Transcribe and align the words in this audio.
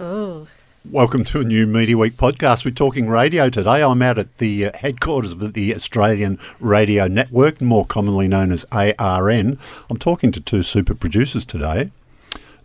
Oh. 0.00 0.46
Welcome 0.90 1.24
to 1.24 1.40
a 1.40 1.44
new 1.44 1.66
Media 1.66 1.94
Week 1.98 2.16
podcast. 2.16 2.64
We're 2.64 2.70
talking 2.70 3.06
radio 3.06 3.50
today. 3.50 3.82
I'm 3.82 4.00
out 4.00 4.16
at 4.16 4.38
the 4.38 4.68
uh, 4.68 4.70
headquarters 4.78 5.32
of 5.32 5.52
the 5.52 5.74
Australian 5.74 6.38
Radio 6.58 7.06
Network, 7.06 7.60
more 7.60 7.84
commonly 7.84 8.26
known 8.26 8.50
as 8.50 8.64
ARN. 8.72 9.58
I'm 9.90 9.98
talking 9.98 10.32
to 10.32 10.40
two 10.40 10.62
super 10.62 10.94
producers 10.94 11.44
today, 11.44 11.90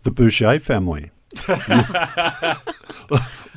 the 0.04 0.11
Bouchet 0.11 0.59
family. 0.59 1.11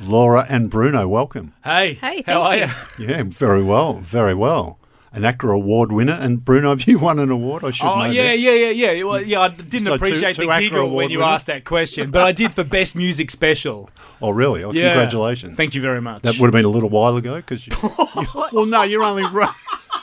Laura 0.01 0.45
and 0.49 0.69
Bruno, 0.69 1.07
welcome. 1.07 1.53
Hey, 1.63 1.93
Hey, 1.93 2.23
how 2.23 2.41
are 2.41 2.67
thank 2.67 2.99
you? 2.99 3.07
Yeah, 3.07 3.23
very 3.23 3.63
well, 3.63 3.93
very 3.93 4.33
well. 4.33 4.77
An 5.11 5.23
ACRA 5.25 5.55
award 5.55 5.91
winner, 5.91 6.13
and 6.13 6.45
Bruno, 6.45 6.69
have 6.69 6.83
you 6.87 6.99
won 6.99 7.17
an 7.17 7.31
award? 7.31 7.63
I 7.63 7.71
should 7.71 7.87
Oh 7.87 7.99
know 8.03 8.05
yeah, 8.11 8.31
this. 8.31 8.41
yeah, 8.41 8.51
yeah, 8.51 8.91
yeah. 8.91 9.03
Well, 9.03 9.19
yeah, 9.21 9.39
I 9.41 9.47
didn't 9.49 9.87
So 9.87 9.95
appreciate 9.95 10.35
two 10.35 10.43
the 10.43 10.47
ACRA 10.49 10.59
giggle 10.59 10.79
award 10.81 10.95
when 10.95 11.09
you 11.09 11.17
winners? 11.19 11.33
asked 11.33 11.47
that 11.47 11.65
question, 11.65 12.11
but 12.11 12.21
I 12.27 12.31
did 12.31 12.53
for 12.53 12.63
best 12.63 12.95
music 12.95 13.31
special. 13.31 13.89
Oh, 14.21 14.31
really? 14.31 14.63
Oh, 14.65 14.71
Yeah. 14.73 14.89
congratulations. 14.93 15.55
Thank 15.55 15.73
you 15.75 15.81
very 15.81 16.01
much. 16.01 16.21
That 16.23 16.37
would 16.39 16.47
have 16.47 16.51
been 16.51 16.65
a 16.65 16.69
little 16.69 16.89
while 16.89 17.15
ago 17.17 17.37
because 17.37 17.65
you, 17.65 17.73
you- 17.81 18.27
well, 18.51 18.65
no, 18.65 18.83
you're 18.83 19.01
only 19.03 19.25
re- 19.25 19.47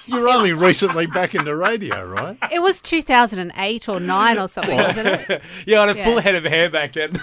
you're 0.07 0.29
only 0.29 0.53
recently 0.55 1.07
back 1.07 1.35
into 1.35 1.55
radio, 1.55 2.05
right? 2.05 2.39
It 2.51 2.61
was 2.63 2.81
2008 2.81 3.89
or 3.89 4.01
9 4.01 4.39
or 4.39 4.49
something, 4.49 4.77
wasn't 4.77 5.07
it? 5.09 5.43
yeah, 5.67 5.83
I 5.83 5.87
had 5.89 5.97
a 5.99 6.05
full 6.05 6.21
head 6.21 6.35
of 6.35 6.45
hair 6.45 6.71
back 6.71 6.95
then. 6.95 7.21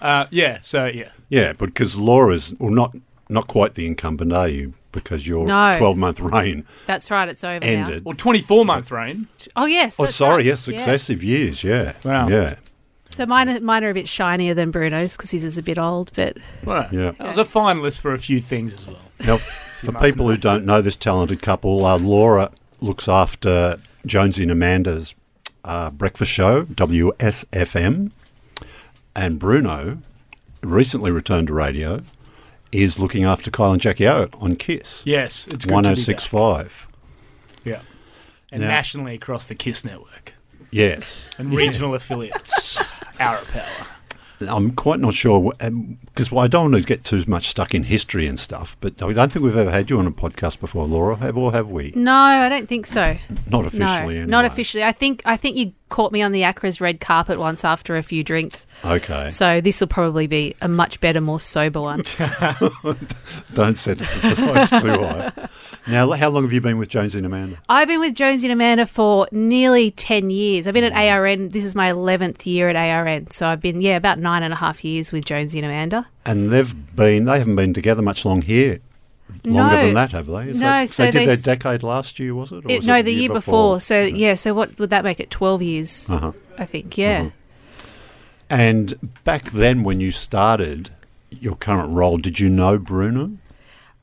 uh, 0.00 0.26
yeah, 0.30 0.58
so 0.60 0.86
yeah. 0.86 1.08
Yeah, 1.28 1.52
because 1.54 1.96
Laura's 1.96 2.54
well, 2.60 2.70
not 2.70 2.94
not 3.28 3.46
quite 3.48 3.74
the 3.74 3.86
incumbent, 3.86 4.32
are 4.32 4.48
you? 4.48 4.74
Because 4.92 5.26
your 5.26 5.46
No. 5.46 5.72
12 5.76 5.96
month 5.98 6.20
reign 6.20 6.64
That's 6.86 7.10
right, 7.10 7.28
it's 7.28 7.44
over 7.44 7.62
ended. 7.64 8.04
Well, 8.04 8.14
24 8.14 8.64
month 8.64 8.90
reign. 8.90 9.28
Oh, 9.54 9.66
yes. 9.66 9.98
Oh, 10.00 10.04
that's 10.04 10.16
sorry, 10.16 10.36
right. 10.36 10.44
yes, 10.46 10.66
Yeah. 10.68 10.78
successive 10.78 11.22
years, 11.22 11.62
yeah. 11.64 11.92
Wow. 12.04 12.28
Yeah, 12.28 12.54
So 13.10 13.26
mine, 13.26 13.48
are- 13.50 13.60
mine 13.60 13.84
are 13.84 13.90
a 13.90 13.94
bit 13.94 14.08
shinier 14.08 14.54
than 14.54 14.70
Bruno's 14.70 15.16
because 15.16 15.30
his 15.32 15.44
is 15.44 15.58
a 15.58 15.62
bit 15.62 15.76
old, 15.78 16.10
but 16.14 16.38
Right. 16.64 16.90
Yeah. 16.92 17.12
I 17.20 17.24
was 17.26 17.36
a 17.38 17.44
finalist 17.44 18.00
for 18.00 18.14
a 18.14 18.18
few 18.18 18.40
things 18.40 18.72
as 18.74 18.86
well. 18.86 18.96
Now, 19.26 19.36
for 19.80 19.92
must 19.92 20.04
people 20.04 20.28
who 20.30 20.36
don't 20.36 20.64
know 20.64 20.80
this 20.80 20.96
talented 20.96 21.42
couple, 21.42 21.84
uh, 21.84 21.98
Laura 21.98 22.50
looks 22.80 23.08
after 23.08 23.78
Jonesy 24.06 24.42
and 24.44 24.52
Amanda's 24.52 25.14
uh, 25.64 25.90
breakfast 25.90 26.30
show, 26.30 26.64
WSFM, 26.64 28.12
and 29.14 29.38
Bruno, 29.38 29.98
recently 30.62 31.10
returned 31.10 31.48
to 31.48 31.54
radio, 31.54 32.02
is 32.82 32.98
looking 32.98 33.24
after 33.24 33.50
Kyle 33.50 33.72
and 33.72 33.80
Jackie 33.80 34.06
O 34.08 34.28
on 34.40 34.56
KIIS. 34.56 35.02
Yes, 35.04 35.46
it's 35.48 35.52
good 35.52 35.60
to 35.60 35.66
be 35.66 35.72
back. 35.72 35.84
1065. 35.84 36.86
Yeah. 37.64 37.80
And 38.52 38.62
Now- 38.62 38.68
nationally 38.68 39.14
across 39.14 39.44
the 39.44 39.54
KIIS 39.54 39.84
network 39.84 40.34
Yes. 40.70 41.26
and 41.38 41.54
regional 41.54 41.94
affiliates. 41.94 42.78
Arrow 43.18 43.40
I'm 44.40 44.72
quite 44.72 45.00
not 45.00 45.14
sure 45.14 45.52
because 45.58 46.32
um, 46.32 46.38
I 46.38 46.46
don't 46.46 46.72
want 46.72 46.82
to 46.82 46.86
get 46.86 47.04
too 47.04 47.24
much 47.26 47.48
stuck 47.48 47.74
in 47.74 47.84
history 47.84 48.26
and 48.26 48.38
stuff. 48.38 48.76
But 48.80 49.02
I 49.02 49.12
don't 49.14 49.32
think 49.32 49.44
we've 49.44 49.56
ever 49.56 49.70
had 49.70 49.88
you 49.88 49.98
on 49.98 50.06
a 50.06 50.10
podcast 50.10 50.60
before, 50.60 50.86
Laura. 50.86 51.16
Have 51.16 51.38
or 51.38 51.52
have 51.52 51.68
we? 51.68 51.92
no, 51.94 52.12
I 52.12 52.48
don't 52.50 52.68
think 52.68 52.86
so. 52.86 53.16
Not 53.48 53.64
officially. 53.64 53.84
no, 53.86 54.08
anyway. 54.10 54.26
not 54.26 54.44
officially. 54.44 54.84
I 54.84 54.92
think 54.92 55.22
I 55.24 55.36
think 55.38 55.56
you 55.56 55.72
caught 55.88 56.12
me 56.12 56.22
on 56.22 56.32
the 56.32 56.42
ACRA's 56.42 56.80
red 56.80 57.00
carpet 57.00 57.38
once 57.38 57.64
after 57.64 57.96
a 57.96 58.02
few 58.02 58.24
drinks. 58.24 58.66
Okay. 58.84 59.30
So 59.30 59.60
this 59.60 59.80
will 59.80 59.86
probably 59.88 60.26
be 60.26 60.54
a 60.60 60.68
much 60.68 61.00
better, 61.00 61.20
more 61.20 61.40
sober 61.40 61.80
one. 61.80 62.02
Don't 63.54 63.76
set 63.76 63.98
the 63.98 64.34
sights 64.34 64.70
too 64.82 65.04
high. 65.04 65.32
Now, 65.86 66.10
how 66.12 66.30
long 66.30 66.42
have 66.42 66.52
you 66.52 66.60
been 66.60 66.78
with 66.78 66.88
Jonesy 66.88 67.18
and 67.18 67.26
Amanda? 67.26 67.58
I've 67.68 67.88
been 67.88 68.00
with 68.00 68.14
Jonesy 68.14 68.46
and 68.46 68.52
Amanda 68.52 68.86
for 68.86 69.28
nearly 69.30 69.92
10 69.92 70.30
years. 70.30 70.66
I've 70.66 70.74
been 70.74 70.84
at 70.84 70.92
ARN. 70.92 71.50
This 71.50 71.64
is 71.64 71.74
my 71.74 71.90
11th 71.90 72.44
year 72.46 72.68
at 72.68 72.76
ARN. 72.76 73.30
So 73.30 73.46
I've 73.48 73.60
been, 73.60 73.80
yeah, 73.80 73.96
about 73.96 74.18
nine 74.18 74.42
and 74.42 74.52
a 74.52 74.56
half 74.56 74.84
years 74.84 75.12
with 75.12 75.24
Jonesy 75.24 75.58
and 75.58 75.66
Amanda. 75.66 76.06
And 76.24 76.50
they've 76.50 76.96
been. 76.96 77.24
They 77.24 77.38
haven't 77.38 77.56
been 77.56 77.72
together 77.72 78.02
much 78.02 78.24
long 78.24 78.42
here. 78.42 78.80
Longer 79.44 79.76
No. 79.76 79.84
than 79.84 79.94
that, 79.94 80.12
have 80.12 80.26
they? 80.26 80.48
Is 80.50 80.60
No, 80.60 80.66
that- 80.66 80.90
so 80.90 81.04
they 81.04 81.10
did 81.10 81.20
they 81.22 81.26
their 81.26 81.36
decade 81.36 81.82
last 81.82 82.18
year, 82.18 82.34
was 82.34 82.52
it? 82.52 82.64
Or 82.64 82.70
It- 82.70 82.78
was 82.78 82.86
no, 82.86 82.96
it 82.96 83.02
the 83.04 83.12
year 83.12 83.28
before. 83.32 83.80
So, 83.80 84.02
yeah, 84.02 84.34
so 84.34 84.54
what 84.54 84.78
would 84.78 84.90
that 84.90 85.04
make 85.04 85.20
it? 85.20 85.30
12 85.30 85.62
years, 85.62 86.10
Uh-huh. 86.10 86.32
I 86.58 86.64
think. 86.64 86.96
Yeah. 86.96 87.30
And 88.48 88.94
back 89.24 89.50
then, 89.50 89.82
when 89.82 90.00
you 90.00 90.10
started 90.12 90.90
your 91.30 91.56
current 91.56 91.90
role, 91.92 92.18
did 92.18 92.38
you 92.40 92.48
know 92.48 92.78
Bruno? 92.78 93.32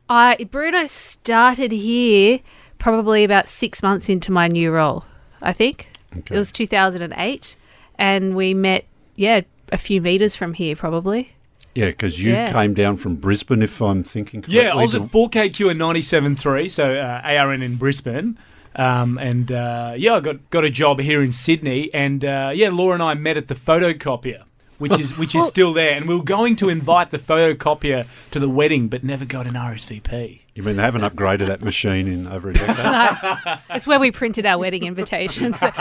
I 0.09 0.47
Bruno 0.51 0.85
started 0.85 1.71
here 1.71 2.39
probably 2.77 3.23
about 3.23 3.47
six 3.47 3.81
months 3.81 4.09
into 4.09 4.31
my 4.31 4.47
new 4.47 4.71
role, 4.71 5.05
I 5.41 5.53
think. 5.53 5.87
Okay. 6.17 6.35
It 6.35 6.37
was 6.37 6.51
2008. 6.51 7.55
And 7.97 8.35
we 8.35 8.53
met, 8.53 8.85
yeah, 9.15 9.41
a 9.71 9.77
few 9.77 10.01
metres 10.01 10.35
from 10.35 10.55
here, 10.55 10.75
probably. 10.75 11.33
Yeah, 11.75 11.87
because 11.87 12.21
you 12.21 12.31
Yeah. 12.33 12.51
came 12.51 12.73
down 12.73 12.97
from 12.97 13.15
Brisbane, 13.15 13.63
if 13.63 13.81
I'm 13.81 14.03
thinking 14.03 14.41
correctly. 14.41 14.61
Yeah, 14.63 14.73
I 14.73 14.75
was 14.75 14.93
at 14.93 15.01
4KQ 15.03 15.71
and 15.71 15.79
97.3, 15.79 16.69
so 16.69 16.93
uh, 16.95 17.21
ARN 17.23 17.61
in 17.61 17.75
Brisbane. 17.77 18.37
Um, 18.75 19.17
and 19.17 19.51
uh, 19.51 19.93
yeah, 19.97 20.15
I 20.15 20.19
got, 20.19 20.49
got 20.49 20.65
a 20.65 20.69
job 20.69 20.99
here 20.99 21.21
in 21.23 21.31
Sydney. 21.31 21.93
And 21.93 22.23
uh, 22.25 22.51
yeah, 22.53 22.69
Laura 22.69 22.93
and 22.95 23.03
I 23.03 23.13
met 23.15 23.37
at 23.37 23.47
the 23.47 23.55
photocopier, 23.55 24.43
which 24.79 24.99
is 24.99 25.15
which 25.17 25.35
is 25.35 25.45
still 25.55 25.73
there. 25.73 25.95
And 25.95 26.07
we 26.07 26.15
were 26.15 26.23
going 26.23 26.55
to 26.57 26.69
invite 26.69 27.11
the 27.11 27.19
photocopier 27.19 28.05
to 28.31 28.39
the 28.39 28.49
wedding, 28.49 28.87
but 28.87 29.03
never 29.03 29.25
got 29.25 29.45
an 29.47 29.53
RSVP. 29.53 30.39
You 30.55 30.61
mean 30.63 30.77
they 30.77 30.83
haven't 30.83 31.01
upgraded 31.01 31.47
that 31.47 31.61
machine 31.63 32.07
in 32.07 32.27
over 32.27 32.49
a 32.49 32.53
decade? 32.53 32.77
That's 33.67 33.87
where 33.87 33.99
we 33.99 34.11
printed 34.11 34.45
our 34.45 34.57
wedding 34.59 34.83
invitations. 34.83 35.61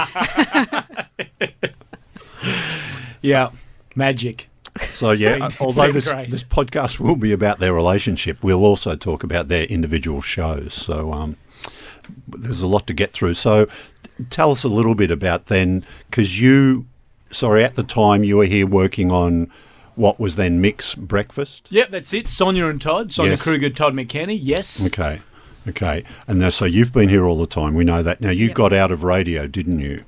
Yeah, 3.25 3.51
magic. 3.95 4.49
So 4.91 5.11
yeah, 5.13 5.51
although 5.61 5.93
this, 5.93 6.07
this 6.07 6.45
podcast 6.45 6.99
will 6.99 7.17
be 7.17 7.33
about 7.33 7.59
their 7.59 7.75
relationship, 7.75 8.43
we'll 8.43 8.65
also 8.65 8.97
talk 8.97 9.23
about 9.23 9.49
their 9.49 9.65
individual 9.65 10.21
shows. 10.21 10.73
So 10.75 11.13
um, 11.13 11.37
there's 12.29 12.63
a 12.63 12.67
lot 12.67 12.87
to 12.87 12.95
get 12.95 13.13
through. 13.13 13.35
So 13.35 13.67
tell 14.31 14.51
us 14.51 14.65
a 14.65 14.69
little 14.69 14.95
bit 14.95 15.11
about 15.11 15.47
then, 15.47 15.85
because 16.09 16.41
you, 16.41 16.87
sorry, 17.31 17.65
at 17.65 17.77
the 17.77 17.83
time 17.83 18.25
you 18.25 18.37
were 18.39 18.47
here 18.47 18.67
working 18.67 19.11
on 19.11 19.51
what 19.95 20.19
was 20.19 20.37
then 20.37 20.61
Mix 20.63 20.95
Breakfast. 20.95 21.67
Yep, 21.71 21.91
that's 21.91 22.13
it. 22.15 22.27
Sonia 22.29 22.67
and 22.69 22.81
Todd. 22.81 23.13
Sonia 23.13 23.33
Yes. 23.33 23.43
Kruger, 23.43 23.69
Todd 23.69 23.93
McKenny. 23.93 24.39
Yes. 24.41 24.87
Okay, 24.87 25.21
okay, 25.69 26.03
and 26.27 26.39
now, 26.39 26.49
so 26.49 26.65
you've 26.65 26.95
been 26.95 27.11
here 27.11 27.27
all 27.27 27.37
the 27.37 27.47
time. 27.47 27.75
We 27.75 27.85
know 27.85 28.03
that. 28.03 28.23
Now 28.23 28.31
you 28.31 28.47
Yep. 28.47 28.55
got 28.57 28.73
out 28.73 28.91
of 28.91 29.03
radio, 29.05 29.47
didn't 29.47 29.81
you? 29.81 30.03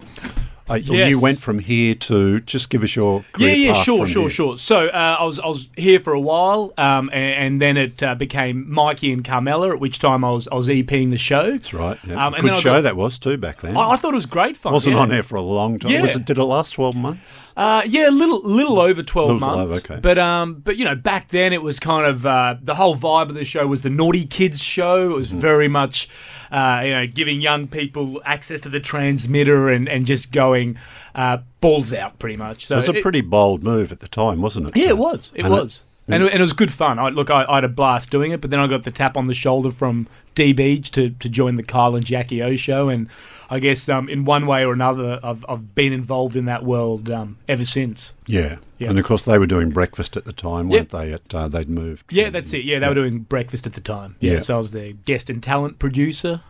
Uh, 0.69 0.75
you- 0.75 0.95
Yes. 0.95 1.11
You 1.11 1.21
went 1.21 1.41
from 1.41 1.59
here 1.59 1.95
to 1.95 2.41
just 2.41 2.71
give 2.71 2.83
us 2.83 2.97
your 2.97 3.23
Yeah, 3.37 3.49
yeah, 3.53 3.73
sure, 3.75 4.07
sure, 4.07 4.23
here. 4.23 4.31
sure. 4.31 4.57
So 4.57 4.87
uh, 4.89 5.17
I 5.21 5.25
was 5.25 5.39
I 5.39 5.47
was 5.47 5.69
here 5.77 6.01
for 6.01 6.15
a 6.15 6.21
while, 6.21 6.73
um, 6.79 7.11
and, 7.13 7.35
and 7.45 7.63
then 7.63 7.77
it 7.77 8.03
uh, 8.03 8.15
became 8.15 8.65
Mikey 8.73 9.13
and 9.13 9.23
Carmela. 9.23 9.73
At 9.73 9.81
which 9.81 9.99
time 9.99 10.25
I 10.25 10.31
was 10.31 10.49
I 10.51 10.55
was 10.55 10.69
EPing 10.69 11.11
the 11.11 11.19
show. 11.19 11.51
That's 11.51 11.75
right. 11.75 11.99
Yeah. 12.07 12.27
Um, 12.27 12.33
Good 12.33 12.45
then 12.45 12.55
show 12.61 12.73
got- 12.75 12.81
that 12.83 12.97
was 12.97 13.19
too 13.19 13.37
back 13.37 13.61
then. 13.61 13.77
I, 13.77 13.91
I 13.91 13.97
thought 13.97 14.13
it 14.13 14.17
was 14.17 14.25
great 14.27 14.57
fun. 14.57 14.73
Wasn't 14.73 14.95
yeah. 14.95 15.03
on 15.03 15.13
air 15.13 15.23
for 15.23 15.37
a 15.37 15.43
long 15.43 15.79
time. 15.79 15.91
Yeah. 15.93 16.01
Was 16.03 16.17
it, 16.17 16.25
did 16.25 16.39
it 16.39 16.45
last 16.45 16.71
12 16.73 16.97
months? 16.97 17.53
Uh, 17.57 17.83
yeah, 17.87 18.09
a 18.09 18.11
little 18.11 18.41
little 18.43 18.81
over 18.81 19.03
twelve 19.03 19.33
Little 19.33 19.49
over, 19.51 19.69
months. 19.73 19.85
okay. 19.85 20.01
But 20.01 20.19
um, 20.19 20.55
but 20.65 20.77
you 20.79 20.85
know, 20.87 20.95
back 20.95 21.29
then 21.29 21.53
it 21.53 21.63
was 21.63 21.79
kind 21.79 22.07
of 22.07 22.25
uh, 22.25 22.57
the 22.63 22.75
whole 22.75 22.97
vibe 22.97 23.29
of 23.29 23.35
the 23.35 23.45
show 23.45 23.67
was 23.67 23.83
the 23.83 23.91
naughty 23.91 24.25
kids 24.25 24.63
show. 24.63 25.11
It 25.11 25.15
was 25.17 25.29
Mm-hmm. 25.29 25.41
very 25.41 25.69
much. 25.69 26.09
Uh, 26.55 26.83
you 26.85 26.93
know, 26.93 27.05
giving 27.05 27.41
young 27.41 27.67
people 27.67 28.23
access 28.25 28.61
to 28.61 28.69
the 28.69 28.79
transmitter 28.79 29.69
and, 29.69 29.89
and 29.89 30.07
just 30.07 30.31
going 30.31 30.79
uh, 31.17 31.39
balls 31.61 31.93
out, 31.93 32.17
pretty 32.21 32.37
much. 32.37 32.67
So 32.67 32.75
it 32.75 32.77
was 32.77 32.89
a 32.89 32.95
it- 32.95 33.03
pretty 33.03 33.23
bold 33.23 33.65
move 33.65 33.91
at 33.91 33.99
the 33.99 34.07
time, 34.07 34.41
wasn't 34.41 34.69
it? 34.69 34.77
Yeah, 34.77 34.91
it 34.91 34.99
was. 34.99 35.33
It 35.35 35.45
And 35.45 35.53
was. 35.53 35.83
and, 36.07 36.23
it, 36.23 36.27
and 36.33 36.39
it 36.39 36.41
was 36.43 36.53
good 36.53 36.73
fun. 36.73 37.01
I, 37.01 37.09
look, 37.09 37.29
I, 37.29 37.45
I 37.49 37.57
had 37.57 37.65
a 37.65 37.69
blast 37.69 38.11
doing 38.13 38.31
it, 38.31 38.41
but 38.41 38.51
then 38.51 38.61
I 38.61 38.69
got 38.69 38.85
the 38.85 38.93
tap 38.93 39.17
on 39.17 39.27
the 39.27 39.35
shoulder 39.35 39.73
from 39.73 40.07
D 40.37 40.53
Beach 40.53 40.93
to, 40.93 41.11
to 41.11 41.29
join 41.29 41.57
the 41.57 41.65
Kyle 41.65 41.97
and 41.97 42.05
Jackie 42.07 42.41
O 42.41 42.55
show. 42.55 42.89
And 42.89 43.09
I 43.55 43.61
guess 43.61 43.89
um, 43.89 44.09
in 44.09 44.25
one 44.25 44.47
way 44.49 44.65
or 44.65 44.73
another, 44.73 45.21
I've, 45.23 45.45
I've 45.49 45.77
been 45.77 45.93
involved 45.93 46.35
in 46.35 46.47
that 46.47 46.65
world 46.65 47.09
um, 47.09 47.39
ever 47.49 47.65
since. 47.65 48.13
Yeah. 48.27 48.57
Yeah. 48.79 48.91
And 48.91 48.99
of 48.99 49.05
course, 49.05 49.23
they 49.23 49.39
were 49.39 49.47
doing 49.47 49.71
breakfast 49.71 50.17
at 50.17 50.25
the 50.25 50.33
time, 50.33 50.69
weren't 50.69 50.91
they? 50.91 51.13
At, 51.13 51.33
uh, 51.33 51.47
they'd 51.47 51.69
moved. 51.69 52.13
Yeah, 52.13 52.31
that's 52.31 52.53
it. 52.53 52.65
Yeah, 52.65 52.81
they 52.81 52.89
were 52.89 52.95
doing 52.95 53.21
breakfast 53.21 53.65
at 53.65 53.75
the 53.75 53.81
time. 53.81 54.17
Yeah, 54.19 54.33
Yeah. 54.33 54.41
so 54.41 54.55
I 54.57 54.59
was 54.59 54.73
their 54.73 54.93
guest 54.93 55.31
and 55.31 55.41
talent 55.41 55.79
producer 55.79 56.41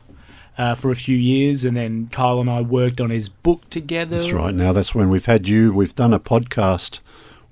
uh, 0.56 0.74
for 0.74 0.90
a 0.90 0.96
few 0.96 1.16
years, 1.18 1.66
and 1.66 1.76
then 1.76 2.08
Kyle 2.08 2.40
and 2.40 2.48
I 2.48 2.62
worked 2.62 3.02
on 3.02 3.10
his 3.10 3.28
book 3.28 3.68
together. 3.68 4.16
That's 4.16 4.32
right. 4.32 4.54
Now, 4.54 4.72
that's 4.72 4.94
when 4.94 5.10
we've 5.10 5.26
had 5.26 5.46
you. 5.46 5.74
We've 5.74 5.94
done 5.94 6.14
a 6.14 6.18
podcast 6.20 7.00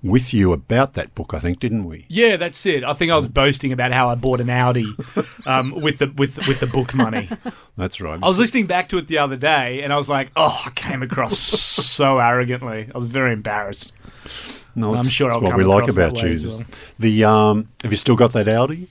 with 0.03 0.35
you 0.35 0.53
about 0.53 0.95
that 0.95 1.15
book, 1.15 1.33
I 1.35 1.39
think, 1.39 1.61
didn't 1.61 1.85
we? 1.85 2.07
Yeah, 2.09 2.37
that's 2.37 2.65
it. 2.67 2.83
I 2.85 2.93
think 2.93 3.13
I 3.13 3.17
was 3.17 3.29
boasting 3.29 3.73
about 3.73 3.93
how 3.93 4.09
I 4.09 4.15
bought 4.15 4.41
an 4.41 4.51
Audi 4.51 4.87
um, 5.47 5.71
with 5.73 5.99
the 5.99 6.13
with 6.17 6.39
with 6.49 6.61
the 6.61 6.67
book 6.67 6.95
money. 6.95 7.29
That's 7.77 8.01
right. 8.01 8.19
I 8.23 8.29
was 8.29 8.39
listening 8.39 8.67
back 8.67 8.89
to 8.91 8.99
it 8.99 9.09
the 9.09 9.19
other 9.19 9.37
day, 9.37 9.83
and 9.83 9.93
I 9.93 9.97
was 9.97 10.09
like, 10.09 10.31
"Oh, 10.37 10.63
I 10.67 10.71
came 10.71 11.03
across 11.03 11.39
so 11.39 12.19
arrogantly. 12.19 12.89
I 12.95 12.99
was 12.99 13.07
very 13.07 13.33
embarrassed." 13.33 13.93
no, 14.75 14.95
I'm 14.95 15.09
sure 15.09 15.29
it's 15.29 15.35
I'll 15.37 15.43
what 15.43 15.51
come 15.51 15.59
we 15.59 15.65
like 15.65 15.89
about 15.89 16.23
you. 16.23 16.49
well. 16.49 16.63
The 16.99 17.25
um, 17.25 17.69
have 17.83 17.93
you 17.93 17.99
still 17.99 18.17
got 18.17 18.33
that 18.33 18.49
Audi? 18.49 18.89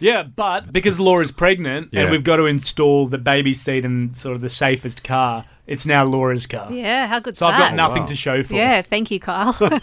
Yeah, 0.00 0.22
but 0.24 0.72
because 0.72 0.98
Laura's 1.00 1.32
pregnant 1.32 1.88
Yeah. 1.92 2.02
and 2.02 2.10
we've 2.10 2.24
got 2.24 2.36
to 2.36 2.44
install 2.46 3.06
the 3.06 3.18
baby 3.18 3.54
seat 3.54 3.84
in 3.84 4.12
sort 4.14 4.34
of 4.36 4.40
the 4.42 4.50
safest 4.50 5.02
car, 5.04 5.44
it's 5.66 5.84
now 5.86 6.04
Laura's 6.04 6.46
car. 6.46 6.70
Yeah, 6.72 7.06
how 7.06 7.18
good's 7.20 7.38
So 7.38 7.46
I've 7.46 7.58
that? 7.58 7.70
got 7.70 7.74
nothing 7.74 8.02
wow. 8.02 8.06
to 8.08 8.14
show 8.14 8.42
for. 8.42 8.54
it. 8.54 8.58
Yeah, 8.58 8.82
thank 8.82 9.10
you, 9.10 9.18
Kyle. 9.20 9.52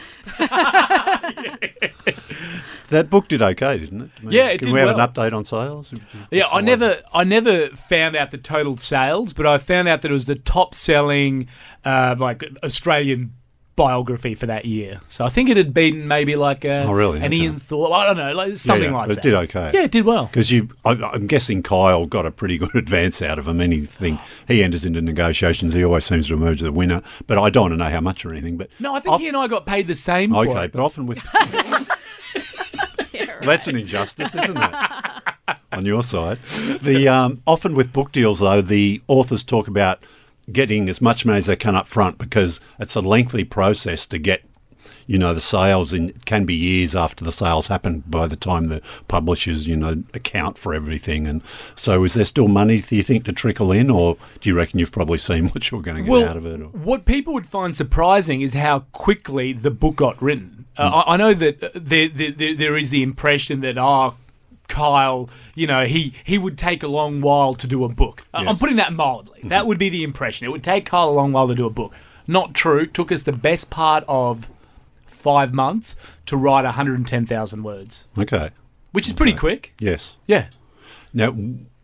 That 2.90 3.10
book 3.10 3.28
did 3.28 3.42
okay, 3.42 3.80
didn't 3.80 4.02
it? 4.02 4.10
I 4.20 4.22
mean, 4.22 4.32
Yeah, 4.34 4.48
it 4.50 4.60
Can 4.60 4.68
did 4.68 4.74
we 4.74 4.80
have 4.82 4.96
well. 4.96 5.00
an 5.00 5.08
update 5.14 5.34
on 5.36 5.46
sales? 5.46 5.92
Yeah, 6.30 6.46
I 6.52 6.62
never, 6.62 6.98
I 7.12 7.24
never 7.24 7.70
found 7.70 8.16
out 8.16 8.30
the 8.30 8.38
total 8.38 8.78
sales, 8.78 9.34
but 9.34 9.48
I 9.48 9.58
found 9.58 9.88
out 9.88 10.04
that 10.04 10.12
it 10.12 10.14
was 10.14 10.28
the 10.28 10.36
top-selling, 10.36 11.48
uh, 11.86 12.16
like 12.20 12.44
Australian 12.64 13.34
biography 13.76 14.36
for 14.36 14.46
that 14.46 14.66
year. 14.66 15.02
So 15.08 15.24
I 15.24 15.30
think 15.30 15.50
it 15.50 15.58
had 15.58 15.74
been 15.74 16.08
maybe 16.08 16.36
like 16.36 16.64
a, 16.64 16.84
Oh, 16.86 16.92
really? 16.92 17.18
an 17.20 17.26
Okay. 17.26 17.36
Ian 17.38 17.60
Thorpe. 17.60 17.92
I 17.92 18.06
don't 18.06 18.18
know, 18.18 18.32
like 18.34 18.56
something 18.58 18.92
yeah, 18.92 18.98
like 18.98 19.08
but 19.08 19.16
that. 19.16 19.26
It 19.26 19.30
did 19.30 19.34
okay. 19.56 19.72
Yeah, 19.74 19.84
it 19.86 19.92
did 19.92 20.06
well. 20.06 20.28
Because 20.28 20.52
you, 20.52 20.70
I, 20.86 20.92
I'm 20.92 21.26
guessing 21.28 21.64
Kyle 21.64 22.06
got 22.06 22.26
a 22.26 22.32
pretty 22.32 22.58
good 22.60 22.76
advance 22.76 23.22
out 23.22 23.40
of 23.40 23.48
him. 23.48 23.60
Anything 23.62 24.20
he 24.48 24.64
enters 24.64 24.86
into 24.86 25.02
negotiations, 25.02 25.74
he 25.74 25.84
always 25.84 26.06
seems 26.06 26.28
to 26.28 26.34
emerge 26.36 26.62
the 26.62 26.72
winner. 26.72 27.02
But 27.28 27.38
I 27.40 27.50
don't 27.50 27.64
want 27.64 27.74
to 27.74 27.78
know 27.78 27.90
how 27.90 28.02
much 28.02 28.26
or 28.26 28.32
anything. 28.32 28.58
But 28.58 28.70
No, 28.80 28.94
I 28.96 29.00
think 29.00 29.16
Of- 29.16 29.22
he 29.22 29.28
and 29.28 29.38
I 29.38 29.48
got 29.48 29.66
paid 29.66 29.88
the 29.88 29.96
same. 29.96 30.36
okay, 30.36 30.66
it. 30.66 30.72
but 30.72 30.80
often 30.82 31.06
with 31.08 31.26
Well, 33.40 33.50
that's 33.50 33.68
an 33.68 33.76
injustice, 33.76 34.34
isn't 34.36 34.58
it? 34.58 34.76
On 35.74 35.86
your 35.86 36.04
side, 36.04 36.38
the 36.82 37.08
um, 37.10 37.42
often 37.48 37.74
with 37.76 37.92
book 37.92 38.12
deals 38.12 38.40
though, 38.40 38.62
the 38.62 39.02
authors 39.08 39.44
talk 39.44 39.68
about 39.68 40.04
getting 40.52 40.90
as 40.90 41.02
much 41.02 41.26
money 41.26 41.38
as 41.38 41.46
they 41.46 41.56
can 41.56 41.76
up 41.76 41.88
front 41.88 42.18
because 42.18 42.60
it's 42.80 42.96
a 42.96 43.02
lengthy 43.02 43.44
process 43.44 44.06
to 44.08 44.18
get. 44.18 44.44
You 45.06 45.18
know 45.18 45.34
the 45.34 45.42
sales, 45.42 45.92
and 45.92 46.12
it 46.12 46.26
can 46.26 46.46
be 46.46 46.56
years 46.56 46.96
after 46.96 47.26
the 47.26 47.34
sales 47.34 47.68
happen 47.68 48.06
by 48.08 48.26
the 48.26 48.38
time 48.38 48.70
the 48.70 48.82
publishers, 49.10 49.68
you 49.68 49.76
know, 49.76 50.02
account 50.14 50.58
for 50.58 50.74
everything. 50.74 51.28
And 51.28 51.42
so, 51.76 52.06
is 52.06 52.14
there 52.14 52.24
still 52.24 52.48
money, 52.48 52.80
do 52.80 52.96
you 52.96 53.04
think, 53.04 53.26
to 53.26 53.34
trickle 53.34 53.74
in, 53.74 53.90
or 53.90 54.16
do 54.40 54.50
you 54.50 54.56
reckon 54.56 54.80
you've 54.80 54.94
probably 54.94 55.18
seen 55.18 55.50
what 55.50 55.70
you're 55.70 55.82
going 55.82 55.98
to 55.98 56.04
get 56.04 56.10
well, 56.10 56.30
out 56.30 56.38
of 56.38 56.46
it? 56.46 56.62
Or? 56.62 56.68
what 56.68 57.04
people 57.04 57.34
would 57.34 57.46
find 57.46 57.76
surprising 57.76 58.40
is 58.40 58.54
how 58.54 58.80
quickly 58.94 59.52
the 59.52 59.72
book 59.72 59.98
got 59.98 60.22
written. 60.22 60.68
Uh, 60.78 61.04
I, 61.06 61.16
I 61.16 61.18
know 61.18 61.34
that 61.34 61.62
uh, 61.62 61.70
there, 61.76 62.08
there, 62.08 62.32
there, 62.32 62.56
there 62.56 62.78
is 62.78 62.90
the 62.90 63.04
impression 63.04 63.60
that, 63.60 63.78
oh, 63.78 64.16
Kyle, 64.68 65.30
you 65.56 65.68
know, 65.68 65.86
he, 65.86 66.14
he 66.24 66.38
would 66.38 66.58
take 66.58 66.84
a 66.84 66.88
long 66.88 67.22
while 67.22 67.54
to 67.56 67.68
do 67.68 67.84
a 67.84 67.90
book. 67.90 68.24
Uh, 68.34 68.46
I'm 68.48 68.58
putting 68.58 68.78
that 68.78 68.94
mildly. 68.94 69.42
That 69.44 69.68
would 69.68 69.78
be 69.78 69.90
the 69.90 70.04
impression. 70.04 70.46
It 70.48 70.52
would 70.52 70.64
take 70.64 70.86
Kyle 70.86 71.10
a 71.10 71.12
long 71.12 71.32
while 71.32 71.48
to 71.48 71.56
do 71.56 71.66
a 71.66 71.70
book. 71.70 71.94
Not 72.28 72.54
true. 72.54 72.86
Took 72.88 73.12
us 73.12 73.24
the 73.24 73.34
best 73.34 73.70
part 73.70 74.04
of 74.08 74.50
five 75.06 75.54
months 75.54 75.96
to 76.26 76.38
write 76.38 76.64
110,000 76.66 77.64
words, 77.64 78.06
Okay, 78.18 78.50
which 78.92 79.08
is 79.08 79.14
pretty 79.14 79.34
quick. 79.34 79.74
yes. 79.80 80.16
Yeah. 80.28 80.48
Now, 81.14 81.36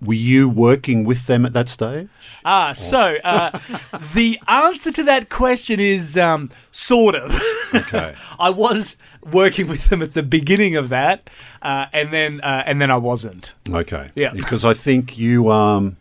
were 0.02 0.14
you 0.16 0.50
working 0.50 1.04
with 1.04 1.28
them 1.28 1.46
at 1.46 1.54
that 1.54 1.70
stage? 1.70 2.08
Ah, 2.44 2.72
so 2.74 3.18
uh, 3.24 3.60
the 4.16 4.40
answer 4.48 4.92
to 4.92 5.04
that 5.04 5.30
question 5.30 5.80
is 5.80 6.18
um, 6.18 6.50
sort 6.72 7.16
of. 7.16 7.40
Okay. 7.72 8.16
I 8.40 8.50
was 8.50 8.96
working 9.24 9.68
with 9.68 9.89
them 9.89 10.01
at 10.01 10.13
the 10.13 10.24
beginning 10.24 10.75
of 10.75 10.89
that, 10.89 11.30
uh, 11.62 11.88
and 11.94 12.12
then 12.12 12.42
uh, 12.42 12.63
and 12.66 12.81
then 12.81 12.92
I 12.92 12.98
wasn't. 12.98 13.54
Okay. 13.69 14.10
Yeah. 14.16 14.31
Because 14.31 14.63
I 14.66 14.74
think 14.74 15.18
you, 15.18 15.51
um, 15.51 15.98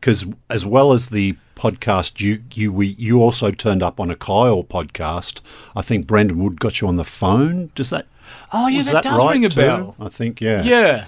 because 0.00 0.26
as 0.48 0.64
well 0.64 0.92
as 0.92 1.08
the 1.08 1.36
podcast, 1.56 2.20
you 2.20 2.42
you 2.52 2.72
we 2.72 2.88
you 2.98 3.20
also 3.22 3.50
turned 3.50 3.82
up 3.82 4.00
on 4.00 4.10
a 4.10 4.16
Kyle 4.16 4.64
podcast. 4.64 5.40
I 5.76 5.82
think 5.82 6.06
Brandon 6.06 6.38
Wood 6.38 6.60
got 6.60 6.80
you 6.80 6.88
on 6.88 6.96
the 6.96 7.04
phone. 7.04 7.70
Does 7.74 7.90
that? 7.90 8.06
Oh 8.52 8.68
yeah, 8.68 8.78
was 8.78 8.86
that, 8.88 9.02
does 9.04 9.18
right 9.18 9.32
ring 9.32 9.44
a 9.44 9.48
too? 9.48 9.56
bell. 9.60 9.96
I 10.00 10.08
think 10.08 10.40
yeah. 10.40 10.62
Yeah. 10.62 11.06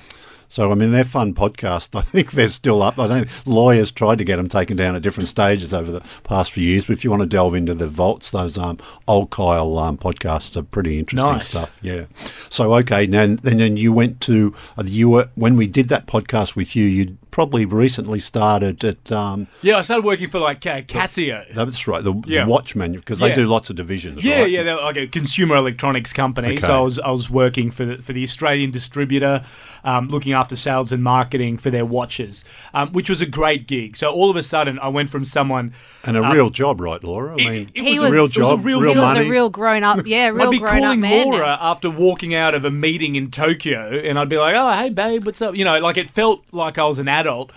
So 0.53 0.71
I 0.71 0.75
mean, 0.75 0.91
they're 0.93 1.03
fun 1.03 1.33
podcasts. 1.33 1.97
I 1.99 2.03
think 2.03 2.33
they're 2.33 2.51
still 2.51 2.83
up. 2.83 2.99
I 2.99 3.07
don't. 3.07 3.47
Lawyers 3.47 3.91
tried 3.91 4.19
to 4.19 4.25
get 4.25 4.37
them 4.37 4.51
taken 4.51 4.77
down 4.77 4.95
at 4.95 5.01
different 5.01 5.31
stages 5.31 5.73
over 5.73 5.91
the 5.91 6.03
past 6.25 6.53
few 6.53 6.63
years. 6.63 6.85
But 6.85 6.93
if 6.93 7.05
you 7.05 7.11
want 7.11 7.23
to 7.23 7.27
delve 7.27 7.55
into 7.55 7.73
the 7.73 7.89
vaults, 7.89 8.31
those 8.33 8.59
um, 8.59 8.77
old 9.09 9.31
Kyle 9.31 9.79
um, 9.79 9.97
podcasts 9.97 10.55
are 10.59 10.63
pretty 10.63 10.99
interesting 10.99 11.33
Nice. 11.33 11.49
stuff. 11.49 11.71
Yeah. 11.81 12.05
So 12.51 12.75
okay, 12.75 13.07
now 13.07 13.23
and 13.23 13.39
then 13.39 13.79
you 13.79 13.95
went 13.95 14.21
to 14.23 14.55
uh, 14.77 14.83
you 14.85 15.09
were 15.09 15.31
when 15.37 15.57
we 15.57 15.67
did 15.67 15.89
that 15.89 16.07
podcast 16.07 16.55
with 16.55 16.77
you. 16.77 16.85
You'd 16.85 17.17
probably 17.33 17.65
recently 17.65 18.19
started 18.19 18.85
at 18.85 19.11
um, 19.11 19.49
Yeah, 19.63 19.79
I 19.79 19.81
started 19.81 20.05
working 20.05 20.29
for 20.29 20.39
like 20.39 20.67
uh, 20.67 20.83
Casio. 20.83 21.45
that's 21.55 21.89
right, 21.89 22.05
the 22.05 22.15
Yeah. 22.27 22.45
watch 22.47 22.75
because 22.75 23.19
they 23.21 23.33
do 23.33 23.47
lots 23.47 23.71
of 23.71 23.77
divisions. 23.77 24.23
Yeah, 24.23 24.43
right? 24.43 24.51
yeah, 24.51 24.63
they're 24.63 24.77
like 24.77 24.99
a 24.99 25.07
consumer 25.07 25.57
electronics 25.57 26.13
company. 26.13 26.49
Okay. 26.49 26.61
So 26.61 26.79
I 26.79 26.81
was 26.81 26.99
I 26.99 27.11
was 27.11 27.31
working 27.31 27.71
for 27.71 27.87
the 27.87 27.97
for 28.03 28.13
the 28.13 28.23
Australian 28.23 28.71
distributor, 28.71 29.45
um, 29.83 30.09
looking 30.09 30.35
after 30.35 30.42
sales 30.51 30.91
and 30.93 31.03
marketing 31.03 31.59
for 31.59 31.71
their 31.71 31.85
watches, 31.85 32.45
um, 32.75 32.91
which 32.93 33.09
was 33.09 33.21
a 33.21 33.27
great 33.27 33.67
gig. 33.69 33.97
So 33.97 34.11
all 34.11 34.31
of 34.31 34.37
a 34.37 34.43
sudden, 34.43 34.79
I 34.79 34.89
went 34.89 35.11
from 35.11 35.25
someone 35.25 35.73
And 36.05 36.17
a 36.17 36.23
real 36.33 36.51
job, 36.51 36.81
right, 36.81 37.03
Laura? 37.05 37.33
I 37.33 37.37
mean, 37.37 37.63
Um, 37.67 37.69
it 37.75 37.83
He 37.85 37.99
was, 37.99 38.01
was- 38.01 38.11
a 38.11 38.13
real 38.13 38.23
it 38.23 38.23
was 38.25 38.31
a 38.33 38.35
job, 38.35 38.65
real 38.65 38.81
real 38.81 38.93
he 38.95 38.99
was 38.99 39.17
a 39.17 39.29
real 39.31 39.51
grown 39.51 39.85
up, 39.85 40.07
yeah, 40.07 40.27
real 40.29 40.35
grown 40.37 40.41
up. 40.41 40.49
I'd 40.49 40.51
be 40.51 40.59
grown 40.59 40.75
up 40.77 40.83
calling 40.83 41.01
man. 41.01 41.27
Laura 41.27 41.47
now. 41.47 41.59
after 41.61 41.91
walking 41.91 42.35
out 42.35 42.55
of 42.55 42.65
a 42.65 42.71
meeting 42.71 43.15
in 43.15 43.31
Tokyo, 43.31 44.01
and 44.05 44.19
I'd 44.19 44.29
be 44.29 44.37
like, 44.39 44.55
"Oh, 44.57 44.73
hey, 44.73 44.89
babe, 44.91 45.25
what's 45.27 45.41
up?" 45.43 45.55
You 45.55 45.65
know, 45.65 45.79
like 45.81 45.97
it 45.97 46.09
felt 46.09 46.45
like 46.53 46.79
I 46.79 46.85
was 46.85 46.99
an 46.99 47.09
adult, 47.09 47.53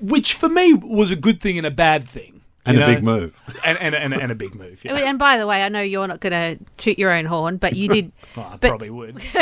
which 0.00 0.34
for 0.34 0.48
me 0.48 0.72
was 0.72 1.10
a 1.10 1.16
good 1.16 1.40
thing 1.40 1.58
and 1.58 1.66
a 1.66 1.70
bad 1.70 2.04
thing, 2.04 2.31
and 2.64 2.76
you 2.78 2.82
a 2.82 2.86
know? 2.86 2.94
big 2.94 3.04
move. 3.04 3.34
and 3.64 3.78
and, 3.78 3.94
and, 3.94 4.14
and 4.14 4.32
a 4.32 4.34
big 4.34 4.54
move. 4.54 4.84
Yeah. 4.84 4.96
And 4.96 5.18
by 5.18 5.36
the 5.38 5.46
way, 5.46 5.62
I 5.62 5.68
know 5.68 5.80
you're 5.80 6.06
not 6.06 6.20
going 6.20 6.32
to 6.58 6.64
toot 6.76 6.98
your 6.98 7.10
own 7.12 7.24
horn, 7.24 7.56
but 7.56 7.74
you 7.74 7.88
did. 7.88 8.12
Well, 8.36 8.46
I 8.46 8.56
but- 8.56 8.68
probably 8.70 8.88
would. 8.90 9.20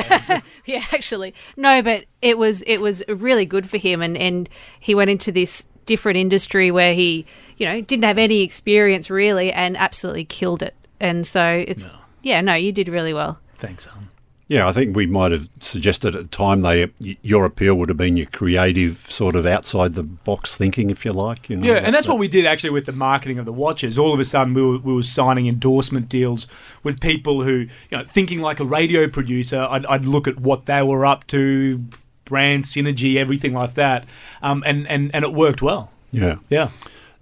yeah, 0.67 0.85
actually, 0.93 1.33
no, 1.57 1.81
but 1.81 2.07
it 2.23 2.37
was 2.39 2.63
it 2.63 2.79
was 2.79 3.03
really 3.09 3.45
good 3.47 3.71
for 3.71 3.77
him, 3.79 4.03
and 4.03 4.17
and 4.17 4.49
he 4.81 4.95
went 4.95 5.11
into 5.11 5.31
this 5.33 5.67
different 5.87 6.19
industry 6.19 6.71
where 6.71 6.93
he, 6.95 7.25
you 7.57 7.67
know, 7.67 7.81
didn't 7.81 8.05
have 8.05 8.19
any 8.19 8.43
experience 8.43 9.09
really, 9.11 9.53
and 9.53 9.77
absolutely 9.77 10.25
killed 10.25 10.63
it. 10.63 10.75
And 10.99 11.27
so 11.27 11.65
it's 11.67 11.85
No. 11.87 11.93
yeah, 12.23 12.41
no, 12.41 12.55
you 12.55 12.73
did 12.73 12.89
really 12.89 13.15
well. 13.15 13.39
Thanks, 13.59 13.85
hon. 13.87 14.09
Yeah, 14.51 14.67
I 14.67 14.73
think 14.73 14.97
we 14.97 15.07
might 15.07 15.31
have 15.31 15.49
suggested 15.61 16.17
at 16.17 16.23
the 16.23 16.29
time 16.29 16.63
they 16.63 16.91
your 17.23 17.45
appeal 17.45 17.77
would 17.77 17.89
have 17.89 17.97
been 17.97 18.17
your 18.17 18.27
creative 18.27 19.07
sort 19.09 19.37
of 19.37 19.47
outside 19.47 19.95
the 19.95 20.03
box 20.03 20.57
thinking, 20.57 20.91
if 20.91 21.05
you 21.05 21.13
like. 21.13 21.49
You 21.49 21.55
know, 21.55 21.69
Yeah, 21.69 21.79
and 21.79 21.95
that's 21.95 22.09
what 22.09 22.19
we 22.19 22.27
did 22.27 22.47
actually 22.47 22.71
with 22.71 22.87
the 22.87 22.93
marketing 22.93 23.39
of 23.39 23.45
the 23.45 23.53
watches. 23.53 23.97
All 23.97 24.13
of 24.13 24.19
a 24.19 24.25
sudden, 24.25 24.53
we 24.53 24.61
were, 24.61 24.79
we 24.79 24.93
were 24.93 25.05
signing 25.05 25.47
endorsement 25.47 26.09
deals 26.09 26.49
with 26.83 27.01
people 27.01 27.45
who, 27.45 27.59
you 27.61 27.69
know, 27.93 28.05
thinking 28.05 28.41
like 28.41 28.59
a 28.59 28.65
radio 28.65 29.07
producer, 29.07 29.69
I'd, 29.71 29.87
I'd 29.87 30.05
look 30.05 30.27
at 30.27 30.41
what 30.41 30.67
they 30.67 30.83
were 30.83 31.07
up 31.07 31.29
to, 31.29 31.85
brand 32.25 32.65
synergy, 32.65 33.19
everything 33.19 33.55
like 33.55 33.75
that, 33.75 34.05
um, 34.43 34.65
and, 34.67 34.85
and, 34.89 35.15
and 35.15 35.25
it 35.25 35.33
worked 35.33 35.63
well. 35.63 35.93
Yeah. 36.11 36.39
Yeah. 36.49 36.71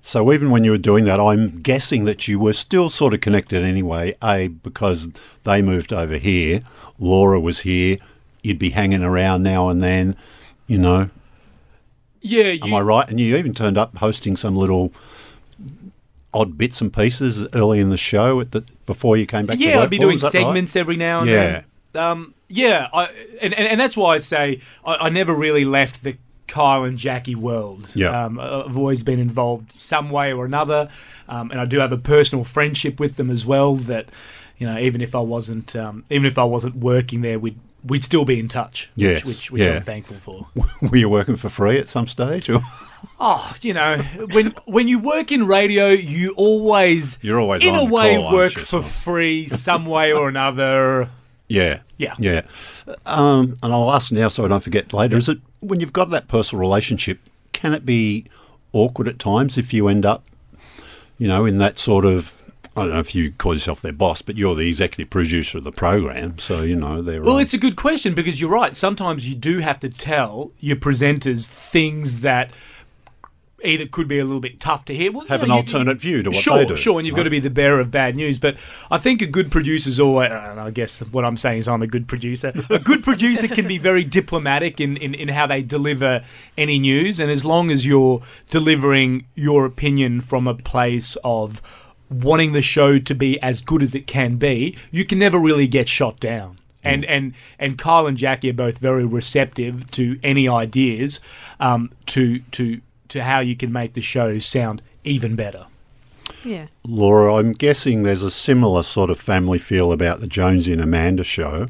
So 0.08 0.32
even 0.32 0.50
when 0.50 0.64
you 0.64 0.70
were 0.70 0.78
doing 0.78 1.04
that, 1.04 1.20
I'm 1.20 1.58
guessing 1.58 2.06
that 2.06 2.26
you 2.26 2.38
were 2.38 2.54
still 2.54 2.88
sort 2.88 3.12
of 3.12 3.20
connected 3.20 3.62
anyway. 3.62 4.14
A 4.24 4.48
because 4.48 5.06
they 5.44 5.60
moved 5.60 5.92
over 5.92 6.16
here, 6.16 6.62
Laura 6.98 7.38
was 7.38 7.58
here. 7.58 7.98
You'd 8.42 8.58
be 8.58 8.70
hanging 8.70 9.02
around 9.02 9.42
now 9.42 9.68
and 9.68 9.82
then, 9.82 10.16
you 10.66 10.78
know. 10.78 11.10
Yeah, 12.22 12.52
you, 12.52 12.60
Am 12.62 12.72
I 12.72 12.80
right? 12.80 13.06
And 13.06 13.20
you 13.20 13.36
even 13.36 13.52
turned 13.52 13.76
up 13.76 13.98
hosting 13.98 14.34
some 14.34 14.56
little 14.56 14.94
odd 16.32 16.56
bits 16.56 16.80
and 16.80 16.90
pieces 16.90 17.46
early 17.52 17.78
in 17.78 17.90
the 17.90 17.98
show 17.98 18.40
at 18.40 18.52
the 18.52 18.64
before 18.86 19.18
you 19.18 19.26
came 19.26 19.44
back. 19.44 19.58
to 19.58 19.62
yeah, 19.62 19.78
I'd 19.78 19.90
be 19.90 19.98
doing 19.98 20.16
that 20.16 20.24
right? 20.24 20.32
segments 20.32 20.74
every 20.74 20.96
now 20.96 21.20
and 21.20 21.28
Yeah. 21.28 21.62
then. 21.92 22.02
Um, 22.02 22.34
yeah, 22.48 22.88
I, 22.94 23.10
and, 23.42 23.52
and, 23.52 23.68
and 23.68 23.78
that's 23.78 23.94
why 23.94 24.14
I 24.14 24.18
say 24.18 24.62
I, 24.86 24.94
I 24.94 25.08
never 25.10 25.34
really 25.34 25.66
left 25.66 26.02
the 26.02 26.16
Kyle 26.48 26.84
and 26.84 26.98
Jackie 26.98 27.34
world. 27.34 27.90
Yeah. 27.94 28.24
Um, 28.24 28.40
I- 28.40 28.64
I've 28.64 28.76
always 28.76 29.02
been 29.02 29.20
involved 29.20 29.74
some 29.80 30.10
way 30.10 30.32
or 30.32 30.44
another, 30.44 30.88
um, 31.28 31.50
and 31.50 31.60
I 31.60 31.64
do 31.66 31.78
have 31.78 31.92
a 31.92 31.98
personal 31.98 32.44
friendship 32.44 32.98
with 32.98 33.16
them 33.16 33.30
as 33.30 33.46
well. 33.46 33.76
That 33.76 34.06
you 34.58 34.66
know, 34.66 34.78
even 34.78 35.00
if 35.00 35.14
I 35.14 35.20
wasn't, 35.20 35.76
um, 35.76 36.04
even 36.10 36.26
if 36.26 36.38
I 36.38 36.44
wasn't 36.44 36.76
working 36.76 37.20
there, 37.20 37.38
we'd 37.38 37.58
we'd 37.84 38.04
still 38.04 38.24
be 38.24 38.38
in 38.40 38.48
touch. 38.48 38.88
Yes, 38.96 39.24
which, 39.24 39.26
which, 39.36 39.50
which 39.52 39.62
yeah. 39.62 39.76
I'm 39.76 39.82
thankful 39.82 40.16
for. 40.16 40.46
Were 40.90 40.96
you 40.96 41.08
working 41.08 41.36
for 41.36 41.48
free 41.48 41.78
at 41.78 41.88
some 41.88 42.08
stage? 42.08 42.48
Or? 42.50 42.60
Oh, 43.20 43.54
you 43.60 43.74
know, 43.74 43.98
when 44.32 44.54
when 44.66 44.88
you 44.88 44.98
work 44.98 45.30
in 45.30 45.46
radio, 45.46 45.88
you 45.88 46.34
always 46.36 47.18
You're 47.22 47.38
always 47.38 47.64
in 47.64 47.74
a 47.74 47.84
way 47.84 48.16
call, 48.16 48.32
work 48.32 48.52
for 48.52 48.82
free 48.82 49.46
some 49.46 49.86
way 49.86 50.12
or 50.12 50.28
another. 50.28 51.08
Yeah. 51.50 51.78
Yeah. 51.96 52.14
Yeah. 52.18 52.42
Um, 53.06 53.54
and 53.62 53.72
I'll 53.72 53.90
ask 53.90 54.12
now 54.12 54.28
so 54.28 54.44
I 54.44 54.48
don't 54.48 54.62
forget 54.62 54.92
later. 54.92 55.16
Is 55.16 55.30
it 55.30 55.38
when 55.60 55.80
you've 55.80 55.92
got 55.92 56.10
that 56.10 56.28
personal 56.28 56.60
relationship, 56.60 57.18
can 57.52 57.74
it 57.74 57.84
be 57.84 58.26
awkward 58.72 59.08
at 59.08 59.18
times 59.18 59.58
if 59.58 59.72
you 59.72 59.88
end 59.88 60.06
up, 60.06 60.24
you 61.18 61.26
know, 61.26 61.44
in 61.44 61.58
that 61.58 61.78
sort 61.78 62.04
of 62.04 62.34
I 62.78 62.82
don't 62.82 62.92
know 62.92 63.00
if 63.00 63.12
you 63.12 63.32
call 63.32 63.54
yourself 63.54 63.82
their 63.82 63.92
boss, 63.92 64.22
but 64.22 64.36
you're 64.36 64.54
the 64.54 64.68
executive 64.68 65.10
producer 65.10 65.58
of 65.58 65.64
the 65.64 65.72
program, 65.72 66.38
so 66.38 66.62
you 66.62 66.76
know 66.76 67.02
they're 67.02 67.20
Well, 67.20 67.36
um, 67.36 67.42
it's 67.42 67.52
a 67.54 67.58
good 67.58 67.74
question 67.74 68.14
because 68.14 68.40
you're 68.40 68.50
right. 68.50 68.76
Sometimes 68.76 69.28
you 69.28 69.34
do 69.34 69.58
have 69.58 69.80
to 69.80 69.88
tell 69.88 70.52
your 70.60 70.76
presenters 70.76 71.48
things 71.48 72.20
that 72.20 72.52
either 73.64 73.86
could 73.86 74.06
be 74.08 74.18
a 74.18 74.24
little 74.24 74.40
bit 74.40 74.60
tough 74.60 74.84
to 74.86 74.94
hear. 74.94 75.10
Well, 75.10 75.22
you 75.24 75.28
Have 75.28 75.40
know, 75.40 75.44
an 75.46 75.50
you- 75.50 75.56
alternate 75.56 75.98
view 76.00 76.22
to 76.22 76.30
what 76.30 76.38
sure, 76.38 76.58
they 76.58 76.64
do. 76.64 76.76
Sure, 76.76 76.94
sure, 76.94 76.98
and 77.00 77.06
you've 77.06 77.16
got 77.16 77.24
to 77.24 77.30
be 77.30 77.40
the 77.40 77.50
bearer 77.50 77.80
of 77.80 77.90
bad 77.90 78.14
news. 78.16 78.38
But 78.38 78.56
I 78.90 78.98
think 78.98 79.20
a 79.22 79.26
good 79.26 79.50
producer's 79.50 79.98
always, 79.98 80.30
and 80.30 80.60
I 80.60 80.70
guess 80.70 81.00
what 81.00 81.24
I'm 81.24 81.36
saying 81.36 81.58
is 81.58 81.68
I'm 81.68 81.82
a 81.82 81.86
good 81.86 82.06
producer. 82.08 82.52
A 82.70 82.78
good 82.78 83.02
producer 83.02 83.48
can 83.48 83.66
be 83.66 83.78
very 83.78 84.04
diplomatic 84.04 84.80
in, 84.80 84.96
in, 84.96 85.14
in 85.14 85.28
how 85.28 85.46
they 85.46 85.62
deliver 85.62 86.24
any 86.56 86.78
news. 86.78 87.18
And 87.20 87.30
as 87.30 87.44
long 87.44 87.70
as 87.70 87.84
you're 87.86 88.22
delivering 88.50 89.26
your 89.34 89.64
opinion 89.64 90.20
from 90.20 90.46
a 90.46 90.54
place 90.54 91.16
of 91.24 91.60
wanting 92.10 92.52
the 92.52 92.62
show 92.62 92.98
to 92.98 93.14
be 93.14 93.40
as 93.42 93.60
good 93.60 93.82
as 93.82 93.94
it 93.94 94.06
can 94.06 94.36
be, 94.36 94.76
you 94.90 95.04
can 95.04 95.18
never 95.18 95.38
really 95.38 95.66
get 95.66 95.88
shot 95.88 96.20
down. 96.20 96.58
And, 96.84 97.04
and 97.04 97.34
and 97.58 97.76
Kyle 97.76 98.06
and 98.06 98.16
Jackie 98.16 98.48
are 98.48 98.54
both 98.54 98.78
very 98.78 99.04
receptive 99.04 99.90
to 99.90 100.18
any 100.22 100.48
ideas 100.48 101.20
um, 101.60 101.90
to 102.06 102.38
to 102.52 102.80
to 103.08 103.22
how 103.22 103.40
you 103.40 103.56
can 103.56 103.72
make 103.72 103.94
the 103.94 104.00
show 104.00 104.38
sound 104.38 104.82
even 105.04 105.36
better. 105.36 105.66
Yeah. 106.44 106.66
Laura, 106.84 107.34
I'm 107.36 107.52
guessing 107.52 108.02
there's 108.02 108.22
a 108.22 108.30
similar 108.30 108.82
sort 108.82 109.10
of 109.10 109.18
family 109.18 109.58
feel 109.58 109.92
about 109.92 110.20
the 110.20 110.26
Jonesy 110.26 110.72
and 110.72 110.82
Amanda 110.82 111.24
show. 111.24 111.68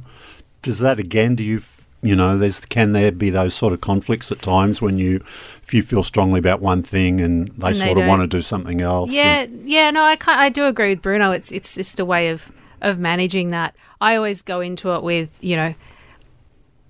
Does 0.62 0.78
that 0.80 0.98
again? 0.98 1.36
Do 1.36 1.44
you, 1.44 1.62
you 2.02 2.14
know, 2.14 2.36
there's 2.36 2.64
can 2.66 2.92
there 2.92 3.12
be 3.12 3.30
those 3.30 3.54
sort 3.54 3.72
of 3.72 3.80
conflicts 3.80 4.30
at 4.30 4.42
times 4.42 4.82
when 4.82 4.98
you, 4.98 5.16
if 5.16 5.72
you 5.72 5.82
feel 5.82 6.02
strongly 6.02 6.38
about 6.38 6.60
one 6.60 6.82
thing 6.82 7.20
and 7.20 7.48
they 7.52 7.68
And 7.68 7.76
they 7.76 7.86
sort 7.86 7.98
of 7.98 8.06
want 8.06 8.22
to 8.22 8.26
don't. 8.26 8.42
something 8.42 8.80
else? 8.80 9.10
Yeah, 9.10 9.46
yeah, 9.64 9.90
no, 9.90 10.02
I 10.02 10.16
can't, 10.16 10.38
I 10.38 10.48
do 10.48 10.66
agree 10.66 10.90
with 10.90 11.02
Bruno. 11.02 11.30
It's 11.32 11.52
it's 11.52 11.74
just 11.76 12.00
a 12.00 12.04
way 12.04 12.28
of 12.28 12.52
of 12.80 12.98
managing 12.98 13.50
that. 13.50 13.74
I 14.00 14.16
always 14.16 14.42
go 14.42 14.60
into 14.60 14.92
it 14.94 15.02
with, 15.02 15.36
you 15.40 15.56
know, 15.56 15.74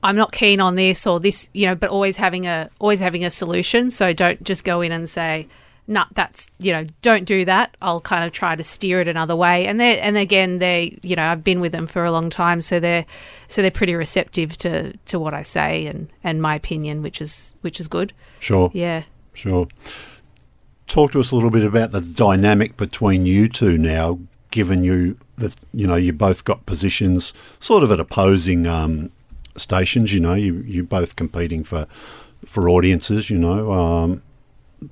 I'm 0.03 0.17
not 0.17 0.33
keen 0.33 0.61
on 0.61 0.77
this 0.77 1.07
or 1.07 1.19
this, 1.21 1.51
you 1.53 1.67
know, 1.67 1.75
but 1.75 1.91
always 1.91 2.17
having 2.17 2.47
a 2.47 2.71
always 2.79 3.01
having 3.01 3.25
a 3.25 3.31
solution. 3.31 3.91
So 3.91 4.13
don't 4.13 4.43
just 4.45 4.65
go 4.65 4.81
in 4.81 4.93
and 4.93 5.09
say, 5.11 5.49
"Nah, 5.89 6.05
that's 6.15 6.47
you 6.61 6.73
know, 6.73 6.87
don't 7.03 7.25
do 7.25 7.45
that." 7.47 7.77
I'll 7.83 8.01
kind 8.01 8.23
of 8.25 8.31
try 8.33 8.55
to 8.55 8.63
steer 8.63 9.01
it 9.01 9.09
another 9.09 9.35
way. 9.35 9.67
And 9.67 9.81
they 9.81 9.99
and 9.99 10.17
again, 10.17 10.59
they, 10.59 10.99
you 11.03 11.17
know, 11.17 11.25
I've 11.25 11.43
been 11.43 11.59
with 11.61 11.73
them 11.73 11.87
for 11.89 12.05
a 12.05 12.13
long 12.13 12.31
time, 12.31 12.63
so 12.63 12.79
they're 12.79 13.07
so 13.49 13.61
they're 13.61 13.71
pretty 13.73 13.95
receptive 13.97 14.57
to 14.59 14.97
to 15.07 15.19
what 15.19 15.35
I 15.35 15.43
say 15.43 15.87
and 15.87 16.09
and 16.23 16.41
my 16.41 16.55
opinion, 16.55 17.03
which 17.03 17.21
is 17.21 17.57
which 17.63 17.81
is 17.81 17.89
good. 17.89 18.13
Sure, 18.39 18.71
Yeah. 18.73 19.03
sure. 19.35 19.67
Talk 20.87 21.13
to 21.13 21.21
us 21.21 21.31
a 21.33 21.35
little 21.35 21.51
bit 21.51 21.65
about 21.65 21.91
the 21.91 22.01
dynamic 22.01 22.77
between 22.79 23.27
you 23.27 23.47
two 23.49 23.77
now, 23.77 24.19
given 24.51 24.85
you 24.85 25.19
that 25.37 25.55
you 25.75 25.87
know 25.87 25.97
you 25.97 26.13
both 26.13 26.45
got 26.45 26.65
positions 26.67 27.35
sort 27.59 27.83
of 27.83 27.91
at 27.91 28.01
opposing 28.01 28.67
um, 28.67 29.11
stations. 29.59 30.13
You 30.15 30.21
know, 30.21 30.35
you 30.35 30.63
you're 30.67 30.85
both 30.85 31.17
competing 31.17 31.65
for 31.65 31.87
for 32.47 32.69
audiences. 32.69 33.31
You 33.31 33.39
know, 33.39 33.73
um, 33.73 34.23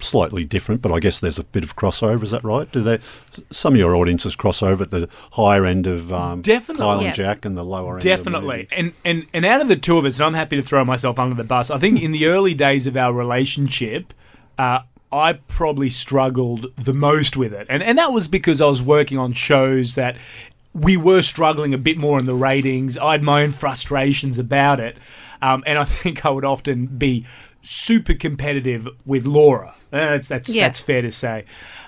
slightly 0.00 0.44
different, 0.44 0.82
but 0.82 0.90
I 0.90 0.98
guess 0.98 1.20
there's 1.20 1.38
a 1.38 1.44
bit 1.44 1.62
of 1.62 1.76
crossover. 1.76 2.24
Is 2.24 2.32
that 2.32 2.42
right? 2.42 2.70
Do 2.72 2.82
they 2.82 2.98
some 3.52 3.74
of 3.74 3.78
your 3.78 3.94
audiences 3.94 4.34
cross 4.34 4.62
over 4.62 4.82
at 4.82 4.90
the 4.90 5.08
higher 5.32 5.64
end 5.64 5.86
of 5.86 6.12
um, 6.12 6.42
Definitely. 6.42 6.82
Kyle 6.84 6.96
and 6.98 7.06
Yeah. 7.06 7.12
Jack 7.12 7.44
and 7.44 7.56
the 7.56 7.64
lower 7.64 7.94
end? 7.94 8.02
Definitely. 8.02 8.56
maybe- 8.56 8.68
And, 8.72 8.92
and 9.04 9.26
and 9.32 9.44
out 9.46 9.60
of 9.60 9.68
the 9.68 9.76
two 9.76 9.96
of 9.98 10.04
us, 10.04 10.16
and 10.16 10.24
I'm 10.26 10.34
happy 10.34 10.56
to 10.56 10.62
throw 10.62 10.84
myself 10.84 11.18
under 11.18 11.36
the 11.36 11.44
bus, 11.44 11.70
I 11.70 11.78
think 11.78 12.02
in 12.02 12.10
the 12.12 12.26
early 12.26 12.52
days 12.54 12.86
of 12.88 12.96
our 12.96 13.12
relationship, 13.12 14.12
uh, 14.58 14.80
I 15.12 15.34
probably 15.34 15.88
struggled 15.88 16.66
the 16.76 16.92
most 16.92 17.36
with 17.36 17.54
it. 17.54 17.68
And, 17.70 17.80
and 17.80 17.96
that 17.96 18.12
was 18.12 18.26
because 18.26 18.60
I 18.60 18.66
was 18.66 18.82
working 18.82 19.18
on 19.18 19.32
shows 19.34 19.94
that 19.94 20.16
we 20.76 20.96
were 20.96 21.22
struggling 21.22 21.72
a 21.72 21.78
bit 21.78 21.96
more 21.96 22.18
in 22.18 22.26
the 22.26 22.34
ratings. 22.34 22.98
I 22.98 23.12
had 23.12 23.22
my 23.22 23.42
own 23.42 23.52
frustrations 23.52 24.38
about 24.38 24.78
it. 24.78 24.96
Um, 25.40 25.64
and 25.66 25.78
I 25.78 25.84
think 25.84 26.24
I 26.26 26.30
would 26.30 26.44
often 26.44 26.86
be 26.86 27.24
super 27.62 28.14
competitive 28.14 28.86
with 29.06 29.26
Laura. 29.26 29.74
That's, 29.90 30.28
that's, 30.28 30.48
Yeah. 30.48 30.64
that's 30.64 30.80
fair 30.80 31.02
to 31.02 31.10
say. 31.10 31.44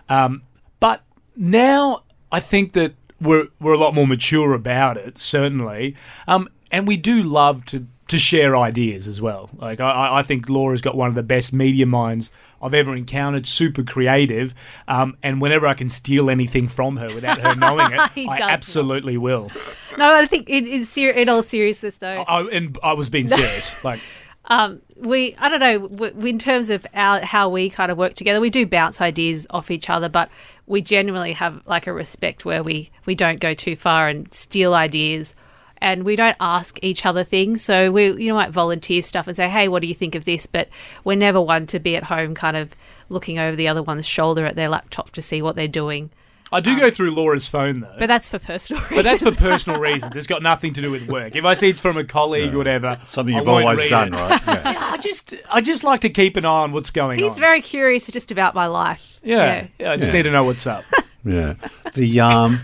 Um, 0.09 0.42
but 0.80 1.02
now 1.37 2.04
I 2.33 2.40
think 2.40 2.73
that 2.73 2.95
we're 3.21 3.49
we're 3.61 3.73
a 3.75 3.78
lot 3.78 3.95
more 3.95 4.07
mature 4.07 4.54
about 4.54 4.97
it, 4.97 5.18
certainly, 5.18 5.97
um, 6.28 6.49
and 6.71 6.87
we 6.87 6.97
do 6.97 7.23
love 7.23 7.64
to 7.66 7.87
to 8.09 8.18
share 8.18 8.57
ideas 8.57 9.07
as 9.09 9.21
well. 9.21 9.50
Like 9.57 9.80
I, 9.80 10.18
I 10.21 10.23
think 10.23 10.49
Laura's 10.49 10.80
got 10.80 10.97
one 10.97 11.09
of 11.09 11.14
the 11.14 11.23
best 11.23 11.52
media 11.52 11.85
minds 11.85 12.30
I've 12.60 12.74
ever 12.74 12.94
encountered. 12.94 13.46
Super 13.46 13.82
creative, 13.82 14.54
um, 14.86 15.16
and 15.22 15.40
whenever 15.40 15.66
I 15.66 15.74
can 15.74 15.90
steal 15.90 16.30
anything 16.30 16.68
from 16.68 16.96
her 16.96 17.06
without 17.14 17.38
her 17.38 17.54
knowing 17.54 17.92
it, 17.92 17.98
I 18.28 18.38
absolutely 18.42 19.16
will. 19.16 19.50
No, 19.96 20.14
I 20.14 20.26
think 20.26 20.48
it 20.50 20.66
is 20.66 20.88
ser- 20.88 21.10
in 21.10 21.28
all 21.28 21.42
seriousness 21.42 21.96
though. 21.96 22.24
I, 22.28 22.42
and 22.42 22.78
I 22.82 22.92
was 22.92 23.08
being 23.10 23.28
serious. 23.28 23.76
Like 23.84 24.00
um, 24.46 24.80
we 24.96 25.36
I 25.38 25.48
don't 25.48 25.60
know 25.60 25.88
w- 25.88 26.26
in 26.26 26.38
terms 26.38 26.70
of 26.70 26.86
our, 26.94 27.20
how 27.20 27.48
we 27.48 27.70
kind 27.70 27.92
of 27.92 27.98
work 27.98 28.14
together. 28.14 28.40
We 28.40 28.50
do 28.50 28.66
bounce 28.66 29.00
ideas 29.00 29.46
off 29.50 29.70
each 29.70 29.88
other, 29.90 30.08
but 30.08 30.30
we 30.66 30.80
generally 30.80 31.32
have 31.32 31.62
like 31.66 31.86
a 31.86 31.92
respect 31.92 32.44
where 32.44 32.62
we 32.62 32.90
we 33.06 33.14
don't 33.14 33.40
go 33.40 33.54
too 33.54 33.76
far 33.76 34.08
and 34.08 34.32
steal 34.32 34.74
ideas. 34.74 35.34
And 35.80 36.04
we 36.04 36.16
don't 36.16 36.37
ask 36.40 36.78
each 36.82 37.06
other 37.06 37.25
things, 37.25 37.62
so 37.62 37.90
we 37.92 38.06
you 38.06 38.28
know 38.28 38.35
might 38.35 38.50
volunteer 38.50 39.02
stuff 39.02 39.26
and 39.28 39.37
say, 39.37 39.49
"Hey, 39.49 39.68
what 39.68 39.82
do 39.82 39.88
you 39.88 39.94
think 39.94 40.14
of 40.14 40.25
this?" 40.25 40.47
But 40.47 40.68
we're 41.04 41.16
never 41.16 41.40
one 41.40 41.66
to 41.68 41.78
be 41.78 41.97
at 41.97 42.04
home, 42.04 42.35
kind 42.35 42.56
of 42.56 42.70
looking 43.08 43.38
over 43.38 43.56
the 43.56 43.68
other 43.68 43.82
one's 43.82 44.06
shoulder 44.06 44.44
at 44.44 44.56
their 44.56 44.68
laptop 44.68 45.11
to 45.12 45.23
see 45.23 45.40
what 45.40 45.56
they're 45.56 45.68
doing. 45.68 46.11
I 46.50 46.61
do 46.61 46.78
go 46.78 46.90
through 46.90 47.11
Laura's 47.11 47.47
phone 47.47 47.80
though. 47.80 47.94
But 47.99 48.06
that's 48.06 48.26
for 48.26 48.38
personal 48.38 48.80
reasons. 48.85 48.97
But 48.97 49.04
that's 49.04 49.23
for 49.23 49.32
personal 49.37 49.78
reasons. 49.80 50.16
It's 50.16 50.26
got 50.26 50.42
nothing 50.42 50.73
to 50.75 50.80
do 50.80 50.90
with 50.90 51.06
work. 51.06 51.37
If 51.37 51.44
I 51.44 51.52
see 51.52 51.68
it's 51.68 51.80
from 51.80 51.99
a 51.99 52.04
colleague 52.04 52.54
or 52.54 52.58
whatever, 52.58 52.99
Something 53.04 53.35
you've 53.37 53.44
won't 53.47 53.64
always 53.64 53.78
read 53.80 53.90
done, 53.90 54.14
it. 54.14 54.16
right? 54.16 54.40
Yeah. 54.47 54.75
I 54.92 54.97
just, 54.97 55.35
I 55.50 55.61
just 55.61 55.85
like 55.85 56.00
to 56.00 56.08
keep 56.08 56.37
an 56.37 56.47
eye 56.47 56.49
on 56.49 56.73
what's 56.73 56.90
going 56.90 57.18
He's 57.18 57.25
on. 57.25 57.30
He's 57.32 57.38
very 57.38 57.61
curious 57.61 58.06
just 58.06 58.30
about 58.30 58.54
my 58.54 58.66
life. 58.66 59.20
yeah, 59.23 59.66
yeah, 59.78 59.92
I 59.92 59.97
just 59.97 60.08
Yeah. 60.08 60.14
need 60.14 60.23
to 60.23 60.30
know 60.30 60.44
what's 60.44 60.66
up. 60.66 60.85
Yeah. 61.25 61.54
The 61.94 62.20
um, 62.20 62.61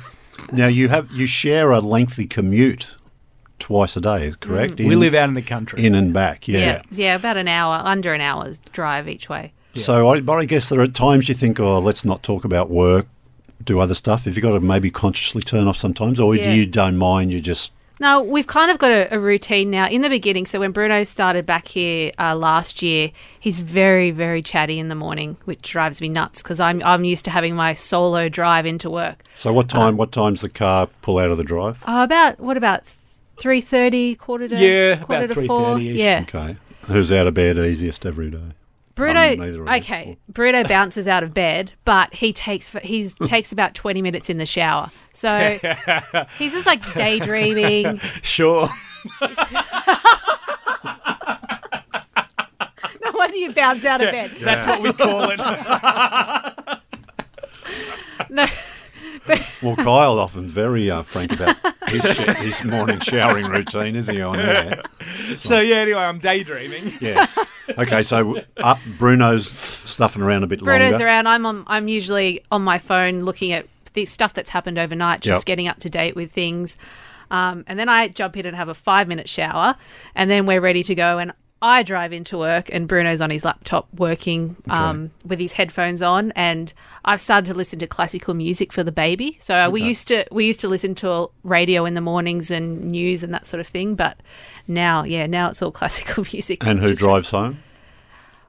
now 0.51 0.69
you 0.69 0.89
have 0.89 1.11
you 1.13 1.27
share 1.27 1.71
a 1.71 1.81
lengthy 1.81 2.25
commute 2.27 2.95
twice 3.65 3.97
a 3.97 4.01
day, 4.03 4.27
is 4.27 4.37
correct? 4.37 4.75
we 4.79 4.93
In- 4.93 5.01
live 5.01 5.15
out 5.15 5.29
in 5.31 5.35
the 5.35 5.41
country. 5.43 5.83
in 5.87 5.95
and 5.95 6.13
back. 6.13 6.47
Yeah. 6.47 6.59
yeah, 6.59 6.83
yeah, 6.91 7.15
about 7.17 7.39
an 7.39 7.49
hour, 7.49 7.81
under 7.83 8.13
an 8.13 8.21
hour's 8.21 8.59
drive 8.73 9.09
each 9.09 9.31
way. 9.31 9.53
So 9.75 10.11
I, 10.11 10.21
but 10.21 10.35
I 10.39 10.45
guess 10.45 10.69
there 10.69 10.81
are 10.81 10.87
times 10.87 11.29
you 11.31 11.35
think, 11.35 11.59
oh, 11.59 11.79
let's 11.79 12.05
not 12.05 12.23
talk 12.23 12.45
about 12.45 12.69
work, 12.69 13.07
do 13.65 13.81
other 13.81 13.95
stuff. 13.95 14.27
Have 14.27 14.37
you 14.37 14.43
got 14.43 14.53
to 14.53 14.61
maybe 14.61 14.91
consciously 14.91 15.41
turn 15.43 15.67
off 15.67 15.79
sometimes, 15.79 16.21
or 16.21 16.35
Yeah. 16.37 16.45
do 16.45 16.51
you 16.59 16.67
don't 16.67 16.99
mind? 16.99 17.33
You 17.33 17.41
just 17.41 17.73
No, 17.99 18.23
we've 18.23 18.47
kind 18.47 18.71
of 18.71 18.77
got 18.79 18.91
a, 18.93 19.15
a 19.15 19.19
routine 19.19 19.71
now. 19.71 19.89
In 19.89 20.03
the 20.03 20.11
beginning, 20.11 20.45
so 20.47 20.61
when 20.61 20.73
Bruno 20.73 21.03
started 21.05 21.47
back 21.47 21.67
here 21.69 22.13
uh, 22.19 22.37
last 22.37 22.83
year, 22.83 23.13
he's 23.41 23.59
very, 23.59 24.11
very 24.11 24.43
chatty 24.43 24.79
in 24.79 24.89
the 24.91 24.95
morning, 24.95 25.39
which 25.47 25.63
drives 25.63 26.01
me 26.03 26.09
nuts 26.11 26.43
because 26.43 26.61
I'm 26.61 26.83
I'm 26.85 27.05
used 27.05 27.25
to 27.25 27.31
having 27.31 27.57
my 27.57 27.73
solo 27.73 28.29
drive 28.29 28.67
into 28.67 28.91
work. 28.91 29.25
so. 29.35 29.53
What 29.55 29.69
time? 29.71 29.97
what 29.97 30.13
time's 30.13 30.43
the 30.43 30.51
car 30.51 30.87
pull 31.03 31.17
out 31.19 31.31
of 31.31 31.39
the 31.39 31.45
drive? 31.45 31.79
Uh, 31.87 32.03
about 32.05 32.39
what 32.39 32.57
about 32.59 32.83
three 33.37 33.61
thirty, 33.61 34.15
quarter 34.15 34.49
to 34.49 34.57
Yeah, 34.57 34.97
quarter 35.03 35.25
about 35.25 35.35
to 35.35 35.47
four? 35.47 35.77
3:30. 35.77 35.95
Yeah, 35.97 36.25
Okay. 36.29 36.57
Who's 36.87 37.11
out 37.11 37.27
of 37.27 37.35
bed 37.35 37.57
easiest 37.59 38.05
every 38.05 38.31
day? 38.31 38.51
Bruno. 38.95 39.33
Um, 39.33 39.39
neither 39.39 39.63
of 39.63 39.69
us. 39.69 39.81
okay, 39.83 40.17
Bruno 40.29 40.63
bounces 40.69 41.09
out 41.09 41.23
of 41.25 41.35
bed, 41.35 41.73
but 41.85 42.15
he 42.15 42.33
takes 42.33 42.69
he 42.69 43.09
takes 43.25 43.51
about 43.53 43.75
twenty 43.75 44.03
minutes 44.03 44.31
in 44.31 44.39
the 44.39 44.47
shower. 44.47 44.91
So 45.13 45.59
he's 46.39 46.53
just 46.53 46.67
like 46.67 46.95
daydreaming. 46.95 47.99
Sure. 48.23 48.69
No 53.03 53.13
wonder 53.15 53.37
you 53.37 53.53
bounce 53.53 53.85
out 53.85 54.01
of 54.03 54.11
bed. 54.11 54.37
That's 54.41 54.67
what 54.67 54.81
we 54.83 54.93
call 54.93 55.31
it. 55.31 55.41
No. 58.31 58.47
Well, 59.63 59.77
Kyle 59.77 60.19
often 60.19 60.49
very 60.49 60.91
uh, 60.91 61.03
frank 61.03 61.33
about 61.33 61.57
his, 61.89 62.03
sh- 62.03 62.37
his 62.39 62.65
morning 62.65 63.01
showering 63.01 63.47
routine, 63.47 63.97
is 63.97 64.07
he 64.09 64.21
on 64.21 64.39
air? 64.39 64.83
so 65.37 65.61
yeah. 65.61 65.77
Anyway, 65.77 66.01
I'm 66.01 66.19
daydreaming. 66.19 66.93
Yes. 67.01 67.39
Okay, 67.79 68.03
so 68.03 68.37
up 68.59 68.79
Bruno's 68.99 69.49
stuffing 69.51 70.21
around 70.23 70.45
a 70.45 70.47
bit 70.47 70.61
Bruno's 70.61 70.93
longer. 70.93 71.07
around. 71.07 71.27
I'm 71.29 71.47
on. 71.47 71.65
I'm 71.67 71.89
usually 71.89 72.43
on 72.53 72.63
my 72.63 72.79
phone 72.79 73.23
looking 73.23 73.53
at 73.53 73.67
the 73.95 74.05
stuff 74.05 74.35
that's 74.35 74.51
happened 74.51 74.79
overnight, 74.79 75.21
just 75.21 75.41
Yep. 75.43 75.47
getting 75.47 75.69
up 75.69 75.81
to 75.81 75.89
date 75.91 76.15
with 76.17 76.31
things. 76.33 76.77
Um, 77.31 77.65
and 77.67 77.79
then 77.79 77.89
I 77.89 78.09
jump 78.09 78.37
in 78.37 78.45
and 78.45 78.55
have 78.55 78.69
a 78.69 78.75
five 78.75 79.09
minute 79.09 79.29
shower, 79.29 79.77
and 80.15 80.31
then 80.31 80.45
we're 80.47 80.61
ready 80.61 80.83
to 80.83 80.95
go. 80.95 81.19
And 81.19 81.33
I 81.65 81.83
drive 81.83 82.13
into 82.13 82.37
work, 82.37 82.69
and 82.71 82.87
Bruno's 82.87 83.23
on 83.23 83.31
his 83.31 83.43
laptop 83.43 83.89
working 83.97 84.55
um, 84.69 85.11
with 85.25 85.41
his 85.41 85.55
headphones 85.55 86.03
on. 86.03 86.31
And 86.33 86.71
I've 87.07 87.23
started 87.23 87.47
to 87.47 87.55
listen 87.55 87.79
to 87.79 87.87
classical 87.87 88.35
music 88.35 88.71
for 88.71 88.85
the 88.85 88.93
baby. 88.93 89.39
So 89.41 89.57
uh, 89.59 89.71
we 89.71 89.81
used 89.81 90.07
to 90.09 90.27
we 90.31 90.45
used 90.45 90.61
to 90.61 90.69
listen 90.69 90.95
to 90.97 91.31
radio 91.43 91.87
in 91.87 91.95
the 91.95 92.03
mornings 92.03 92.51
and 92.51 92.91
news 92.91 93.23
and 93.23 93.33
that 93.33 93.47
sort 93.47 93.63
of 93.63 93.67
thing. 93.67 93.95
But 93.95 94.19
now, 94.69 95.05
yeah, 95.05 95.27
now 95.27 95.49
it's 95.49 95.63
all 95.63 95.73
classical 95.81 96.27
music. 96.31 96.67
And 96.67 96.81
who 96.81 96.89
Just- 96.91 97.01
drives 97.01 97.31
home? 97.31 97.63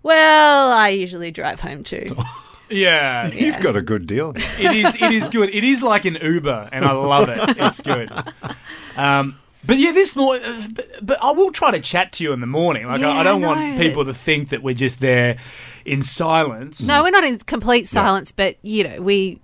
Well, 0.04 0.72
I 0.74 0.90
usually 0.90 1.32
drive 1.32 1.62
home 1.62 1.84
too. 1.84 2.16
Yeah. 2.68 3.28
You've 3.28 3.60
got 3.60 3.76
a 3.76 3.82
good 3.84 4.08
deal. 4.08 4.34
It 4.36 4.76
is. 4.76 4.96
It 4.96 5.12
is 5.12 5.30
good. 5.30 5.54
It 5.54 5.64
is 5.64 5.84
like 5.84 6.06
an 6.06 6.18
Uber, 6.20 6.70
and 6.72 6.84
I 6.84 6.94
love 6.94 7.30
it. 7.30 7.58
It's 7.58 7.80
good. 7.80 8.12
Um, 8.98 9.38
but 9.66 9.78
yeah, 9.78 9.92
this 9.92 10.16
more. 10.16 10.36
Uh, 10.36 10.62
but, 10.74 10.88
but 11.06 11.22
I 11.22 11.32
will 11.32 11.52
try 11.52 11.72
to 11.72 11.80
chat 11.80 12.12
to 12.14 12.24
you 12.24 12.34
in 12.34 12.40
the 12.42 12.48
morning. 12.48 12.88
Like 12.88 13.00
I, 13.00 13.02
Yeah, 13.02 13.20
I 13.20 13.24
don't 13.24 13.44
I 13.44 13.48
want 13.48 13.60
know, 13.60 13.78
people 13.78 14.06
to 14.06 14.14
think 14.14 14.50
that 14.50 14.62
we're 14.64 14.76
just 14.76 15.00
there, 15.00 15.38
in 15.86 16.04
silence. 16.04 16.82
No, 16.82 17.04
we're 17.04 17.10
not 17.12 17.24
in 17.24 17.38
complete 17.40 17.88
silence, 17.88 18.32
but 18.32 18.58
you 18.62 18.84
know, 18.84 19.02
we 19.02 19.40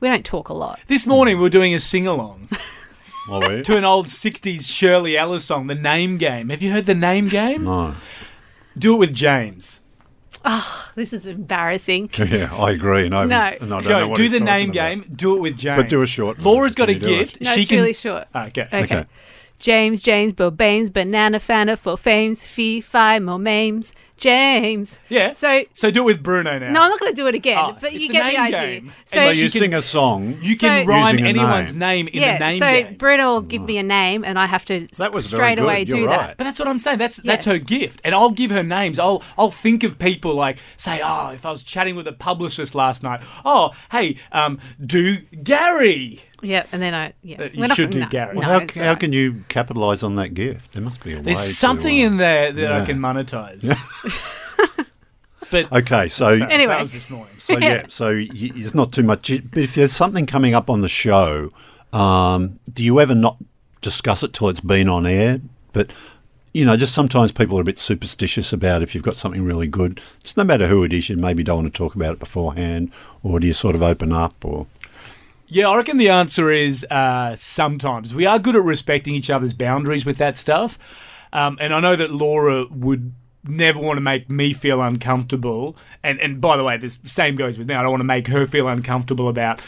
we 0.00 0.08
don't 0.08 0.24
talk 0.24 0.48
a 0.48 0.54
lot. 0.54 0.80
This 0.86 1.06
morning 1.06 1.38
we 1.38 1.46
are 1.46 1.50
doing 1.50 1.74
a 1.74 1.80
sing 1.80 2.06
along 2.06 2.48
to 3.28 3.76
an 3.76 3.84
old 3.84 4.06
60s 4.06 4.64
Shirley 4.70 5.16
Ellis 5.18 5.44
song, 5.44 5.66
The 5.66 5.74
Name 5.74 6.16
Game. 6.18 6.48
Have 6.50 6.62
you 6.62 6.70
heard 6.72 6.86
The 6.86 6.94
Name 6.94 7.28
Game? 7.28 7.64
No. 7.64 7.94
Do 8.78 8.94
it 8.94 8.98
with 8.98 9.12
James. 9.12 9.80
Oh, 10.44 10.90
this 10.94 11.12
is 11.12 11.26
embarrassing. 11.26 12.10
Yeah, 12.18 12.54
I 12.54 12.70
agree. 12.70 13.08
No, 13.08 13.24
No. 13.26 13.36
and 13.36 13.74
I 13.74 13.80
don't 13.80 13.84
know 13.84 13.88
Go, 13.88 14.08
what 14.08 14.16
do 14.18 14.28
the 14.28 14.38
name 14.40 14.70
about. 14.70 14.72
game, 14.74 15.12
do 15.14 15.36
it 15.36 15.40
with 15.40 15.58
James. 15.58 15.82
But 15.82 15.88
do 15.88 16.00
a 16.00 16.06
short 16.06 16.38
Laura's 16.38 16.74
got 16.76 16.88
a 16.88 16.94
version. 16.94 17.00
Can 17.02 17.10
you 17.10 17.16
do 17.16 17.22
it? 17.22 17.26
gift. 17.32 17.40
No, 17.42 17.52
she 17.54 17.60
it's 17.62 17.68
can. 17.68 17.78
really 17.80 17.92
short. 17.92 18.28
Ah, 18.34 18.46
okay. 18.46 18.62
Okay. 18.62 18.82
Okay. 18.84 19.06
James, 19.58 20.00
James, 20.00 20.32
Bobanes, 20.32 20.92
Banana 20.92 21.38
Fana 21.38 21.76
for 21.76 21.96
fames, 21.98 22.44
fee, 22.46 22.80
fi, 22.80 23.18
mo 23.18 23.38
mames. 23.38 23.92
James. 24.16 24.98
Yeah. 25.08 25.32
So, 25.32 25.62
So 25.74 25.92
do 25.92 26.02
it 26.02 26.04
with 26.06 26.22
Bruno 26.24 26.58
now. 26.58 26.72
no, 26.72 26.82
I'm 26.82 26.90
not 26.90 26.98
going 26.98 27.12
to 27.12 27.16
do 27.16 27.28
it 27.28 27.36
again, 27.36 27.56
Oh, 27.56 27.76
but 27.80 27.92
you 27.92 28.08
get 28.08 28.24
the 28.24 28.32
name 28.32 28.40
idea. 28.40 28.58
game. 28.80 28.92
So, 29.04 29.18
So 29.28 29.32
she 29.32 29.44
you 29.44 29.50
can- 29.50 29.60
sing 29.60 29.74
a 29.74 29.82
song. 29.82 30.38
You 30.42 30.56
can 30.56 30.84
So- 30.84 30.88
rhyme 30.88 31.18
anyone's 31.24 31.72
name. 31.72 32.06
name 32.06 32.08
in 32.08 32.20
yeah, 32.22 32.36
the 32.38 32.44
name 32.46 32.58
so 32.58 32.66
game. 32.66 32.86
So 32.88 32.92
Bruno 32.94 33.32
will 33.34 33.40
give 33.42 33.62
me 33.62 33.78
a 33.78 33.84
name, 33.84 34.24
and 34.24 34.36
I 34.36 34.46
have 34.46 34.64
to 34.66 34.88
That 34.98 35.12
was 35.12 35.26
straight 35.26 35.60
away 35.60 35.84
You're 35.88 35.98
do 36.00 36.06
right. 36.06 36.18
that. 36.18 36.36
But 36.36 36.44
that's 36.44 36.58
what 36.58 36.66
I'm 36.66 36.80
saying. 36.80 36.98
That's 36.98 37.18
that's 37.18 37.46
Yeah. 37.46 37.52
her 37.52 37.58
gift, 37.60 38.00
and 38.04 38.12
I'll 38.12 38.30
give 38.30 38.50
her 38.50 38.64
names. 38.64 38.98
I'll 38.98 39.22
I'll 39.38 39.52
think 39.52 39.84
of 39.84 40.00
people 40.00 40.34
like 40.34 40.56
say, 40.76 41.00
oh, 41.04 41.30
if 41.32 41.46
I 41.46 41.50
was 41.52 41.62
chatting 41.62 41.94
with 41.94 42.08
a 42.08 42.12
publicist 42.12 42.74
last 42.74 43.04
night, 43.04 43.20
oh, 43.44 43.70
hey, 43.92 44.16
um, 44.32 44.58
do 44.84 45.18
Gary. 45.44 46.22
Yeah, 46.42 46.66
and 46.72 46.80
then 46.80 46.94
I 46.94 47.12
yeah. 47.22 47.42
You 47.52 47.60
We're 47.62 47.68
should 47.74 47.90
gonna- 47.92 48.04
do 48.06 48.10
Gary. 48.10 48.34
No, 48.34 48.40
Well, 48.40 48.48
how, 48.60 48.66
how 48.74 48.80
alright. 48.82 49.00
can 49.00 49.12
you 49.12 49.44
capitalise 49.48 50.02
on 50.02 50.16
that 50.16 50.34
gift? 50.34 50.72
There 50.72 50.82
must 50.82 51.02
be 51.02 51.12
a 51.14 51.16
way. 51.16 51.22
There's 51.22 51.42
to, 51.42 51.52
something 51.54 52.00
uh, 52.00 52.06
in 52.06 52.16
there 52.18 52.52
that 52.52 52.72
I 52.72 52.84
can 52.84 52.98
monetize. 53.00 53.64
but 55.50 55.72
Okay, 55.72 56.08
so 56.08 56.38
Sorry, 56.38 56.52
Anyway. 56.52 56.68
that 56.74 56.80
was 56.80 56.92
this 56.92 57.10
morning. 57.10 57.34
so 57.38 57.58
yeah, 57.58 57.84
so 57.88 58.10
y- 58.14 58.28
it's 58.30 58.74
not 58.74 58.92
too 58.92 59.02
much. 59.02 59.32
But 59.50 59.62
if 59.62 59.74
there's 59.74 59.92
something 59.92 60.26
coming 60.26 60.54
up 60.54 60.68
on 60.70 60.80
the 60.82 60.88
show, 60.88 61.50
um, 61.92 62.58
do 62.72 62.84
you 62.84 63.00
ever 63.00 63.14
not 63.14 63.38
discuss 63.80 64.22
it 64.22 64.32
till 64.32 64.48
it's 64.48 64.60
been 64.60 64.88
on 64.88 65.06
air? 65.06 65.40
But 65.72 65.90
you 66.52 66.64
know, 66.64 66.76
just 66.76 66.92
sometimes 66.94 67.30
people 67.32 67.58
are 67.58 67.62
a 67.62 67.64
bit 67.64 67.78
superstitious 67.78 68.52
about 68.52 68.82
if 68.82 68.94
you've 68.94 69.04
got 69.04 69.16
something 69.16 69.42
really 69.44 69.68
good. 69.68 70.00
Just 70.22 70.36
no 70.36 70.44
matter 70.44 70.66
who 70.68 70.82
it 70.84 70.92
is, 70.92 71.08
you 71.08 71.16
maybe 71.16 71.42
don't 71.42 71.62
want 71.64 71.72
to 71.72 71.76
talk 71.78 71.94
about 71.94 72.12
it 72.14 72.18
beforehand, 72.18 72.90
or 73.22 73.40
do 73.40 73.46
you 73.46 73.52
sort 73.52 73.74
of 73.74 73.82
open 73.82 74.12
up? 74.12 74.44
Or 74.44 74.66
Yeah, 75.50 75.68
I 75.68 75.76
reckon 75.76 75.96
the 75.96 76.10
answer 76.10 76.50
is 76.50 76.84
uh, 76.90 77.34
sometimes. 77.34 78.14
We 78.14 78.26
are 78.26 78.38
good 78.38 78.54
at 78.54 78.62
respecting 78.62 79.14
each 79.14 79.30
other's 79.30 79.54
boundaries 79.54 80.04
with 80.04 80.18
that 80.18 80.36
stuff. 80.36 80.78
Um, 81.32 81.56
and 81.60 81.74
I 81.74 81.80
know 81.80 81.96
that 81.96 82.10
Laura 82.10 82.66
would 82.70 83.14
never 83.44 83.80
want 83.80 83.96
to 83.96 84.02
make 84.02 84.28
me 84.28 84.52
feel 84.52 84.82
uncomfortable. 84.82 85.74
And, 86.02 86.20
and 86.20 86.40
by 86.40 86.58
the 86.58 86.64
way, 86.64 86.76
the 86.76 86.90
same 87.06 87.34
goes 87.34 87.56
with 87.56 87.66
me. 87.66 87.74
I 87.74 87.82
don't 87.82 87.90
want 87.90 88.00
to 88.00 88.04
make 88.04 88.26
her 88.28 88.46
feel 88.46 88.68
uncomfortable 88.68 89.28
about 89.28 89.60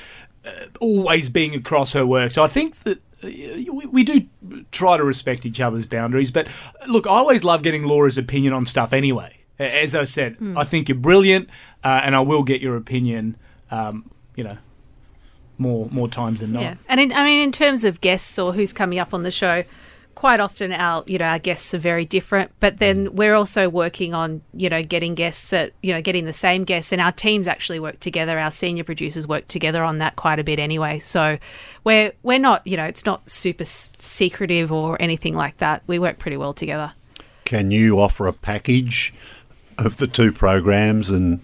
uh, 0.44 0.50
always 0.80 1.30
being 1.30 1.54
across 1.54 1.94
her 1.94 2.04
work. 2.04 2.32
So 2.32 2.44
I 2.44 2.46
think 2.46 2.76
that 2.80 2.98
uh, 3.24 3.28
we, 3.28 3.86
we 3.86 4.04
do 4.04 4.26
try 4.72 4.98
to 4.98 5.04
respect 5.04 5.46
each 5.46 5.60
other's 5.60 5.86
boundaries. 5.86 6.30
But 6.30 6.48
look, 6.88 7.06
I 7.06 7.10
always 7.10 7.42
love 7.42 7.62
getting 7.62 7.84
Laura's 7.84 8.18
opinion 8.18 8.52
on 8.52 8.66
stuff 8.66 8.92
anyway. 8.92 9.38
As 9.58 9.94
I 9.94 10.04
said, 10.04 10.36
I 10.56 10.64
think 10.64 10.88
you're 10.88 10.96
brilliant, 10.96 11.50
uh, 11.84 12.00
and 12.02 12.16
I 12.16 12.20
will 12.20 12.42
get 12.42 12.62
your 12.62 12.76
opinion. 12.76 13.36
Um, 13.70 14.10
you 14.34 14.42
know, 14.42 14.56
more 15.60 15.88
more 15.92 16.08
times 16.08 16.40
than 16.40 16.52
not. 16.52 16.62
Yeah, 16.62 16.74
and 16.88 16.98
in, 16.98 17.12
I 17.12 17.24
mean, 17.24 17.42
in 17.42 17.52
terms 17.52 17.84
of 17.84 18.00
guests 18.00 18.38
or 18.38 18.52
who's 18.52 18.72
coming 18.72 18.98
up 18.98 19.14
on 19.14 19.22
the 19.22 19.30
show, 19.30 19.62
quite 20.14 20.40
often 20.40 20.72
our 20.72 21.04
you 21.06 21.18
know 21.18 21.26
our 21.26 21.38
guests 21.38 21.72
are 21.74 21.78
very 21.78 22.04
different. 22.04 22.50
But 22.58 22.78
then 22.78 23.08
mm. 23.08 23.10
we're 23.12 23.34
also 23.34 23.68
working 23.68 24.14
on 24.14 24.42
you 24.54 24.68
know 24.68 24.82
getting 24.82 25.14
guests 25.14 25.50
that 25.50 25.72
you 25.82 25.92
know 25.92 26.02
getting 26.02 26.24
the 26.24 26.32
same 26.32 26.64
guests, 26.64 26.92
and 26.92 27.00
our 27.00 27.12
teams 27.12 27.46
actually 27.46 27.78
work 27.78 28.00
together. 28.00 28.38
Our 28.38 28.50
senior 28.50 28.84
producers 28.84 29.28
work 29.28 29.46
together 29.46 29.84
on 29.84 29.98
that 29.98 30.16
quite 30.16 30.38
a 30.38 30.44
bit 30.44 30.58
anyway. 30.58 30.98
So 30.98 31.38
we're 31.84 32.12
we're 32.22 32.38
not 32.38 32.66
you 32.66 32.76
know 32.76 32.86
it's 32.86 33.04
not 33.04 33.30
super 33.30 33.62
s- 33.64 33.90
secretive 33.98 34.72
or 34.72 35.00
anything 35.00 35.34
like 35.34 35.58
that. 35.58 35.82
We 35.86 35.98
work 35.98 36.18
pretty 36.18 36.36
well 36.38 36.54
together. 36.54 36.92
can 37.44 37.70
you 37.70 38.00
offer 38.00 38.26
a 38.26 38.32
package 38.32 39.12
of 39.78 39.96
the 39.96 40.06
two 40.06 40.32
programs 40.32 41.10
and 41.10 41.40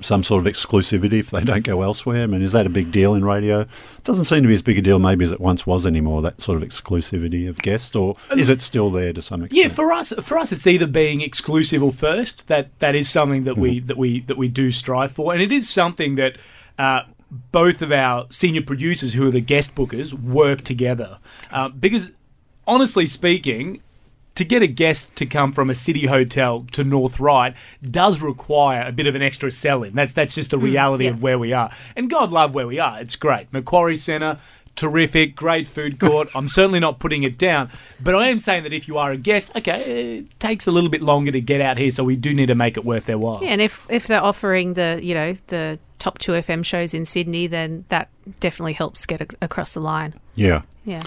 some 0.00 0.22
sort 0.22 0.46
of 0.46 0.52
exclusivity 0.52 1.14
if 1.14 1.30
they 1.30 1.42
don't 1.42 1.64
go 1.64 1.82
elsewhere? 1.82 2.22
I 2.22 2.26
mean, 2.26 2.42
is 2.42 2.52
that 2.52 2.66
a 2.66 2.70
big 2.70 2.92
deal 2.92 3.14
in 3.14 3.24
radio? 3.24 3.60
It 3.60 4.04
doesn't 4.04 4.24
seem 4.24 4.42
to 4.42 4.48
be 4.48 4.54
as 4.54 4.62
big 4.62 4.78
a 4.78 4.82
deal 4.82 4.98
maybe 4.98 5.24
as 5.24 5.32
it 5.32 5.40
once 5.40 5.66
was 5.66 5.86
anymore, 5.86 6.22
that 6.22 6.40
sort 6.40 6.62
of 6.62 6.68
exclusivity 6.68 7.48
of 7.48 7.56
guests, 7.56 7.94
or 7.94 8.16
is 8.36 8.48
it 8.48 8.60
still 8.60 8.90
there 8.90 9.12
to 9.12 9.22
some 9.22 9.44
extent? 9.44 9.62
Yeah, 9.62 9.68
for 9.68 9.92
us, 9.92 10.12
for 10.22 10.38
us, 10.38 10.52
it's 10.52 10.66
either 10.66 10.86
being 10.86 11.20
exclusive 11.20 11.82
or 11.82 11.92
first. 11.92 12.48
That 12.48 12.76
that 12.78 12.94
is 12.94 13.08
something 13.08 13.44
that 13.44 13.56
we 13.56 13.80
that 13.80 13.96
we 13.96 14.20
that 14.22 14.36
we 14.36 14.48
do 14.48 14.70
strive 14.70 15.12
for, 15.12 15.32
and 15.32 15.42
it 15.42 15.52
is 15.52 15.68
something 15.68 16.14
that 16.16 16.38
uh, 16.78 17.02
both 17.52 17.82
of 17.82 17.92
our 17.92 18.26
senior 18.30 18.62
producers, 18.62 19.14
who 19.14 19.26
are 19.28 19.32
the 19.32 19.40
guest 19.40 19.74
bookers, 19.74 20.12
work 20.12 20.62
together. 20.62 21.18
Uh, 21.50 21.68
because 21.68 22.12
honestly 22.66 23.06
speaking, 23.06 23.82
to 24.38 24.44
get 24.44 24.62
a 24.62 24.68
guest 24.68 25.14
to 25.16 25.26
come 25.26 25.50
from 25.50 25.68
a 25.68 25.74
city 25.74 26.06
hotel 26.06 26.64
to 26.70 26.84
North 26.84 27.18
Ryde 27.18 27.56
does 27.82 28.20
require 28.20 28.86
a 28.86 28.92
bit 28.92 29.08
of 29.08 29.16
an 29.16 29.22
extra 29.22 29.50
selling. 29.50 29.94
That's 29.94 30.12
that's 30.12 30.32
just 30.32 30.52
the 30.52 30.58
mm, 30.58 30.62
reality 30.62 31.04
yeah. 31.04 31.10
of 31.10 31.22
where 31.22 31.40
we 31.40 31.52
are. 31.52 31.72
And 31.96 32.08
God 32.08 32.30
love 32.30 32.54
where 32.54 32.68
we 32.68 32.78
are. 32.78 33.00
It's 33.00 33.16
great. 33.16 33.52
Macquarie 33.52 33.98
Centre, 33.98 34.38
terrific, 34.76 35.34
great 35.34 35.66
food 35.66 35.98
court. 35.98 36.28
I'm 36.36 36.48
certainly 36.48 36.78
not 36.78 37.00
putting 37.00 37.24
it 37.24 37.36
down, 37.36 37.68
but 38.00 38.14
I 38.14 38.28
am 38.28 38.38
saying 38.38 38.62
that 38.62 38.72
if 38.72 38.86
you 38.86 38.96
are 38.96 39.10
a 39.10 39.16
guest, 39.16 39.50
okay, 39.56 40.18
it 40.18 40.38
takes 40.38 40.68
a 40.68 40.70
little 40.70 40.88
bit 40.88 41.02
longer 41.02 41.32
to 41.32 41.40
get 41.40 41.60
out 41.60 41.76
here, 41.76 41.90
so 41.90 42.04
we 42.04 42.14
do 42.14 42.32
need 42.32 42.46
to 42.46 42.54
make 42.54 42.76
it 42.76 42.84
worth 42.84 43.06
their 43.06 43.18
while. 43.18 43.40
Yeah, 43.42 43.50
and 43.50 43.60
if 43.60 43.86
if 43.90 44.06
they're 44.06 44.22
offering 44.22 44.74
the 44.74 45.00
you 45.02 45.14
know 45.14 45.36
the 45.48 45.80
top 45.98 46.18
two 46.18 46.32
FM 46.32 46.64
shows 46.64 46.94
in 46.94 47.06
Sydney, 47.06 47.48
then 47.48 47.86
that 47.88 48.08
definitely 48.38 48.74
helps 48.74 49.04
get 49.04 49.20
a- 49.20 49.36
across 49.42 49.74
the 49.74 49.80
line. 49.80 50.14
Yeah. 50.36 50.62
Yeah. 50.84 51.02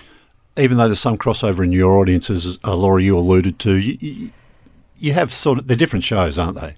Even 0.58 0.78
though 0.78 0.88
there's 0.88 1.00
some 1.00 1.18
crossover 1.18 1.64
in 1.64 1.72
your 1.72 1.98
audiences, 1.98 2.60
uh, 2.64 2.76
Laura, 2.76 3.02
you 3.02 3.18
alluded 3.18 3.58
to, 3.60 3.76
you, 3.76 3.98
you, 4.00 4.32
you 4.98 5.14
have 5.14 5.34
sort 5.34 5.60
of, 5.60 5.68
they're 5.68 5.78
different 5.78 6.04
shows, 6.04 6.38
aren't 6.38 6.60
they? 6.60 6.76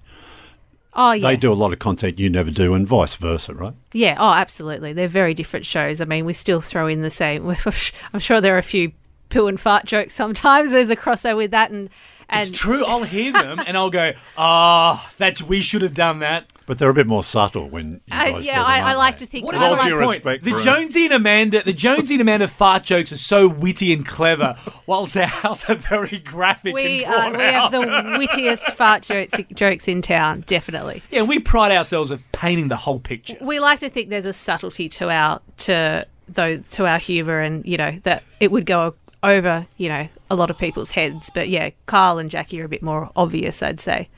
Oh 0.96 1.12
yeah. 1.12 1.28
They 1.28 1.36
do 1.36 1.52
a 1.52 1.54
lot 1.54 1.72
of 1.72 1.80
content 1.80 2.20
you 2.20 2.30
never 2.30 2.50
do, 2.50 2.74
and 2.74 2.86
vice 2.86 3.16
versa, 3.16 3.52
right? 3.52 3.74
Yeah, 3.92 4.16
oh, 4.18 4.30
absolutely. 4.30 4.92
They're 4.92 5.08
very 5.08 5.34
different 5.34 5.66
shows. 5.66 6.00
I 6.00 6.04
mean, 6.04 6.24
we 6.24 6.32
still 6.32 6.60
throw 6.60 6.86
in 6.86 7.02
the 7.02 7.10
same. 7.10 7.48
I'm 8.12 8.20
sure 8.20 8.40
there 8.40 8.54
are 8.54 8.58
a 8.58 8.62
few 8.62 8.92
poo 9.28 9.48
and 9.48 9.58
fart 9.58 9.86
jokes 9.86 10.14
sometimes. 10.14 10.70
There's 10.70 10.90
a 10.90 10.96
crossover 10.96 11.36
with 11.36 11.50
that, 11.50 11.72
and 11.72 11.90
and 12.34 12.48
It's 12.48 12.58
true. 12.58 12.84
I'll 12.84 13.02
hear 13.04 13.32
them 13.32 13.60
and 13.66 13.76
I'll 13.76 13.90
go, 13.90 14.12
"Ah, 14.36 15.10
that's 15.18 15.42
we 15.42 15.60
should 15.60 15.82
have 15.82 15.94
done 15.94 16.18
that." 16.20 16.46
But 16.66 16.78
they're 16.78 16.88
a 16.88 16.94
bit 16.94 17.06
more 17.06 17.22
subtle 17.22 17.68
when 17.68 17.92
you 17.92 18.00
I, 18.10 18.32
guys 18.32 18.46
yeah, 18.46 18.54
do 18.54 18.58
them, 18.60 18.66
I, 18.70 18.76
I 18.78 18.82
aren't 18.84 18.98
like 18.98 19.18
they? 19.18 19.24
to 19.26 19.30
think. 19.30 19.44
What 19.44 19.54
I 19.54 19.58
With 19.58 19.64
all 19.70 19.76
like- 19.76 19.92
point? 20.22 20.24
respect 20.24 20.44
The 20.44 20.50
for- 20.52 20.58
Jonesy 20.58 21.04
and 21.04 21.12
Amanda, 21.14 21.62
the 21.62 21.74
Jonesy 21.74 22.14
and 22.14 22.22
Amanda 22.22 22.48
fart 22.48 22.82
jokes 22.84 23.12
are 23.12 23.18
so 23.18 23.48
witty 23.48 23.92
and 23.92 24.06
clever, 24.06 24.56
whilst 24.86 25.14
ours 25.16 25.64
are 25.68 25.74
very 25.74 26.18
graphic 26.24 26.74
we 26.74 27.04
and 27.04 27.14
uh, 27.14 27.20
drawn 27.30 27.36
we 27.36 27.42
have 27.44 27.70
the 27.72 28.16
wittiest 28.18 28.66
fart 28.72 29.02
jokes 29.02 29.34
jokes 29.54 29.88
in 29.88 30.00
town. 30.00 30.42
Definitely. 30.46 31.02
yeah, 31.10 31.22
we 31.22 31.38
pride 31.38 31.70
ourselves 31.72 32.10
of 32.10 32.20
painting 32.32 32.68
the 32.68 32.76
whole 32.76 32.98
picture. 33.00 33.36
We 33.42 33.60
like 33.60 33.80
to 33.80 33.90
think 33.90 34.08
there's 34.08 34.24
a 34.26 34.32
subtlety 34.32 34.88
to 34.90 35.10
our 35.10 35.40
to 35.58 36.06
those 36.28 36.62
to 36.70 36.86
our 36.86 36.98
humour, 36.98 37.40
and 37.40 37.66
you 37.66 37.76
know 37.76 37.98
that 38.04 38.22
it 38.40 38.50
would 38.50 38.64
go 38.64 38.94
over 39.24 39.66
you 39.76 39.88
know 39.88 40.08
a 40.30 40.36
lot 40.36 40.50
of 40.50 40.58
people's 40.58 40.92
heads. 40.92 41.30
But 41.34 41.48
yeah, 41.48 41.70
Kyle 41.86 42.18
and 42.18 42.30
Jackie 42.30 42.60
are 42.60 42.64
a 42.64 42.68
bit 42.68 42.82
more 42.82 43.10
obvious, 43.16 43.62
I'd 43.62 43.80
say. 43.80 44.08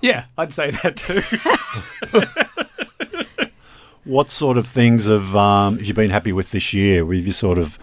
Yeah, 0.00 0.24
I'd 0.38 0.52
say 0.52 0.70
that 0.70 0.96
too. 0.96 1.22
What 4.04 4.30
sort 4.30 4.56
of 4.56 4.66
things 4.66 5.06
have, 5.06 5.36
um, 5.36 5.76
have 5.76 5.86
you 5.86 5.92
been 5.92 6.10
happy 6.10 6.32
with 6.32 6.52
this 6.52 6.72
year? 6.72 7.04
Have 7.04 7.26
you 7.26 7.32
sort 7.32 7.58
of 7.58 7.78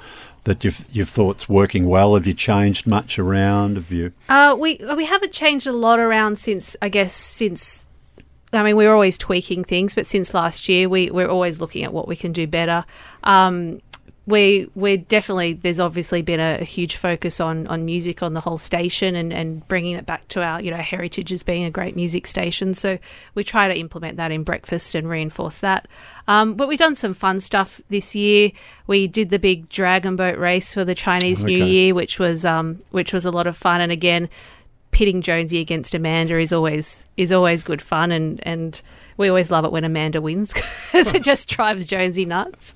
that 0.46 0.64
you've 0.64 0.84
you've 0.92 1.10
thought's 1.10 1.48
working 1.48 1.86
well? 1.86 2.16
Have 2.16 2.26
you 2.26 2.34
changed 2.34 2.88
much 2.88 3.20
around? 3.20 3.76
Have 3.76 3.92
you? 3.92 4.14
Uh, 4.28 4.56
we 4.58 4.82
we 4.96 5.06
haven't 5.06 5.32
changed 5.32 5.68
a 5.68 5.72
lot 5.72 6.00
around 6.00 6.40
since 6.40 6.76
I 6.82 6.90
guess 6.90 7.14
since 7.14 7.86
I 8.52 8.64
mean 8.64 8.76
we're 8.76 8.92
always 8.92 9.18
tweaking 9.18 9.64
things, 9.64 9.94
but 9.94 10.08
since 10.08 10.34
last 10.34 10.68
year 10.68 10.90
we 10.90 11.12
we're 11.12 11.30
always 11.30 11.62
looking 11.62 11.84
at 11.84 11.94
what 11.94 12.08
we 12.08 12.16
can 12.16 12.32
do 12.32 12.48
better. 12.48 12.84
Um, 13.24 13.80
we 14.28 14.70
we're 14.76 14.98
definitely 14.98 15.54
there's 15.54 15.80
obviously 15.80 16.22
been 16.22 16.42
a, 16.42 16.58
a 16.60 16.66
huge 16.66 16.98
focus 16.98 17.40
on 17.40 17.66
on 17.68 17.86
music 17.86 18.22
on 18.22 18.34
the 18.34 18.42
whole 18.42 18.58
station 18.58 19.16
and 19.16 19.32
and 19.32 19.66
bringing 19.70 19.94
it 19.94 20.06
back 20.06 20.28
to 20.28 20.44
our 20.44 20.62
you 20.62 20.70
know 20.70 20.78
heritage 20.78 21.32
as 21.32 21.44
being 21.44 21.64
a 21.64 21.72
great 21.72 21.96
music 21.96 22.28
station. 22.28 22.74
So 22.74 23.00
we 23.36 23.46
try 23.46 23.70
to 23.70 23.76
implement 23.76 24.18
that 24.18 24.32
in 24.32 24.44
breakfast 24.44 24.94
and 24.96 25.10
reinforce 25.10 25.60
that. 25.60 25.88
Um, 26.28 26.56
but 26.56 26.68
we've 26.68 26.78
done 26.78 26.96
some 26.96 27.14
fun 27.14 27.40
stuff 27.40 27.80
this 27.88 28.16
year. 28.16 28.52
We 28.86 29.08
did 29.08 29.30
the 29.30 29.40
big 29.40 29.70
dragon 29.70 30.18
boat 30.18 30.38
race 30.38 30.74
for 30.74 30.84
the 30.84 30.96
Chinese 30.96 31.46
New 31.46 31.64
Year, 31.64 31.96
which 31.96 32.20
was 32.20 32.44
um, 32.44 32.82
which 32.92 33.14
was 33.14 33.24
a 33.24 33.32
lot 33.32 33.48
of 33.48 33.56
fun. 33.56 33.80
And 33.80 33.94
again, 33.94 34.28
pitting 34.92 35.22
Jonesy 35.22 35.60
against 35.60 35.96
Amanda 35.96 36.38
is 36.38 36.52
always 36.52 37.08
is 37.16 37.32
always 37.32 37.64
good 37.64 37.82
fun, 37.82 38.12
and 38.12 38.46
and 38.46 38.82
we 39.16 39.30
always 39.30 39.52
love 39.52 39.64
it 39.64 39.72
when 39.72 39.86
Amanda 39.86 40.22
wins 40.22 40.54
because 40.92 41.14
it 41.14 41.24
just 41.24 41.48
drives 41.48 41.86
Jonesy 41.86 42.26
nuts. 42.26 42.76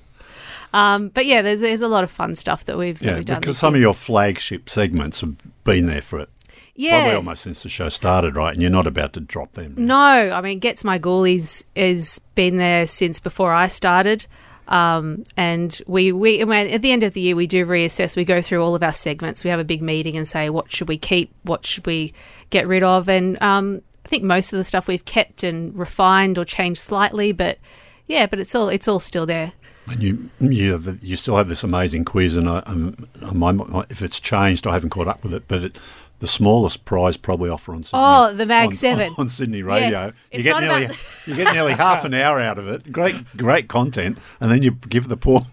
Um, 0.72 1.08
but 1.08 1.26
yeah, 1.26 1.42
there's 1.42 1.60
there's 1.60 1.82
a 1.82 1.88
lot 1.88 2.04
of 2.04 2.10
fun 2.10 2.34
stuff 2.34 2.64
that 2.64 2.78
we've, 2.78 2.98
that 3.00 3.04
Yeah, 3.06 3.14
we've 3.16 3.24
done. 3.26 3.40
because 3.40 3.58
some 3.58 3.74
year. 3.74 3.80
of 3.80 3.82
your 3.82 3.94
flagship 3.94 4.70
segments 4.70 5.20
have 5.20 5.36
been 5.64 5.86
there 5.86 6.02
for 6.02 6.18
it. 6.20 6.28
Yeah. 6.74 7.00
Probably 7.00 7.16
almost 7.16 7.42
since 7.42 7.62
the 7.62 7.68
show 7.68 7.90
started, 7.90 8.34
right? 8.34 8.52
And 8.54 8.62
you're 8.62 8.70
not 8.70 8.86
about 8.86 9.12
to 9.12 9.20
drop 9.20 9.52
them. 9.52 9.74
No, 9.76 9.96
I 9.96 10.40
mean, 10.40 10.58
Gets 10.58 10.84
My 10.84 10.96
Goolies 10.96 11.64
has 11.76 12.18
been 12.34 12.56
there 12.56 12.86
since 12.86 13.20
before 13.20 13.52
I 13.52 13.68
started. 13.68 14.26
Um, 14.68 15.24
and 15.36 15.78
we, 15.86 16.12
we 16.12 16.40
at 16.40 16.80
the 16.80 16.92
end 16.92 17.02
of 17.02 17.12
the 17.12 17.20
year, 17.20 17.36
we 17.36 17.46
do 17.46 17.66
reassess. 17.66 18.16
We 18.16 18.24
go 18.24 18.40
through 18.40 18.64
all 18.64 18.74
of 18.74 18.82
our 18.82 18.92
segments. 18.92 19.44
We 19.44 19.50
have 19.50 19.60
a 19.60 19.64
big 19.64 19.82
meeting 19.82 20.16
and 20.16 20.26
say, 20.26 20.48
what 20.48 20.72
should 20.72 20.88
we 20.88 20.96
keep? 20.96 21.30
What 21.42 21.66
should 21.66 21.84
we 21.86 22.14
get 22.48 22.66
rid 22.66 22.82
of? 22.82 23.06
And 23.08 23.40
um, 23.42 23.82
I 24.06 24.08
think 24.08 24.22
most 24.24 24.52
of 24.54 24.56
the 24.56 24.64
stuff 24.64 24.88
we've 24.88 25.04
kept 25.04 25.42
and 25.42 25.76
refined 25.76 26.38
or 26.38 26.44
changed 26.46 26.80
slightly, 26.80 27.32
but 27.32 27.58
yeah, 28.06 28.26
but 28.26 28.40
it's 28.40 28.54
all 28.54 28.70
it's 28.70 28.88
all 28.88 28.98
still 28.98 29.26
there. 29.26 29.52
And 29.88 30.02
you, 30.02 30.30
you, 30.38 30.72
have 30.72 31.02
you 31.02 31.16
still 31.16 31.36
have 31.36 31.48
this 31.48 31.64
amazing 31.64 32.04
quiz, 32.04 32.36
and 32.36 32.48
I, 32.48 32.58
um, 32.66 32.96
I 33.20 33.32
might, 33.32 33.90
if 33.90 34.00
it's 34.00 34.20
changed, 34.20 34.66
I 34.66 34.74
haven't 34.74 34.90
caught 34.90 35.08
up 35.08 35.24
with 35.24 35.34
it. 35.34 35.44
But 35.48 35.64
it, 35.64 35.78
the 36.20 36.28
smallest 36.28 36.84
prize 36.84 37.16
probably 37.16 37.50
offer 37.50 37.74
on 37.74 37.82
Sydney, 37.82 37.98
Oh, 38.00 38.32
the 38.32 38.46
Mag 38.46 38.68
on, 38.68 38.74
7. 38.74 39.08
on, 39.08 39.14
on 39.18 39.28
Sydney 39.28 39.62
Radio. 39.64 39.88
Yes. 39.90 40.14
you 40.30 40.42
get 40.44 40.60
nearly 40.60 40.88
you 41.26 41.34
get 41.34 41.52
nearly 41.52 41.72
half 41.72 42.04
an 42.04 42.14
hour 42.14 42.38
out 42.38 42.58
of 42.58 42.68
it. 42.68 42.92
Great, 42.92 43.16
great 43.36 43.66
content, 43.66 44.18
and 44.40 44.50
then 44.50 44.62
you 44.62 44.70
give 44.88 45.08
the 45.08 45.16
poor 45.16 45.46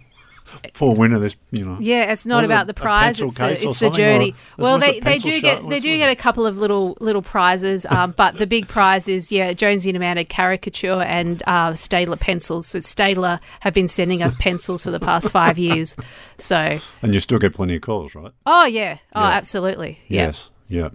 poor 0.73 0.95
winner 0.95 1.19
this. 1.19 1.35
You 1.51 1.65
know, 1.65 1.77
Yeah, 1.79 2.11
it's 2.11 2.25
not 2.25 2.43
it 2.43 2.47
about 2.47 2.67
the 2.67 2.73
prize; 2.73 3.21
it's 3.21 3.33
the, 3.35 3.51
it's 3.51 3.79
the 3.79 3.89
journey. 3.89 4.35
Well, 4.57 4.79
they, 4.79 4.99
they 4.99 5.17
do 5.17 5.41
get 5.41 5.67
they 5.67 5.79
do 5.79 5.97
get 5.97 6.09
a 6.09 6.15
couple 6.15 6.45
of 6.45 6.57
little 6.57 6.97
little 6.99 7.21
prizes, 7.21 7.85
um, 7.89 8.13
but 8.17 8.37
the 8.37 8.47
big 8.47 8.67
prize 8.67 9.07
is 9.07 9.31
yeah, 9.31 9.53
Jonesy 9.53 9.89
and 9.89 9.97
Amanda 9.97 10.23
caricature 10.25 11.01
and 11.01 11.41
uh, 11.47 11.71
Staedtler 11.71 12.19
pencils. 12.19 12.67
So 12.67 12.79
Staedtler 12.79 13.39
have 13.61 13.73
been 13.73 13.87
sending 13.87 14.21
us 14.23 14.33
pencils 14.35 14.83
for 14.83 14.91
the 14.91 14.99
past 14.99 15.31
five 15.31 15.57
years. 15.57 15.95
So 16.37 16.79
and 17.01 17.13
you 17.13 17.19
still 17.19 17.39
get 17.39 17.53
plenty 17.53 17.75
of 17.75 17.81
calls, 17.81 18.15
right? 18.15 18.31
oh 18.45 18.65
yeah, 18.65 18.97
oh 19.15 19.21
Yeah. 19.21 19.27
absolutely, 19.29 19.99
yeah. 20.07 20.27
Yes, 20.27 20.49
yeah. 20.67 20.89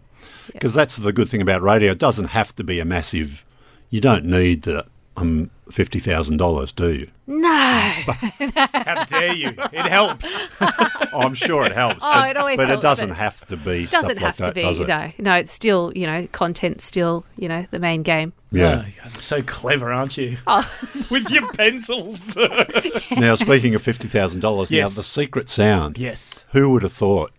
Because 0.53 0.75
that's 0.75 0.97
the 0.97 1.13
good 1.13 1.29
thing 1.29 1.43
about 1.43 1.63
radio. 1.63 1.93
It 1.93 1.99
doesn't 1.99 2.29
have 2.29 2.55
to 2.57 2.65
be 2.65 2.81
a 2.81 2.85
massive. 2.85 3.45
You 3.91 4.01
don't 4.01 4.25
need 4.25 4.63
the 4.63 4.87
um 5.17 5.51
fifty 5.71 5.99
thousand 6.01 6.39
dollars, 6.39 6.73
do 6.73 6.91
you? 6.93 7.09
No, 7.27 7.49
How 7.49 9.05
dare 9.05 9.33
you? 9.35 9.49
It 9.49 9.87
helps. 9.87 10.37
Oh, 10.61 11.09
I'm 11.21 11.35
sure 11.35 11.65
it 11.65 11.73
helps. 11.73 12.03
Oh, 12.05 12.13
but, 12.13 12.31
it 12.31 12.37
always 12.37 12.57
but 12.57 12.69
helps, 12.69 12.81
it 12.81 12.87
doesn't 12.87 13.09
but 13.11 13.17
have 13.17 13.47
to 13.47 13.57
be. 13.57 13.85
it 13.85 13.91
doesn't 13.91 14.17
stuff 14.17 14.19
have 14.19 14.23
like 14.23 14.37
to 14.37 14.43
that, 14.43 14.55
be. 14.55 14.63
does 14.63 14.81
it? 14.81 14.89
No, 14.89 15.13
no, 15.19 15.35
it's 15.37 15.53
still 15.53 15.93
you 15.95 16.07
know 16.07 16.27
content 16.33 16.81
still 16.83 17.25
you 17.37 17.49
know 17.49 17.65
the 17.71 17.79
main 17.79 18.03
game. 18.03 18.33
Yeah. 18.51 18.83
Oh, 18.85 18.87
you 18.87 18.93
guys 19.03 19.17
are 19.17 19.21
so 19.21 19.43
clever, 19.43 19.93
aren't 19.93 20.17
you? 20.17 20.37
Oh. 20.47 20.69
With 21.11 21.31
your 21.31 21.51
pencils. 21.53 22.37
Now, 23.17 23.35
speaking 23.37 23.75
of 23.75 23.83
fifty 23.83 24.09
thousand 24.09 24.41
dollars, 24.41 24.71
Yes. 24.71 24.91
now 24.91 24.97
the 25.01 25.05
secret 25.05 25.49
sound. 25.49 25.97
yes. 25.99 26.45
Who 26.53 26.71
would 26.71 26.83
have 26.83 26.93
thought 26.93 27.33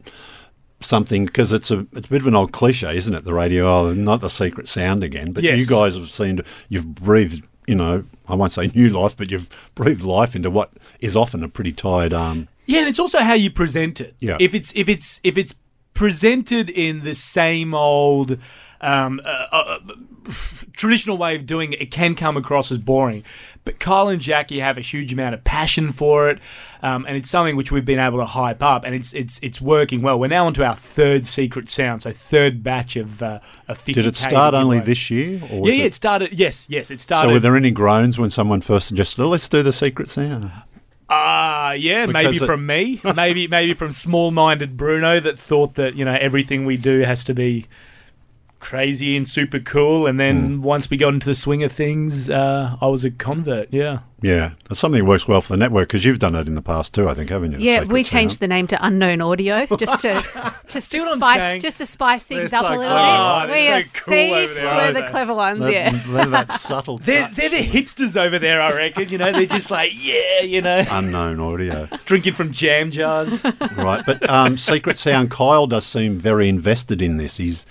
something? 0.82 1.26
Because 1.26 1.52
it's 1.52 1.72
a 1.72 1.86
it's 1.94 2.08
a 2.08 2.10
bit 2.10 2.22
of 2.22 2.28
an 2.28 2.36
old 2.36 2.52
cliche, 2.52 2.96
isn't 2.98 3.14
it? 3.14 3.24
The 3.26 3.34
radio, 3.34 3.66
oh, 3.68 3.94
not 3.94 4.22
the 4.22 4.30
secret 4.30 4.68
sound 4.68 5.04
again. 5.04 5.32
But 5.32 5.44
Yes. 5.44 5.60
you 5.60 5.68
guys 5.68 5.96
have 5.96 6.10
seemed 6.10 6.44
you've 6.70 6.96
breathed. 6.96 7.44
You 7.68 7.76
know, 7.76 8.04
I 8.28 8.36
won't 8.36 8.52
say 8.52 8.68
new 8.76 8.90
life, 8.90 9.16
but 9.18 9.32
you've 9.32 9.50
breathed 9.76 10.04
life 10.04 10.36
into 10.36 10.50
what 10.50 10.72
is 11.00 11.16
often 11.16 11.44
a 11.44 11.50
pretty 11.50 11.72
tired 11.72 12.14
um, 12.14 12.48
Yeah, 12.66 12.80
and 12.80 12.88
it's 12.88 13.00
also 13.00 13.20
how 13.20 13.34
you 13.34 13.50
present 13.50 14.02
it. 14.02 14.16
Yeah. 14.20 14.38
If 14.40 14.54
it's 14.54 14.72
if 14.76 14.90
it's 14.90 15.20
if 15.24 15.38
it's 15.38 15.56
presented 15.94 16.70
in 16.70 17.04
the 17.04 17.16
same 17.16 17.74
old 17.74 18.38
um, 18.82 19.22
uh, 19.26 19.48
uh, 19.52 19.80
traditional 20.74 21.18
way 21.18 21.36
of 21.36 21.46
doing 21.46 21.74
it, 21.74 21.82
it 21.82 21.92
can 21.92 22.16
come 22.16 22.38
across 22.38 22.72
as 22.72 22.78
boring. 22.78 23.24
But 23.66 23.80
Kyle 23.80 24.08
and 24.10 24.22
Jackie 24.22 24.60
have 24.60 24.78
a 24.78 24.82
huge 24.82 25.12
amount 25.12 25.34
of 25.34 25.44
passion 25.44 25.92
for 25.92 26.30
it, 26.30 26.40
um, 26.84 27.04
and 27.08 27.18
it's 27.18 27.30
something 27.32 27.56
which 27.56 27.72
we've 27.72 27.84
been 27.84 27.98
able 28.00 28.20
to 28.20 28.26
hype 28.26 28.62
up, 28.62 28.86
and 28.86 28.94
it's 28.94 29.12
it's 29.14 29.40
it's 29.42 29.60
working 29.60 30.04
well. 30.04 30.20
We're 30.20 30.28
now 30.28 30.46
onto 30.46 30.64
our 30.64 30.76
third 30.76 31.26
secret 31.26 31.68
sound, 31.68 32.04
so 32.04 32.12
third 32.12 32.64
batch 32.64 32.96
of 32.96 33.24
uh, 33.24 33.40
of 33.68 33.78
50 33.80 33.94
Did 33.94 34.06
it 34.06 34.16
start 34.16 34.54
only 34.54 34.80
this 34.82 35.10
year? 35.10 35.42
Or 35.52 35.68
Yeah, 35.68 35.74
yeah, 35.74 35.84
it 35.86 35.96
started. 35.96 36.32
Yes, 36.32 36.68
yes, 36.70 36.92
it 36.92 37.02
started. 37.02 37.30
So 37.30 37.34
were 37.34 37.40
there 37.40 37.58
any 37.58 37.72
groans 37.72 38.20
when 38.20 38.30
someone 38.30 38.62
first 38.62 38.88
suggested, 38.88 39.24
oh, 39.24 39.30
let's 39.30 39.50
do 39.50 39.64
the 39.64 39.74
secret 39.74 40.12
sound? 40.12 40.52
Ah, 41.10 41.72
yeah, 41.74 42.06
maybe 42.06 42.38
it- 42.38 42.46
from 42.46 42.66
me, 42.68 43.02
maybe 43.16 43.48
maybe 43.48 43.74
from 43.74 43.92
small-minded 43.92 44.78
Bruno 44.78 45.20
that 45.20 45.38
thought 45.40 45.74
that 45.76 45.96
you 45.96 46.06
know 46.06 46.18
everything 46.22 46.66
we 46.66 46.78
do 46.78 47.00
has 47.02 47.24
to 47.24 47.34
be 47.34 47.66
crazy 48.60 49.16
and 49.16 49.28
super 49.28 49.60
cool, 49.60 50.08
and 50.08 50.20
then 50.20 50.62
once 50.62 50.90
we 50.90 50.98
got 50.98 51.14
into 51.14 51.28
the 51.28 51.36
swing 51.36 51.64
of 51.64 51.72
things, 51.72 52.30
uh, 52.30 52.76
I 52.82 52.88
was 52.88 53.06
a 53.06 53.12
convert. 53.12 53.72
Yeah, 53.72 54.00
Yeah, 54.22 54.52
that's 54.68 54.80
something 54.80 55.04
that 55.04 55.08
works 55.08 55.28
well 55.28 55.42
for 55.42 55.54
the 55.54 55.58
network 55.58 55.90
because 55.90 56.04
you've 56.04 56.20
done 56.20 56.36
it 56.36 56.48
in 56.48 56.56
the 56.56 56.62
past 56.62 56.94
too, 56.94 57.08
I 57.08 57.14
think, 57.14 57.30
haven't 57.30 57.52
you? 57.52 57.60
Yeah, 57.60 57.84
we 57.84 58.04
changed 58.04 58.36
sound. 58.36 58.40
the 58.40 58.48
name 58.48 58.68
to 58.68 58.86
Unknown 58.86 59.22
Audio 59.22 59.66
just 59.78 60.02
to 60.02 60.14
just 60.68 60.92
to 60.92 61.00
spice 61.20 61.62
just 61.62 61.78
to 61.78 61.86
spice 61.86 62.24
things 62.24 62.52
They're 62.52 62.60
up 62.60 62.66
so 62.66 62.74
a 62.74 62.78
little 62.78 62.94
clever. 62.94 63.48
bit. 63.48 63.54
Oh, 63.54 63.54
we 63.54 63.68
they're 63.68 63.82
so 63.84 64.00
cool 64.00 64.14
see, 64.14 64.34
over 64.34 64.54
there, 64.54 64.76
we're 64.76 65.02
the 65.02 65.08
clever 65.12 65.34
ones. 65.36 65.60
That, 65.60 65.74
yeah. 65.74 65.90
that, 65.92 66.32
that 66.32 66.52
subtle 66.54 66.98
they're 66.98 67.30
they're 67.36 67.50
the 67.50 67.58
hipsters 67.58 68.18
over 68.20 68.40
there, 68.40 68.62
I 68.62 68.74
reckon. 68.74 69.10
You 69.10 69.18
know, 69.18 69.32
they're 69.32 69.46
just 69.46 69.70
like 69.70 69.92
yeah, 70.06 70.42
you 70.42 70.62
know, 70.62 70.84
unknown 70.90 71.40
audio, 71.40 71.88
drinking 72.06 72.34
from 72.34 72.52
jam 72.52 72.90
jars. 72.92 73.44
right? 73.76 74.04
But 74.06 74.28
um, 74.30 74.58
secret 74.58 74.98
sound, 74.98 75.30
Kyle 75.30 75.68
does 75.68 75.86
seem 75.86 76.18
very 76.18 76.50
invested 76.50 77.02
in 77.02 77.18
this. 77.18 77.38
He's, 77.38 77.66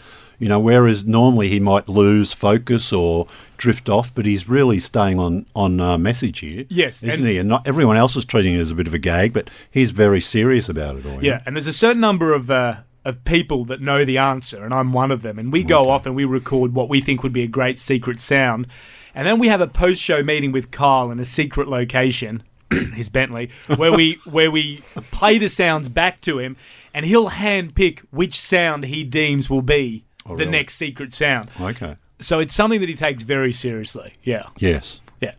you 0.44 0.50
know, 0.50 0.60
whereas 0.60 1.06
normally 1.06 1.48
he 1.48 1.58
might 1.58 1.88
lose 1.88 2.34
focus 2.34 2.92
or 2.92 3.26
drift 3.56 3.88
off, 3.88 4.14
but 4.14 4.26
he's 4.26 4.46
really 4.46 4.78
staying 4.78 5.18
on 5.18 5.46
on 5.56 5.80
uh, 5.80 5.96
message 5.96 6.40
here. 6.40 6.66
Yes, 6.68 7.02
isn't 7.02 7.24
he? 7.24 7.38
And 7.38 7.48
not 7.48 7.66
everyone 7.66 7.96
else 7.96 8.14
is 8.14 8.26
treating 8.26 8.54
it 8.54 8.58
as 8.58 8.70
a 8.70 8.74
bit 8.74 8.86
of 8.86 8.92
a 8.92 8.98
gag, 8.98 9.32
but 9.32 9.48
he's 9.70 9.90
very 9.90 10.20
serious 10.20 10.68
about 10.68 10.96
it 10.96 11.06
all. 11.06 11.24
Yeah, 11.24 11.40
and 11.46 11.56
there's 11.56 11.66
a 11.66 11.72
certain 11.72 12.02
number 12.02 12.34
of 12.34 12.50
uh, 12.50 12.80
of 13.06 13.24
people 13.24 13.64
that 13.64 13.80
know 13.80 14.04
the 14.04 14.18
answer, 14.18 14.62
and 14.62 14.74
I'm 14.74 14.92
one 14.92 15.10
of 15.10 15.22
them. 15.22 15.38
And 15.38 15.50
we 15.50 15.64
go 15.64 15.88
off 15.88 16.04
and 16.04 16.14
we 16.14 16.26
record 16.26 16.74
what 16.74 16.90
we 16.90 17.00
think 17.00 17.22
would 17.22 17.32
be 17.32 17.44
a 17.44 17.46
great 17.46 17.78
secret 17.78 18.20
sound, 18.20 18.66
and 19.14 19.26
then 19.26 19.38
we 19.38 19.48
have 19.48 19.62
a 19.62 19.66
post 19.66 20.02
show 20.02 20.22
meeting 20.22 20.52
with 20.52 20.70
Kyle 20.70 21.10
in 21.10 21.18
a 21.18 21.24
secret 21.24 21.68
location, 21.68 22.42
his 22.92 23.08
Bentley, 23.08 23.48
where 23.76 23.94
we 23.94 24.18
where 24.26 24.50
we 24.50 24.82
play 25.10 25.38
the 25.38 25.48
sounds 25.48 25.88
back 25.88 26.20
to 26.20 26.38
him, 26.38 26.58
and 26.92 27.06
he'll 27.06 27.28
hand 27.28 27.74
pick 27.74 28.00
which 28.10 28.38
sound 28.38 28.84
he 28.84 29.04
deems 29.04 29.48
will 29.48 29.62
be 29.62 30.03
Oh, 30.26 30.30
the 30.36 30.44
really? 30.44 30.50
next 30.50 30.74
secret 30.74 31.12
sound. 31.12 31.50
Okay. 31.60 31.96
So 32.20 32.38
it's 32.38 32.54
something 32.54 32.80
that 32.80 32.88
he 32.88 32.94
takes 32.94 33.22
very 33.22 33.52
seriously. 33.52 34.14
Yeah, 34.22 34.48
Yes. 34.58 35.00
yeah. 35.20 35.32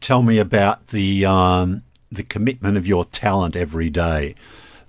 Tell 0.00 0.22
me 0.22 0.38
about 0.38 0.88
the 0.88 1.24
um, 1.24 1.82
the 2.12 2.22
commitment 2.22 2.76
of 2.76 2.86
your 2.86 3.04
talent 3.04 3.56
every 3.56 3.90
day. 3.90 4.34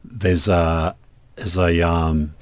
There's 0.03 0.47
a 0.47 0.95
there's 1.35 1.57
a 1.57 1.81
um, 1.81 2.35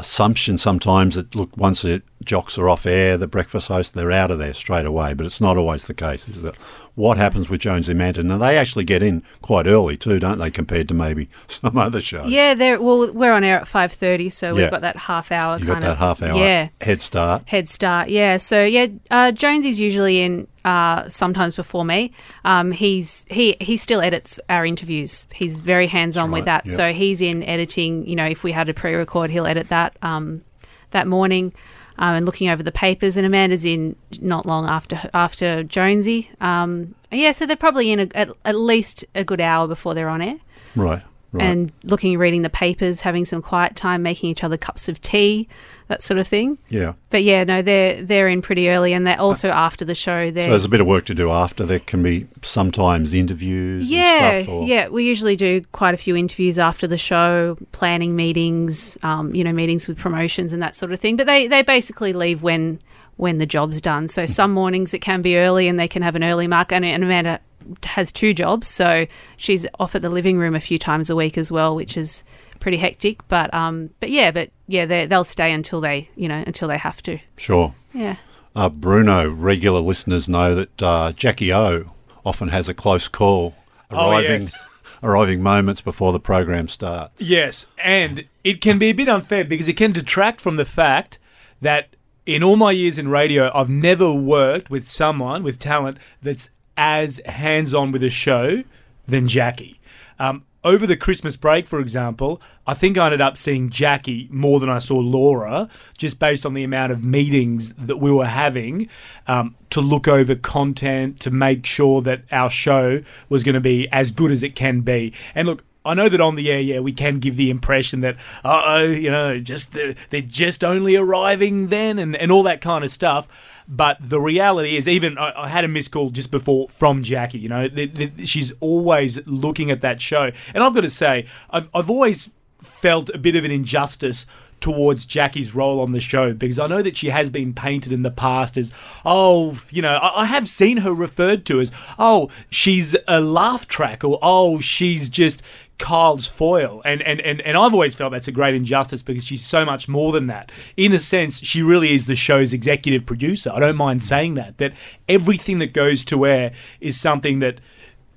assumption 0.00 0.58
sometimes 0.58 1.14
that 1.14 1.34
look 1.34 1.56
once 1.56 1.82
the 1.82 2.02
jocks 2.24 2.58
are 2.58 2.68
off 2.68 2.84
air, 2.86 3.16
the 3.16 3.26
breakfast 3.26 3.68
host 3.68 3.94
they're 3.94 4.12
out 4.12 4.30
of 4.30 4.38
there 4.38 4.52
straight 4.52 4.84
away, 4.84 5.14
but 5.14 5.24
it's 5.24 5.40
not 5.40 5.56
always 5.56 5.84
the 5.84 5.94
case. 5.94 6.28
Is 6.28 6.42
that 6.42 6.56
what 6.94 7.16
happens 7.16 7.48
with 7.48 7.60
Jones 7.60 7.88
and 7.88 7.98
Amanda? 7.98 8.20
And 8.20 8.30
they 8.42 8.58
actually 8.58 8.84
get 8.84 9.02
in 9.02 9.22
quite 9.40 9.66
early 9.66 9.96
too, 9.96 10.18
don't 10.18 10.38
they, 10.38 10.50
compared 10.50 10.88
to 10.88 10.94
maybe 10.94 11.28
some 11.48 11.78
other 11.78 12.00
shows? 12.00 12.26
Yeah, 12.28 12.54
they're 12.54 12.80
well, 12.80 13.12
we're 13.12 13.32
on 13.32 13.44
air 13.44 13.58
at 13.60 13.68
five 13.68 13.92
thirty, 13.92 14.28
so 14.28 14.48
Yeah. 14.48 14.54
we've 14.62 14.70
got 14.70 14.80
that 14.82 14.96
half 14.96 15.30
hour 15.32 15.58
you 15.58 15.66
kind 15.66 15.80
got 15.80 15.86
that 15.86 15.92
of 15.92 15.98
half 15.98 16.22
hour 16.22 16.38
Yeah, 16.38 16.68
head 16.80 17.00
start. 17.00 17.42
head 17.48 17.68
start. 17.68 18.08
Yeah, 18.08 18.36
so 18.36 18.64
yeah, 18.64 18.86
uh, 19.10 19.32
Jonesy's 19.32 19.80
usually 19.80 20.20
in 20.20 20.46
uh, 20.64 21.08
sometimes 21.08 21.56
before 21.56 21.84
me. 21.84 22.12
Um, 22.44 22.72
he's 22.72 23.26
he 23.30 23.56
he 23.60 23.76
still 23.76 24.00
edits 24.00 24.38
our 24.48 24.64
interviews. 24.66 25.26
He's 25.32 25.60
very 25.60 25.86
hands 25.86 26.16
on 26.16 26.30
with 26.30 26.44
that. 26.44 26.66
yeah. 26.66 26.74
So 26.74 26.92
he's 26.92 27.20
in 27.20 27.42
editing. 27.44 28.06
You 28.06 28.16
know, 28.16 28.26
if 28.26 28.44
we 28.44 28.52
had 28.52 28.68
a 28.68 28.74
pre-record, 28.74 29.30
he'll 29.30 29.46
edit 29.46 29.68
that 29.68 29.96
um, 30.02 30.42
that 30.90 31.06
morning. 31.06 31.52
Um, 31.98 32.14
and 32.14 32.24
looking 32.24 32.48
over 32.48 32.62
the 32.62 32.72
papers, 32.72 33.18
and 33.18 33.26
Amanda's 33.26 33.66
in 33.66 33.94
not 34.22 34.46
long 34.46 34.66
after 34.66 34.98
after 35.12 35.62
Jonesy. 35.64 36.30
Um, 36.40 36.94
yeah, 37.10 37.32
so 37.32 37.44
they're 37.44 37.56
probably 37.56 37.90
in 37.90 38.00
a, 38.00 38.08
at, 38.14 38.30
at 38.46 38.54
least 38.56 39.04
a 39.14 39.22
good 39.22 39.40
hour 39.40 39.68
before 39.68 39.94
they're 39.94 40.08
on 40.08 40.22
air 40.22 40.36
Right. 40.76 41.02
Right. 41.32 41.44
and 41.44 41.72
looking, 41.84 42.18
reading 42.18 42.42
the 42.42 42.50
papers, 42.50 43.02
having 43.02 43.24
some 43.24 43.40
quiet 43.40 43.76
time, 43.76 44.02
making 44.02 44.30
each 44.30 44.42
other 44.42 44.56
cups 44.56 44.88
of 44.88 45.00
tea, 45.00 45.46
that 45.86 46.02
sort 46.02 46.18
of 46.18 46.26
thing. 46.26 46.58
yeah. 46.68 46.94
But 47.10 47.22
yeah, 47.22 47.44
no, 47.44 47.62
they're 47.62 48.02
they're 48.02 48.28
in 48.28 48.42
pretty 48.42 48.68
early, 48.68 48.92
and 48.92 49.06
they're 49.06 49.20
also 49.20 49.48
after 49.48 49.84
the 49.84 49.94
show. 49.94 50.26
So 50.28 50.32
there's 50.32 50.64
a 50.64 50.68
bit 50.68 50.80
of 50.80 50.88
work 50.88 51.04
to 51.06 51.14
do 51.14 51.30
after. 51.30 51.64
There 51.64 51.78
can 51.78 52.02
be 52.02 52.26
sometimes 52.42 53.14
interviews. 53.14 53.88
yeah, 53.88 54.30
and 54.30 54.44
stuff, 54.44 54.54
or, 54.54 54.66
yeah. 54.66 54.88
We 54.88 55.04
usually 55.04 55.36
do 55.36 55.62
quite 55.72 55.94
a 55.94 55.96
few 55.96 56.16
interviews 56.16 56.58
after 56.58 56.88
the 56.88 56.98
show, 56.98 57.56
planning 57.72 58.16
meetings, 58.16 58.98
um, 59.04 59.32
you 59.34 59.44
know, 59.44 59.52
meetings 59.52 59.86
with 59.86 59.98
promotions 59.98 60.52
and 60.52 60.60
that 60.62 60.74
sort 60.74 60.92
of 60.92 60.98
thing. 60.98 61.16
But 61.16 61.26
they 61.26 61.46
they 61.46 61.62
basically 61.62 62.12
leave 62.12 62.42
when 62.42 62.80
when 63.20 63.38
the 63.38 63.46
job's 63.46 63.80
done. 63.80 64.08
So 64.08 64.26
some 64.26 64.52
mornings 64.52 64.94
it 64.94 65.00
can 65.00 65.22
be 65.22 65.36
early, 65.36 65.68
and 65.68 65.78
they 65.78 65.88
can 65.88 66.02
have 66.02 66.16
an 66.16 66.24
early 66.24 66.46
mark. 66.46 66.72
And, 66.72 66.84
and 66.84 67.04
Amanda 67.04 67.40
has 67.84 68.10
two 68.10 68.32
jobs, 68.34 68.66
so 68.68 69.06
she's 69.36 69.66
off 69.78 69.94
at 69.94 70.02
the 70.02 70.08
living 70.08 70.38
room 70.38 70.54
a 70.54 70.60
few 70.60 70.78
times 70.78 71.10
a 71.10 71.16
week 71.16 71.36
as 71.38 71.52
well, 71.52 71.76
which 71.76 71.96
is 71.96 72.24
pretty 72.58 72.78
hectic. 72.78 73.26
But 73.28 73.52
um, 73.54 73.90
but 74.00 74.10
yeah, 74.10 74.30
but 74.30 74.50
yeah, 74.66 74.86
they 74.86 75.06
they'll 75.06 75.24
stay 75.24 75.52
until 75.52 75.80
they 75.80 76.08
you 76.16 76.28
know 76.28 76.42
until 76.46 76.68
they 76.68 76.78
have 76.78 77.02
to. 77.02 77.18
Sure. 77.36 77.74
Yeah. 77.92 78.16
Uh, 78.56 78.68
Bruno, 78.68 79.28
regular 79.30 79.80
listeners 79.80 80.28
know 80.28 80.54
that 80.56 80.82
uh, 80.82 81.12
Jackie 81.12 81.52
O 81.52 81.92
often 82.24 82.48
has 82.48 82.68
a 82.68 82.74
close 82.74 83.06
call 83.06 83.54
Oh, 83.92 84.10
arriving 84.10 84.42
yes. 84.42 84.58
arriving 85.02 85.42
moments 85.42 85.80
before 85.80 86.12
the 86.12 86.20
program 86.20 86.68
starts. 86.68 87.20
Yes, 87.20 87.66
and 87.82 88.24
it 88.44 88.60
can 88.60 88.78
be 88.78 88.86
a 88.86 88.92
bit 88.92 89.08
unfair 89.08 89.44
because 89.44 89.68
it 89.68 89.76
can 89.76 89.92
detract 89.92 90.40
from 90.40 90.56
the 90.56 90.64
fact 90.64 91.18
that 91.60 91.94
in 92.30 92.44
all 92.44 92.54
my 92.54 92.70
years 92.70 92.96
in 92.96 93.08
radio, 93.08 93.50
I've 93.52 93.68
never 93.68 94.12
worked 94.12 94.70
with 94.70 94.88
someone 94.88 95.42
with 95.42 95.58
talent 95.58 95.98
that's 96.22 96.50
as 96.76 97.20
hands 97.26 97.74
on 97.74 97.90
with 97.90 98.04
a 98.04 98.08
show 98.08 98.62
than 99.08 99.26
Jackie. 99.26 99.80
Um, 100.16 100.44
over 100.62 100.86
the 100.86 100.96
Christmas 100.96 101.36
break, 101.36 101.66
for 101.66 101.80
example, 101.80 102.40
I 102.68 102.74
think 102.74 102.96
I 102.96 103.06
ended 103.06 103.20
up 103.20 103.36
seeing 103.36 103.68
Jackie 103.68 104.28
more 104.30 104.60
than 104.60 104.68
I 104.68 104.78
saw 104.78 104.98
Laura, 104.98 105.68
just 105.98 106.20
based 106.20 106.46
on 106.46 106.54
the 106.54 106.62
amount 106.62 106.92
of 106.92 107.02
meetings 107.02 107.72
that 107.72 107.96
we 107.96 108.12
were 108.12 108.26
having 108.26 108.88
um, 109.26 109.56
to 109.70 109.80
look 109.80 110.06
over 110.06 110.36
content, 110.36 111.18
to 111.20 111.32
make 111.32 111.66
sure 111.66 112.00
that 112.02 112.22
our 112.30 112.48
show 112.48 113.02
was 113.28 113.42
going 113.42 113.56
to 113.56 113.60
be 113.60 113.88
as 113.88 114.12
good 114.12 114.30
as 114.30 114.44
it 114.44 114.54
can 114.54 114.82
be. 114.82 115.12
And 115.34 115.48
look, 115.48 115.64
I 115.84 115.94
know 115.94 116.08
that 116.08 116.20
on 116.20 116.34
the 116.34 116.50
air, 116.50 116.60
yeah, 116.60 116.80
we 116.80 116.92
can 116.92 117.18
give 117.20 117.36
the 117.36 117.48
impression 117.48 118.00
that, 118.00 118.16
uh 118.44 118.62
oh, 118.66 118.82
you 118.82 119.10
know, 119.10 119.38
just 119.38 119.72
they're, 119.72 119.94
they're 120.10 120.20
just 120.20 120.62
only 120.62 120.94
arriving 120.96 121.68
then 121.68 121.98
and, 121.98 122.14
and 122.16 122.30
all 122.30 122.42
that 122.42 122.60
kind 122.60 122.84
of 122.84 122.90
stuff. 122.90 123.26
But 123.66 123.96
the 124.00 124.20
reality 124.20 124.76
is, 124.76 124.86
even 124.88 125.16
I, 125.16 125.32
I 125.44 125.48
had 125.48 125.64
a 125.64 125.68
missed 125.68 125.92
call 125.92 126.10
just 126.10 126.30
before 126.30 126.68
from 126.68 127.02
Jackie. 127.02 127.38
You 127.38 127.48
know, 127.48 127.68
th- 127.68 127.94
th- 127.94 128.28
she's 128.28 128.52
always 128.60 129.24
looking 129.26 129.70
at 129.70 129.80
that 129.80 130.00
show, 130.00 130.30
and 130.54 130.62
I've 130.64 130.74
got 130.74 130.82
to 130.82 130.90
say, 130.90 131.26
I've 131.50 131.70
I've 131.72 131.88
always 131.88 132.30
felt 132.60 133.08
a 133.10 133.18
bit 133.18 133.36
of 133.36 133.44
an 133.44 133.50
injustice 133.50 134.26
towards 134.60 135.06
Jackie's 135.06 135.54
role 135.54 135.80
on 135.80 135.92
the 135.92 136.00
show 136.00 136.32
because 136.32 136.58
I 136.58 136.66
know 136.66 136.82
that 136.82 136.96
she 136.96 137.08
has 137.08 137.30
been 137.30 137.54
painted 137.54 137.92
in 137.92 138.02
the 138.02 138.10
past 138.10 138.56
as, 138.56 138.70
oh, 139.04 139.60
you 139.70 139.82
know, 139.82 139.94
I, 139.94 140.22
I 140.22 140.24
have 140.26 140.48
seen 140.48 140.78
her 140.78 140.92
referred 140.92 141.46
to 141.46 141.60
as, 141.60 141.72
oh, 141.98 142.28
she's 142.50 142.94
a 143.08 143.20
laugh 143.20 143.66
track 143.66 144.04
or 144.04 144.18
oh, 144.22 144.60
she's 144.60 145.08
just 145.08 145.42
Kyle's 145.80 146.26
foil. 146.26 146.82
And, 146.84 147.02
and, 147.02 147.20
and, 147.22 147.40
and 147.40 147.56
I've 147.56 147.72
always 147.72 147.94
felt 147.96 148.12
that's 148.12 148.28
a 148.28 148.32
great 148.32 148.54
injustice 148.54 149.02
because 149.02 149.24
she's 149.24 149.44
so 149.44 149.64
much 149.64 149.88
more 149.88 150.12
than 150.12 150.28
that. 150.28 150.52
In 150.76 150.92
a 150.92 150.98
sense, 150.98 151.40
she 151.40 151.62
really 151.62 151.92
is 151.92 152.06
the 152.06 152.14
show's 152.14 152.52
executive 152.52 153.06
producer. 153.06 153.50
I 153.52 153.58
don't 153.58 153.76
mind 153.76 154.04
saying 154.04 154.34
that, 154.34 154.58
that 154.58 154.74
everything 155.08 155.58
that 155.58 155.72
goes 155.72 156.04
to 156.04 156.26
air 156.26 156.52
is 156.80 157.00
something 157.00 157.40
that 157.40 157.60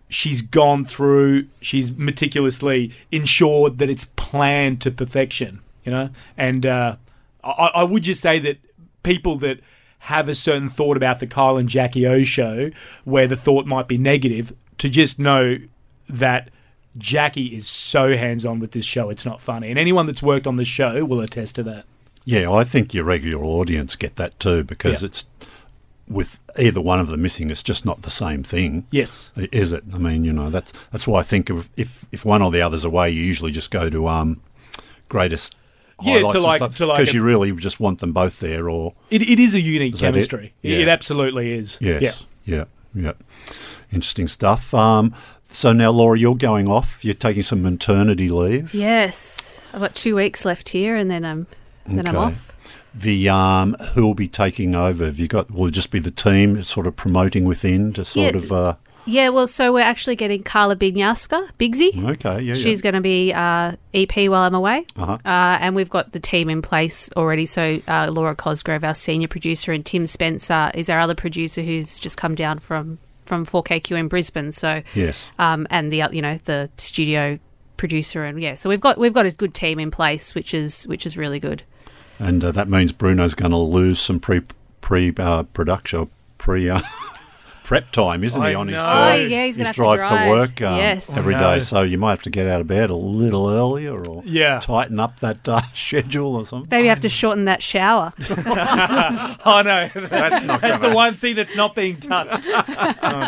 she's 0.10 0.42
gone 0.42 0.84
through, 0.84 1.48
she's 1.62 1.92
meticulously 1.92 2.92
ensured 3.12 3.80
that 3.80 3.90
it's 3.90 4.06
planned 4.18 4.82
to 4.82 4.92
perfection, 4.92 5.62
you 5.86 5.92
know? 5.92 6.10
And 6.38 6.66
uh, 6.66 6.98
I, 7.44 7.72
I 7.76 7.84
would 7.84 8.04
just 8.04 8.22
say 8.22 8.40
that 8.40 8.58
people 9.02 9.38
that 9.38 9.62
have 10.00 10.28
a 10.28 10.36
certain 10.36 10.68
thought 10.68 10.98
about 10.98 11.22
the 11.22 11.28
Kyle 11.28 11.58
and 11.58 11.70
Jackie 11.70 12.06
O 12.06 12.24
show, 12.24 12.72
where 13.06 13.26
the 13.26 13.38
thought 13.38 13.66
might 13.66 13.88
be 13.88 13.98
negative, 13.98 14.54
to 14.80 14.90
just 14.90 15.18
know 15.18 15.58
that 16.10 16.50
Jackie 16.98 17.56
is 17.56 17.68
so 17.68 18.16
hands 18.16 18.46
on 18.46 18.60
with 18.60 18.72
this 18.72 18.86
show, 18.86 19.10
it's 19.10 19.26
not 19.26 19.42
funny. 19.42 19.70
And 19.70 19.80
anyone 19.80 20.06
that's 20.06 20.22
worked 20.24 20.46
on 20.48 20.58
the 20.58 20.66
show 20.66 21.04
will 21.06 21.22
attest 21.22 21.56
to 21.56 21.64
that. 21.64 21.86
Yeah, 22.26 22.52
I 22.52 22.64
think 22.64 22.94
your 22.94 23.04
regular 23.04 23.44
audience 23.44 23.96
get 23.96 24.16
that 24.18 24.40
too 24.40 24.64
because 24.64 25.02
Yeah. 25.02 25.08
it's 25.08 25.26
with 26.08 26.38
either 26.60 26.80
one 26.82 27.00
of 27.00 27.08
them 27.08 27.22
missing, 27.22 27.50
it's 27.50 27.64
just 27.64 27.86
not 27.86 28.02
the 28.04 28.10
same 28.12 28.44
thing. 28.44 28.86
Yes. 28.92 29.32
Is 29.52 29.72
it? 29.72 29.84
I 29.94 29.98
mean, 29.98 30.24
you 30.24 30.32
know, 30.34 30.50
that's 30.50 30.72
that's 30.92 31.08
why 31.08 31.20
I 31.22 31.24
think 31.24 31.50
of 31.50 31.70
if 31.78 32.06
if 32.12 32.24
one 32.26 32.42
or 32.42 32.52
the 32.52 32.62
other's 32.62 32.84
away, 32.86 33.10
you 33.10 33.22
usually 33.24 33.52
just 33.52 33.72
go 33.72 33.90
to 33.90 34.08
um 34.08 34.42
greatest 35.10 35.56
Yeah, 36.02 36.20
to 36.20 36.40
like- 36.40 36.58
stuff, 36.58 36.76
to 36.76 36.86
like 36.86 37.00
because 37.00 37.14
you 37.14 37.24
really 37.24 37.52
just 37.54 37.80
want 37.80 38.00
them 38.00 38.12
both 38.14 38.40
there 38.40 38.70
or 38.70 38.94
It, 39.10 39.22
it 39.22 39.40
is 39.40 39.56
a 39.56 39.62
unique 39.62 39.96
Is 39.96 40.02
chemistry. 40.02 40.54
It, 40.62 40.72
Yeah. 40.72 40.78
it 40.80 40.88
absolutely 40.90 41.52
is. 41.52 41.78
yes. 41.82 42.02
Yeah. 42.02 42.14
Yeah. 42.58 42.64
Yeah. 42.96 43.14
Interesting 43.92 44.28
stuff. 44.28 44.74
Um 44.74 45.14
so 45.48 45.72
now 45.72 45.92
Laura, 45.92 46.18
you're 46.18 46.36
going 46.36 46.68
off. 46.68 47.04
You're 47.06 47.14
taking 47.14 47.44
some 47.44 47.62
maternity 47.62 48.30
leave. 48.30 48.74
Yes, 48.74 49.62
I've 49.74 49.82
got 49.82 49.94
two 49.96 50.16
weeks 50.16 50.46
left 50.46 50.70
here, 50.70 50.96
and 50.96 51.10
then 51.12 51.24
I'm 51.26 51.48
then 51.86 52.08
I'm 52.08 52.16
off. 52.16 52.50
The 52.96 53.30
um 53.30 53.76
who 53.94 54.04
will 54.06 54.14
be 54.16 54.28
taking 54.28 54.74
over? 54.76 55.06
Have 55.06 55.20
you 55.20 55.28
got 55.28 55.52
will 55.52 55.68
it 55.68 55.72
just 55.72 55.92
be 55.92 56.00
the 56.00 56.12
team 56.12 56.64
sort 56.64 56.88
of 56.88 56.96
promoting 56.96 57.46
within 57.46 57.94
to 57.94 58.06
sort 58.06 58.34
Yeah. 58.36 58.42
of 58.42 58.52
uh 58.52 58.76
Yeah, 59.06 59.30
well, 59.30 59.48
so 59.48 59.74
we're 59.74 59.82
actually 59.82 60.16
getting 60.16 60.44
Carla 60.44 60.76
Bignaska, 60.76 61.50
Bigsy. 61.60 62.10
okay, 62.12 62.42
yeah, 62.42 62.54
She's 62.54 62.82
going 62.82 62.96
to 62.96 63.02
be 63.02 63.34
uh, 63.34 63.74
EP 63.94 64.16
while 64.30 64.44
I'm 64.44 64.56
away. 64.56 64.86
Uh-huh. 64.96 65.14
Uh, 65.26 65.58
and 65.60 65.76
we've 65.76 65.90
got 65.90 66.14
the 66.14 66.20
team 66.20 66.50
in 66.50 66.62
place 66.62 67.10
already. 67.18 67.46
So 67.46 67.82
uh, 67.88 68.10
Laura 68.12 68.36
Cosgrove, 68.36 68.84
our 68.84 68.96
senior 68.96 69.28
producer, 69.28 69.72
and 69.74 69.86
Tim 69.86 70.06
Spencer 70.08 70.72
is 70.74 70.90
our 70.90 71.00
other 71.00 71.16
producer 71.16 71.62
who's 71.62 72.00
just 72.00 72.18
come 72.18 72.34
down 72.36 72.60
from, 72.60 72.98
from 73.26 73.46
4KQ 73.46 73.98
in 73.98 74.08
Brisbane. 74.08 74.52
So. 74.52 74.82
Yes. 74.96 75.30
um, 75.38 75.68
and 75.70 75.92
the 75.92 76.04
you 76.12 76.22
know 76.22 76.40
the 76.46 76.70
studio 76.78 77.40
producer 77.78 78.24
and 78.24 78.42
yeah, 78.42 78.56
so 78.56 78.70
we've 78.70 78.80
got 78.80 78.98
we've 78.98 79.12
got 79.12 79.26
a 79.26 79.32
good 79.32 79.54
team 79.54 79.80
in 79.80 79.92
place, 79.92 80.34
which 80.34 80.54
is 80.54 80.88
which 80.88 81.06
is 81.06 81.18
really 81.18 81.40
good. 81.40 81.64
And 82.20 82.44
uh, 82.44 82.52
that 82.54 82.70
means 82.70 82.94
Bruno's 82.94 83.34
going 83.34 83.52
to 83.52 83.58
lose 83.58 84.00
some 84.00 84.20
pre 84.20 84.42
pre 84.82 85.14
uh, 85.18 85.44
production, 85.44 86.10
pre 86.38 86.70
uh, 86.70 86.80
prep 87.64 87.92
time, 87.92 88.24
isn't 88.24 88.42
he? 88.42 88.48
I 88.50 88.54
On 88.56 88.68
his 88.68 88.76
know. 88.76 88.82
drive, 88.84 89.20
Oh, 89.20 89.24
yeah, 89.26 89.46
he's 89.46 89.56
gonna 89.58 89.68
his 89.70 89.76
have 89.76 89.76
to 89.76 89.82
drive 89.82 90.00
drive. 90.08 90.30
work 90.30 90.62
um, 90.62 90.78
Yes. 90.78 91.18
every 91.18 91.36
I 91.36 91.56
day. 91.56 91.60
So 91.62 91.82
you 91.82 91.98
might 91.98 92.12
have 92.12 92.22
to 92.24 92.30
get 92.30 92.46
out 92.48 92.62
of 92.62 92.68
bed 92.68 92.90
a 92.92 92.96
little 92.96 93.50
earlier, 93.50 93.98
or 94.06 94.22
Yeah. 94.26 94.60
tighten 94.60 95.00
up 95.00 95.20
that 95.22 95.48
uh, 95.48 95.62
schedule 95.74 96.36
or 96.36 96.46
something. 96.46 96.68
Maybe 96.72 96.84
you 96.84 96.90
have 96.90 97.02
to 97.02 97.10
shorten 97.10 97.46
that 97.46 97.64
shower. 97.64 98.14
Oh, 99.46 99.62
no. 99.64 99.88
That's 99.96 100.44
not 100.44 100.62
That's 100.62 100.80
going 100.80 100.92
the 100.92 100.96
one 100.96 101.14
thing 101.16 101.36
that's 101.36 101.56
not 101.56 101.76
being 101.76 102.00
touched. 102.00 102.48
oh, 102.48 102.54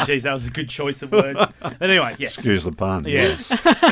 jeez, 0.06 0.24
that 0.24 0.32
was 0.34 0.46
a 0.48 0.50
good 0.50 0.70
choice 0.70 1.02
of 1.02 1.12
words. 1.12 1.40
But 1.60 1.82
anyway, 1.82 2.16
yes. 2.18 2.36
Excuse 2.36 2.64
the 2.64 2.72
pun. 2.72 3.06
Yes. 3.06 3.84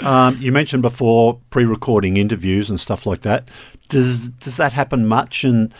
Um, 0.00 0.36
you 0.40 0.52
mentioned 0.52 0.82
before 0.82 1.38
pre-recording 1.50 2.16
interviews 2.16 2.70
and 2.70 2.80
stuff 2.80 3.06
like 3.06 3.20
that. 3.22 3.48
Does 3.88 4.30
does 4.30 4.56
that 4.56 4.72
happen 4.72 5.06
much? 5.06 5.44
And 5.44 5.72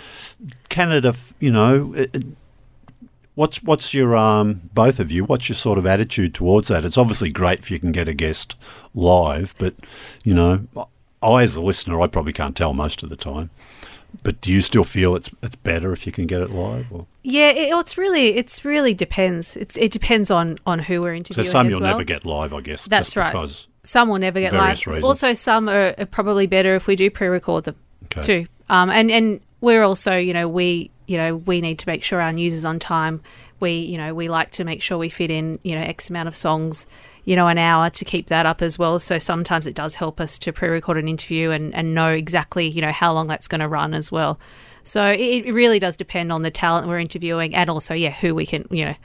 Canada, 0.68 1.08
f- 1.08 1.34
you 1.40 1.50
know, 1.50 1.92
it, 1.94 2.14
it- 2.14 2.26
what's 3.34 3.62
what's 3.62 3.94
your 3.94 4.16
um, 4.16 4.62
both 4.74 5.00
of 5.00 5.10
you? 5.10 5.24
What's 5.24 5.48
your 5.48 5.56
sort 5.56 5.78
of 5.78 5.86
attitude 5.86 6.34
towards 6.34 6.68
that? 6.68 6.84
It's 6.84 6.98
obviously 6.98 7.30
great 7.30 7.60
if 7.60 7.70
you 7.70 7.78
can 7.78 7.92
get 7.92 8.08
a 8.08 8.14
guest 8.14 8.56
live, 8.94 9.54
but 9.58 9.74
you 10.24 10.34
know, 10.34 10.66
I 11.22 11.42
as 11.42 11.56
a 11.56 11.60
listener, 11.60 12.00
I 12.00 12.06
probably 12.06 12.32
can't 12.32 12.56
tell 12.56 12.74
most 12.74 13.02
of 13.02 13.08
the 13.10 13.16
time. 13.16 13.50
But 14.22 14.42
do 14.42 14.52
you 14.52 14.60
still 14.60 14.84
feel 14.84 15.16
it's 15.16 15.30
it's 15.42 15.56
better 15.56 15.92
if 15.92 16.04
you 16.06 16.12
can 16.12 16.26
get 16.26 16.42
it 16.42 16.50
live? 16.50 16.86
Or? 16.92 17.06
Yeah, 17.22 17.48
it, 17.48 17.72
it's 17.72 17.96
really 17.96 18.36
it's 18.36 18.64
really 18.64 18.92
depends. 18.92 19.56
It's 19.56 19.76
it 19.78 19.90
depends 19.90 20.30
on 20.30 20.58
on 20.66 20.80
who 20.80 21.00
we're 21.00 21.14
interviewing. 21.14 21.46
So 21.46 21.50
some 21.50 21.70
you'll 21.70 21.80
well. 21.80 21.92
never 21.92 22.04
get 22.04 22.26
live, 22.26 22.52
I 22.52 22.60
guess. 22.60 22.86
That's 22.86 23.08
just 23.08 23.16
right. 23.16 23.32
Because 23.32 23.68
Some 23.84 24.10
will 24.10 24.18
never 24.18 24.38
get 24.38 24.52
live. 24.52 24.86
reasons. 24.86 25.02
Also, 25.04 25.32
some 25.32 25.68
are, 25.68 25.94
are 25.96 26.04
probably 26.06 26.46
better 26.46 26.74
if 26.74 26.86
we 26.86 26.94
do 26.94 27.10
pre-record 27.10 27.64
them 27.64 27.76
Okay. 28.04 28.22
too. 28.22 28.46
Um, 28.68 28.90
and 28.90 29.10
and 29.10 29.40
we're 29.62 29.82
also, 29.82 30.16
you 30.16 30.34
know, 30.34 30.46
we 30.46 30.90
you 31.06 31.16
know 31.16 31.36
we 31.36 31.60
need 31.60 31.78
to 31.78 31.88
make 31.88 32.04
sure 32.04 32.20
our 32.20 32.32
news 32.32 32.52
is 32.52 32.66
on 32.66 32.78
time. 32.78 33.22
We 33.60 33.72
you 33.76 33.96
know 33.96 34.14
we 34.14 34.28
like 34.28 34.50
to 34.52 34.64
make 34.64 34.82
sure 34.82 34.98
we 34.98 35.08
fit 35.08 35.30
in 35.30 35.58
you 35.62 35.74
know 35.74 35.80
x 35.80 36.10
amount 36.10 36.28
of 36.28 36.36
songs, 36.36 36.86
you 37.24 37.34
know, 37.34 37.48
an 37.48 37.56
hour 37.56 37.88
to 37.88 38.04
keep 38.04 38.26
that 38.26 38.44
up 38.44 38.60
as 38.60 38.78
well. 38.78 38.98
So 38.98 39.18
sometimes 39.18 39.66
it 39.66 39.74
does 39.74 39.94
help 39.94 40.20
us 40.20 40.38
to 40.40 40.52
pre-record 40.52 40.98
an 40.98 41.08
interview 41.08 41.50
and 41.50 41.74
and 41.74 41.94
know 41.94 42.10
exactly 42.10 42.68
you 42.68 42.82
know 42.82 42.92
how 42.92 43.14
long 43.14 43.28
that's 43.28 43.48
going 43.48 43.60
to 43.60 43.68
run 43.68 43.94
as 43.94 44.12
well. 44.12 44.38
So 44.84 45.06
it, 45.06 45.46
it 45.46 45.52
really 45.52 45.78
does 45.78 45.96
depend 45.96 46.32
on 46.32 46.42
the 46.42 46.50
talent 46.50 46.88
we're 46.88 46.98
interviewing 46.98 47.54
and 47.54 47.70
also 47.70 47.94
yeah 47.94 48.10
who 48.10 48.34
we 48.34 48.44
can 48.44 48.66
you 48.70 48.84
know 48.84 48.96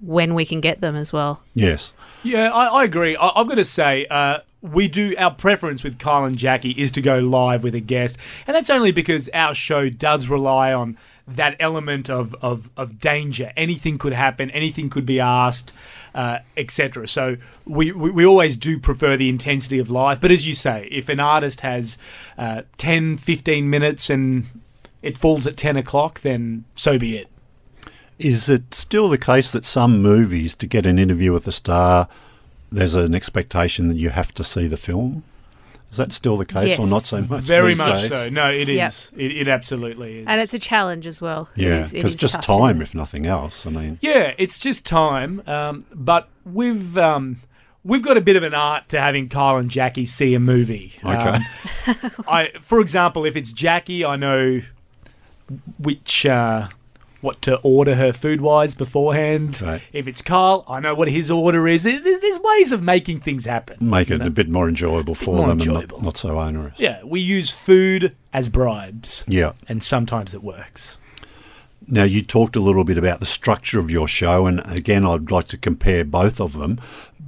when 0.00 0.34
we 0.34 0.44
can 0.44 0.60
get 0.60 0.82
them 0.82 0.94
as 0.94 1.10
well. 1.10 1.42
yes, 1.54 1.94
Yeah, 2.22 2.50
I, 2.50 2.66
I 2.66 2.84
agree. 2.84 3.16
I, 3.16 3.30
I've 3.34 3.48
got 3.48 3.54
to 3.54 3.64
say, 3.64 4.04
uh, 4.10 4.40
we 4.72 4.88
do 4.88 5.14
our 5.18 5.30
preference 5.30 5.82
with 5.82 5.98
Kyle 5.98 6.24
and 6.24 6.36
Jackie 6.36 6.72
is 6.72 6.90
to 6.92 7.00
go 7.00 7.18
live 7.18 7.62
with 7.62 7.74
a 7.74 7.80
guest, 7.80 8.18
and 8.46 8.54
that's 8.54 8.70
only 8.70 8.92
because 8.92 9.28
our 9.32 9.54
show 9.54 9.88
does 9.88 10.28
rely 10.28 10.72
on 10.72 10.96
that 11.28 11.56
element 11.58 12.08
of 12.08 12.34
of, 12.42 12.70
of 12.76 12.98
danger. 12.98 13.52
Anything 13.56 13.98
could 13.98 14.12
happen. 14.12 14.50
Anything 14.50 14.90
could 14.90 15.06
be 15.06 15.20
asked. 15.20 15.72
Uh, 16.14 16.38
etc. 16.56 17.06
So 17.06 17.36
we, 17.66 17.92
we, 17.92 18.10
we 18.10 18.24
always 18.24 18.56
do 18.56 18.78
prefer 18.78 19.18
the 19.18 19.28
intensity 19.28 19.78
of 19.78 19.90
live. 19.90 20.18
But 20.18 20.30
as 20.30 20.46
you 20.46 20.54
say, 20.54 20.88
if 20.90 21.10
an 21.10 21.20
artist 21.20 21.60
has 21.60 21.98
uh, 22.38 22.62
10, 22.78 23.18
15 23.18 23.68
minutes 23.68 24.08
and 24.08 24.46
it 25.02 25.18
falls 25.18 25.46
at 25.46 25.58
10 25.58 25.76
o'clock, 25.76 26.22
then 26.22 26.64
so 26.74 26.98
be 26.98 27.18
it. 27.18 27.28
Is 28.18 28.48
it 28.48 28.72
still 28.72 29.10
the 29.10 29.18
case 29.18 29.52
that 29.52 29.66
some 29.66 30.00
movies, 30.00 30.54
to 30.54 30.66
get 30.66 30.86
an 30.86 30.98
interview 30.98 31.34
with 31.34 31.46
a 31.46 31.52
star, 31.52 32.08
there's 32.70 32.94
an 32.94 33.14
expectation 33.14 33.88
that 33.88 33.96
you 33.96 34.10
have 34.10 34.32
to 34.34 34.44
see 34.44 34.66
the 34.66 34.76
film? 34.76 35.24
Is 35.90 35.98
that 35.98 36.12
still 36.12 36.36
the 36.36 36.44
case, 36.44 36.78
or 36.78 36.86
not 36.88 37.02
so 37.04 37.22
much? 37.30 37.44
Very 37.44 37.68
these 37.68 37.78
much 37.78 38.00
days? 38.02 38.10
so. 38.10 38.28
No, 38.32 38.50
it 38.50 38.68
is. 38.68 39.10
Yep. 39.12 39.20
It, 39.20 39.36
it 39.36 39.48
absolutely 39.48 40.18
is. 40.18 40.24
And 40.26 40.40
it's 40.40 40.52
a 40.52 40.58
challenge 40.58 41.06
as 41.06 41.22
well. 41.22 41.48
Yeah, 41.54 41.78
is- 41.78 41.92
it 41.92 41.98
because 41.98 42.16
just 42.16 42.34
tough 42.34 42.44
time, 42.46 42.82
if 42.82 42.94
nothing 42.94 43.24
else. 43.24 43.66
I 43.66 43.70
mean, 43.70 43.98
Yeah, 44.02 44.34
it's 44.36 44.58
just 44.58 44.84
time. 44.84 45.42
Um, 45.46 45.86
but 45.94 46.28
we've 46.44 46.98
um, 46.98 47.38
we've 47.84 48.02
got 48.02 48.16
a 48.16 48.20
bit 48.20 48.34
of 48.36 48.42
an 48.42 48.52
art 48.52 48.88
to 48.90 49.00
having 49.00 49.28
Kyle 49.28 49.56
and 49.58 49.70
Jackie 49.70 50.06
see 50.06 50.34
a 50.34 50.40
movie. 50.40 50.94
Okay. 51.04 51.38
Um, 51.86 52.10
I, 52.28 52.50
for 52.60 52.80
example, 52.80 53.24
if 53.24 53.36
it's 53.36 53.52
Jackie, 53.52 54.04
I 54.04 54.16
know 54.16 54.60
which 55.78 56.26
uh, 56.26 56.68
what 57.20 57.40
to 57.42 57.56
order 57.58 57.94
her 57.94 58.12
food 58.12 58.40
wise 58.40 58.74
beforehand. 58.74 59.60
Right. 59.62 59.82
If 59.92 60.06
it's 60.06 60.22
Kyle, 60.22 60.64
I 60.68 60.80
know 60.80 60.94
what 60.94 61.08
his 61.08 61.30
order 61.30 61.66
is. 61.66 61.82
There's, 61.84 62.02
there's 62.02 62.38
ways 62.40 62.72
of 62.72 62.82
making 62.82 63.20
things 63.20 63.44
happen. 63.44 63.78
Make 63.80 64.10
it 64.10 64.18
know? 64.18 64.26
a 64.26 64.30
bit 64.30 64.48
more 64.48 64.68
enjoyable 64.68 65.14
for 65.14 65.34
more 65.34 65.46
them 65.48 65.58
enjoyable. 65.58 65.96
and 65.96 66.04
not, 66.04 66.14
not 66.14 66.16
so 66.16 66.38
onerous. 66.38 66.78
Yeah, 66.78 67.02
we 67.04 67.20
use 67.20 67.50
food 67.50 68.14
as 68.32 68.48
bribes, 68.48 69.24
Yeah. 69.26 69.52
and 69.68 69.82
sometimes 69.82 70.34
it 70.34 70.42
works. 70.42 70.98
Now, 71.88 72.02
you 72.04 72.22
talked 72.22 72.56
a 72.56 72.60
little 72.60 72.84
bit 72.84 72.98
about 72.98 73.20
the 73.20 73.26
structure 73.26 73.78
of 73.78 73.90
your 73.90 74.08
show, 74.08 74.46
and 74.46 74.60
again, 74.66 75.06
I'd 75.06 75.30
like 75.30 75.46
to 75.48 75.56
compare 75.56 76.04
both 76.04 76.40
of 76.40 76.54
them, 76.54 76.80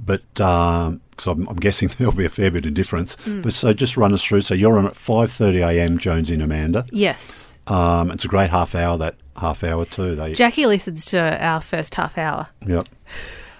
but 0.05 0.39
um, 0.41 1.01
because 1.19 1.37
I'm, 1.37 1.47
I'm 1.49 1.57
guessing 1.57 1.89
there'll 1.97 2.13
be 2.13 2.25
a 2.25 2.29
fair 2.29 2.49
bit 2.49 2.65
of 2.65 2.73
difference. 2.73 3.17
But 3.25 3.53
so 3.53 3.73
just 3.73 3.97
run 3.97 4.13
us 4.13 4.23
through. 4.23 4.41
So 4.41 4.53
you're 4.53 4.77
on 4.77 4.85
at 4.85 4.93
5:30 4.93 5.67
a.m. 5.67 5.97
Jones 5.97 6.29
in 6.29 6.41
Amanda. 6.41 6.85
Yes. 6.91 7.57
Um, 7.67 8.11
it's 8.11 8.25
a 8.25 8.27
great 8.27 8.49
half 8.49 8.73
hour. 8.73 8.97
That 8.97 9.15
half 9.37 9.63
hour 9.63 9.85
too. 9.85 10.15
They, 10.15 10.33
Jackie 10.33 10.65
listens 10.65 11.05
to 11.07 11.19
our 11.19 11.61
first 11.61 11.95
half 11.95 12.17
hour. 12.17 12.47
yep. 12.65 12.87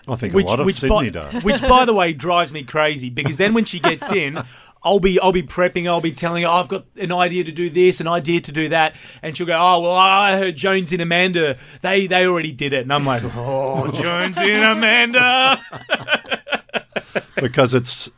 I 0.08 0.15
think 0.15 0.34
Which, 0.34 0.48
a 0.48 0.50
lot 0.50 0.60
of 0.60 0.65
which, 0.65 0.78
Sydney 0.78 1.12
by, 1.12 1.30
does. 1.32 1.43
which, 1.43 1.62
by 1.62 1.86
the 1.86 1.93
way, 1.93 2.13
drives 2.28 2.52
me 2.52 2.63
crazy 2.63 3.12
because 3.12 3.38
then 3.38 3.54
when 3.54 3.65
she 3.65 3.80
gets 3.80 4.12
in, 4.12 4.41
I'll 4.82 5.00
be 5.00 5.19
I'll 5.19 5.32
be 5.32 5.43
prepping. 5.43 5.88
I'll 5.88 6.02
be 6.02 6.13
telling 6.13 6.43
her 6.43 6.50
oh, 6.50 6.54
I've 6.54 6.67
got 6.67 6.86
an 6.95 7.12
idea 7.12 7.43
to 7.43 7.52
do 7.52 7.69
this, 7.69 8.00
an 8.00 8.08
idea 8.08 8.39
to 8.41 8.52
do 8.52 8.69
that, 8.69 8.95
and 9.22 9.38
she'll 9.38 9.45
go, 9.45 9.58
"Oh 9.60 9.82
well, 9.82 9.93
I 9.93 10.38
heard 10.38 10.56
Jones 10.56 10.91
and 10.93 11.02
Amanda 11.02 11.58
they 11.82 12.08
they 12.08 12.26
already 12.26 12.54
did 12.54 12.74
it," 12.74 12.82
and 12.82 12.93
I'm 12.93 13.06
like, 13.06 13.22
"Oh, 13.36 13.91
Jones 13.91 14.38
and 14.38 14.63
Amanda." 14.63 15.62
because 17.36 17.74
it's, 17.74 18.10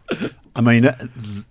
I 0.56 0.62
mean, 0.62 0.86
uh, 0.86 0.96
th- 0.98 1.46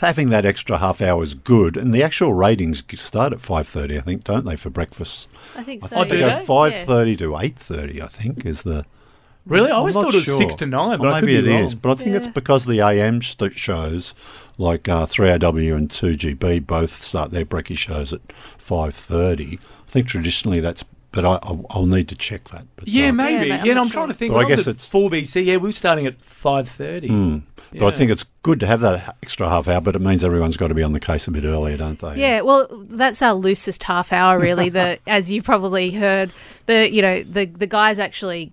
having 0.00 0.30
that 0.30 0.44
extra 0.46 0.78
half 0.78 1.00
hour 1.00 1.22
is 1.22 1.34
good, 1.34 1.76
and 1.76 1.92
the 1.94 2.02
actual 2.02 2.32
ratings 2.32 2.82
start 2.96 3.32
at 3.32 3.40
five 3.40 3.68
thirty, 3.68 3.96
I 3.98 4.00
think, 4.00 4.24
don't 4.24 4.44
they, 4.44 4.56
for 4.56 4.70
breakfast? 4.70 5.28
I 5.56 5.62
think 5.62 5.84
I 5.84 5.88
so. 5.88 5.96
Oh, 5.96 5.98
think 6.00 6.10
do 6.12 6.16
they 6.18 6.22
they? 6.24 6.38
go 6.40 6.44
five 6.44 6.74
thirty 6.86 7.16
to 7.16 7.36
eight 7.38 7.58
thirty. 7.58 8.02
I 8.02 8.06
think 8.08 8.44
is 8.46 8.62
the. 8.62 8.84
Really, 9.46 9.70
I 9.70 9.74
always 9.74 9.94
thought 9.94 10.12
it 10.14 10.16
was 10.16 10.24
sure. 10.24 10.36
six 10.36 10.54
to 10.56 10.66
nine, 10.66 10.98
but 10.98 11.06
Or 11.08 11.12
I 11.12 11.20
could 11.20 11.26
maybe 11.28 11.42
be 11.42 11.48
it 11.50 11.52
wrong. 11.54 11.64
is. 11.64 11.74
But 11.74 11.92
I 11.92 11.94
think 12.04 12.14
it's 12.14 12.26
Yeah. 12.26 12.32
because 12.32 12.66
the 12.66 12.80
AM 12.80 13.22
st- 13.22 13.56
shows, 13.56 14.12
like 14.58 14.86
uh, 14.86 15.06
3AW 15.06 15.74
and 15.74 15.88
2GB, 15.88 16.66
both 16.66 17.02
start 17.02 17.30
their 17.30 17.46
brekkie 17.46 17.76
shows 17.78 18.12
at 18.12 18.20
five 18.58 18.94
thirty. 18.94 19.58
I 19.58 19.90
think 19.90 20.06
traditionally 20.08 20.60
that's, 20.60 20.84
but 21.12 21.24
I, 21.24 21.38
I'll, 21.42 21.66
I'll 21.70 21.86
need 21.86 22.08
to 22.08 22.14
check 22.16 22.48
that. 22.50 22.66
But, 22.76 22.86
Yeah, 22.88 23.08
uh, 23.08 23.12
maybe. 23.12 23.48
Yeah, 23.48 23.56
Yeah, 23.56 23.56
mate, 23.56 23.60
I'm 23.64 23.70
and 23.70 23.78
I'm 23.80 23.86
sure. 23.86 23.92
trying 23.94 24.08
to 24.08 24.14
think. 24.14 24.32
But 24.32 24.44
I 24.44 24.48
guess 24.48 24.60
it's- 24.66 24.86
four 24.86 25.10
BC. 25.10 25.44
Yeah, 25.44 25.56
we 25.56 25.68
were 25.68 25.72
starting 25.72 26.06
at 26.06 26.20
five 26.22 26.68
thirty. 26.68 27.42
But 27.78 27.94
I 27.94 27.96
think 27.96 28.10
it's 28.10 28.24
good 28.42 28.58
to 28.60 28.66
have 28.66 28.80
that 28.80 29.16
extra 29.22 29.48
half 29.48 29.68
hour. 29.68 29.80
But 29.80 29.94
it 29.94 30.00
means 30.00 30.24
everyone's 30.24 30.56
got 30.56 30.68
to 30.68 30.74
be 30.74 30.82
on 30.82 30.92
the 30.92 30.98
case 31.00 31.28
a 31.28 31.30
bit 31.30 31.44
earlier, 31.44 31.76
don't 31.76 31.98
they? 32.00 32.16
Yeah, 32.16 32.40
well, 32.40 32.66
that's 32.88 33.22
our 33.22 33.34
loosest 33.34 33.84
half 33.84 34.12
hour, 34.12 34.38
really. 34.40 34.68
the 34.70 34.98
as 35.06 35.30
you 35.30 35.40
probably 35.42 35.92
heard, 35.92 36.32
the 36.66 36.90
you 36.90 37.00
know 37.02 37.22
the 37.22 37.44
the 37.46 37.66
guys 37.68 37.98
actually 38.00 38.52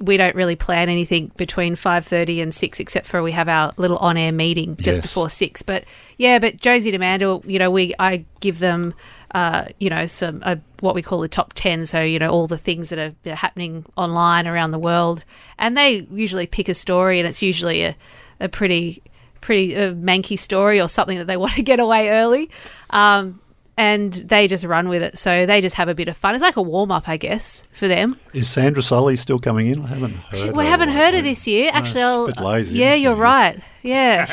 we 0.00 0.16
don't 0.16 0.34
really 0.36 0.56
plan 0.56 0.88
anything 0.88 1.30
between 1.36 1.74
five 1.76 2.06
thirty 2.06 2.40
and 2.40 2.54
six, 2.54 2.78
except 2.80 3.06
for 3.06 3.22
we 3.22 3.32
have 3.32 3.48
our 3.48 3.72
little 3.76 3.96
on 3.98 4.16
air 4.16 4.32
meeting 4.32 4.76
just 4.76 4.98
Yes. 4.98 5.06
before 5.06 5.28
six. 5.30 5.62
But 5.62 5.84
yeah, 6.18 6.38
but 6.38 6.58
Jonesy 6.58 6.90
and 6.90 6.96
Amanda, 6.96 7.40
you 7.44 7.58
know, 7.58 7.70
we 7.70 7.94
I 7.98 8.24
give 8.40 8.58
them. 8.58 8.94
Uh, 9.34 9.66
you 9.78 9.90
know, 9.90 10.06
some 10.06 10.40
uh, 10.42 10.56
what 10.80 10.94
we 10.94 11.02
call 11.02 11.20
the 11.20 11.28
top 11.28 11.52
ten. 11.54 11.84
So 11.84 12.00
you 12.00 12.18
know 12.18 12.30
all 12.30 12.46
the 12.46 12.56
things 12.56 12.88
that 12.88 12.98
are, 12.98 13.14
that 13.24 13.32
are 13.32 13.36
happening 13.36 13.84
online 13.94 14.46
around 14.46 14.70
the 14.70 14.78
world, 14.78 15.22
and 15.58 15.76
they 15.76 16.06
usually 16.10 16.46
pick 16.46 16.66
a 16.70 16.72
story, 16.74 17.18
and 17.20 17.28
it's 17.28 17.42
usually 17.42 17.82
a, 17.84 17.94
a 18.40 18.48
pretty 18.48 19.02
pretty 19.42 19.76
uh, 19.76 19.92
manky 19.92 20.38
story 20.38 20.80
or 20.80 20.88
something 20.88 21.18
that 21.18 21.26
they 21.26 21.36
want 21.44 21.52
to 21.56 21.62
get 21.62 21.78
away 21.78 22.08
early. 22.08 22.48
Um, 22.88 23.38
and 23.78 24.12
they 24.12 24.48
just 24.48 24.64
run 24.64 24.88
with 24.88 25.02
it. 25.02 25.16
So 25.18 25.46
they 25.46 25.60
just 25.60 25.76
have 25.76 25.88
a 25.88 25.94
bit 25.94 26.08
of 26.08 26.16
fun. 26.16 26.34
It's 26.34 26.42
like 26.42 26.56
a 26.56 26.62
warm 26.62 26.90
up, 26.90 27.08
I 27.08 27.16
guess, 27.16 27.64
for 27.72 27.88
them. 27.88 28.18
Is 28.34 28.48
Sandra 28.50 28.82
Sully 28.82 29.16
still 29.16 29.38
coming 29.38 29.68
in? 29.68 29.84
I 29.84 29.88
haven't 29.88 30.14
heard. 30.14 30.56
we 30.56 30.64
her 30.64 30.70
haven't 30.70 30.88
heard 30.90 31.14
her 31.14 31.22
this 31.22 31.46
year. 31.46 31.70
Actually, 31.72 32.02
I'll, 32.02 32.26
bit 32.26 32.40
lazy, 32.40 32.76
yeah, 32.76 32.94
you're 32.94 33.14
she? 33.16 33.20
right. 33.20 33.60
Yeah, 33.82 34.26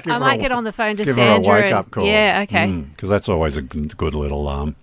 I 0.06 0.18
might 0.18 0.36
a- 0.40 0.42
get 0.42 0.50
on 0.52 0.64
the 0.64 0.72
phone 0.72 0.96
to 0.96 1.04
Give 1.04 1.14
Sandra. 1.14 1.50
her 1.52 1.58
a 1.58 1.60
wake 1.60 1.64
and- 1.66 1.74
up 1.74 1.90
call. 1.90 2.06
Yeah, 2.06 2.40
okay. 2.44 2.66
Because 2.90 3.08
that's 3.10 3.28
always 3.28 3.56
a 3.56 3.62
good 3.62 4.14
little 4.14 4.48
um, 4.48 4.74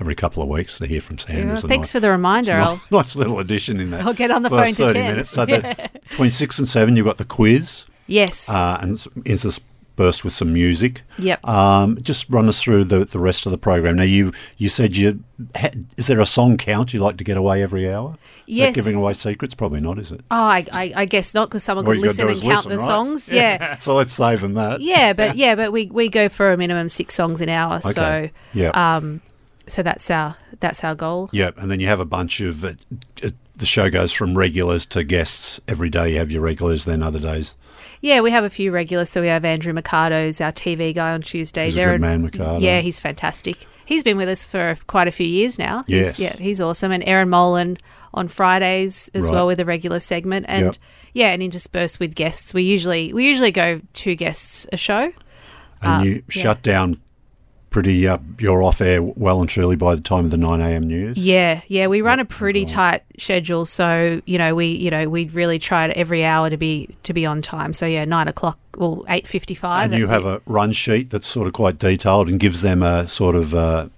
every 0.00 0.14
couple 0.16 0.42
of 0.42 0.48
weeks 0.48 0.78
to 0.78 0.86
hear 0.86 1.00
from 1.00 1.18
Sandra. 1.18 1.54
Yeah, 1.54 1.60
thanks 1.60 1.86
nice- 1.88 1.92
for 1.92 2.00
the 2.00 2.10
reminder. 2.10 2.52
Nice, 2.58 2.66
I'll, 2.66 2.80
nice 2.90 3.14
little 3.16 3.38
addition 3.38 3.78
in 3.78 3.90
that. 3.92 4.04
I'll 4.04 4.12
get 4.14 4.30
on 4.32 4.42
the 4.42 4.50
phone 4.50 4.66
to 4.66 4.72
30 4.74 4.92
10. 4.94 5.06
minutes. 5.10 5.30
So 5.30 5.46
that 5.46 5.92
between 6.10 6.30
six 6.30 6.58
and 6.58 6.68
seven, 6.68 6.96
you've 6.96 7.06
got 7.06 7.18
the 7.18 7.24
quiz 7.24 7.86
yes. 8.08 8.48
uh, 8.48 8.78
and 8.82 8.94
s- 8.94 9.60
interspersed 10.00 10.24
with 10.24 10.32
some 10.32 10.52
music. 10.52 11.02
yep. 11.18 11.46
Um, 11.46 12.00
just 12.00 12.28
run 12.28 12.48
us 12.48 12.60
through 12.60 12.84
the, 12.84 13.04
the 13.04 13.18
rest 13.18 13.46
of 13.46 13.52
the 13.52 13.58
program. 13.58 13.96
Now, 13.96 14.02
you 14.04 14.32
you 14.56 14.68
said 14.68 14.96
you 14.96 15.22
is 15.96 16.06
there 16.06 16.20
a 16.20 16.26
song 16.26 16.56
count 16.56 16.92
you 16.92 17.00
like 17.00 17.16
to 17.18 17.24
get 17.24 17.36
away 17.36 17.62
every 17.62 17.90
hour? 17.90 18.16
Is 18.46 18.56
Yes. 18.56 18.74
giving 18.74 18.94
away 18.94 19.12
secrets? 19.14 19.54
Probably 19.54 19.80
not, 19.80 19.98
is 19.98 20.12
it? 20.12 20.20
Oh, 20.30 20.36
I, 20.36 20.66
I, 20.72 20.92
I 20.96 21.04
guess 21.04 21.34
not 21.34 21.48
because 21.48 21.64
someone 21.64 21.84
could 21.86 21.98
listen 21.98 22.28
and 22.28 22.40
count 22.40 22.66
listen, 22.66 22.70
the 22.70 22.78
right? 22.78 22.86
songs. 22.86 23.32
Yeah. 23.32 23.78
So 23.80 23.94
let's 23.94 24.12
save 24.12 24.40
them 24.40 24.54
that. 24.54 24.80
yeah, 24.80 25.12
but 25.12 25.36
yeah, 25.42 25.54
but 25.54 25.72
we, 25.72 25.86
we 25.86 26.08
go 26.08 26.28
for 26.28 26.52
a 26.52 26.56
minimum 26.56 26.88
six 26.88 27.14
songs 27.14 27.40
an 27.40 27.48
hour. 27.48 27.76
Okay. 27.76 27.92
So 27.92 28.30
yeah. 28.52 28.70
um, 28.96 29.20
so 29.66 29.82
that's 29.82 30.10
our 30.10 30.36
that's 30.60 30.84
our 30.84 30.94
goal. 30.94 31.30
Yeah, 31.32 31.50
and 31.56 31.70
then 31.70 31.80
you 31.80 31.86
have 31.86 32.00
a 32.00 32.04
bunch 32.04 32.40
of 32.40 32.64
uh, 32.64 32.72
uh, 33.24 33.30
the 33.56 33.66
show 33.66 33.88
goes 33.90 34.12
from 34.12 34.36
regulars 34.36 34.84
to 34.86 35.04
guests. 35.04 35.60
Every 35.68 35.88
day 35.88 36.12
you 36.12 36.18
have 36.18 36.30
your 36.30 36.42
regulars, 36.42 36.84
then 36.84 37.02
other 37.02 37.20
days. 37.20 37.54
Yeah, 38.00 38.20
we 38.20 38.30
have 38.30 38.44
a 38.44 38.50
few 38.50 38.72
regulars. 38.72 39.10
So 39.10 39.20
we 39.20 39.26
have 39.28 39.44
Andrew 39.44 39.72
Mercado's 39.72 40.40
our 40.40 40.52
TV 40.52 40.94
guy 40.94 41.12
on 41.12 41.22
Tuesdays. 41.22 41.74
He's 41.74 41.78
a 41.78 41.90
good 41.92 42.00
man, 42.00 42.22
Mercado. 42.22 42.58
Yeah, 42.58 42.80
he's 42.80 42.98
fantastic. 42.98 43.66
He's 43.84 44.04
been 44.04 44.16
with 44.16 44.28
us 44.28 44.44
for 44.44 44.76
quite 44.86 45.08
a 45.08 45.10
few 45.10 45.26
years 45.26 45.58
now. 45.58 45.84
Yes. 45.88 46.16
He's, 46.16 46.24
yeah, 46.24 46.36
he's 46.36 46.60
awesome. 46.60 46.92
And 46.92 47.02
Erin 47.06 47.28
Molan 47.28 47.76
on 48.14 48.28
Fridays 48.28 49.10
as 49.14 49.26
Right. 49.26 49.34
well 49.34 49.46
with 49.48 49.58
a 49.60 49.64
regular 49.64 49.98
segment. 50.00 50.46
And 50.48 50.64
Yep. 50.66 50.76
yeah, 51.12 51.28
and 51.32 51.42
interspersed 51.42 51.98
with 52.00 52.14
guests. 52.14 52.54
We 52.54 52.62
usually 52.62 53.12
we 53.12 53.26
usually 53.26 53.50
go 53.52 53.80
two 53.92 54.14
guests 54.14 54.66
a 54.72 54.76
show. 54.76 55.12
And 55.82 56.02
Uh, 56.02 56.04
you 56.04 56.12
yeah. 56.32 56.42
shut 56.42 56.62
down 56.62 57.00
pretty. 57.70 58.06
Uh, 58.06 58.18
you're 58.38 58.62
off 58.62 58.80
air 58.80 59.02
well 59.02 59.40
and 59.40 59.48
truly 59.48 59.76
by 59.76 59.94
the 59.94 60.00
time 60.00 60.24
of 60.26 60.30
the 60.30 60.36
nine 60.36 60.60
a.m. 60.60 60.86
news. 60.86 61.16
Yeah, 61.16 61.62
yeah, 61.68 61.86
we 61.86 62.02
run 62.02 62.20
a 62.20 62.24
pretty 62.24 62.64
tight 62.64 63.02
schedule, 63.18 63.64
so 63.64 64.20
you 64.26 64.38
know 64.38 64.54
we 64.54 64.66
you 64.66 64.90
know 64.90 65.08
we 65.08 65.28
really 65.28 65.58
try 65.58 65.88
every 65.88 66.24
hour 66.24 66.50
to 66.50 66.56
be 66.56 66.88
to 67.04 67.12
be 67.12 67.24
on 67.24 67.40
time. 67.40 67.72
So 67.72 67.86
yeah, 67.86 68.04
nine 68.04 68.28
o'clock 68.28 68.58
or 68.76 69.04
eight 69.08 69.26
fifty 69.26 69.54
five. 69.54 69.90
and 69.90 69.98
you 69.98 70.06
have 70.08 70.26
a 70.26 70.42
run 70.46 70.72
sheet 70.72 71.10
that's 71.10 71.26
sort 71.26 71.46
of 71.46 71.52
quite 71.52 71.78
detailed 71.78 72.28
and 72.28 72.38
gives 72.38 72.60
them 72.60 72.82
a 72.82 73.08
sort 73.08 73.36
of 73.36 73.54
uh, 73.54 73.88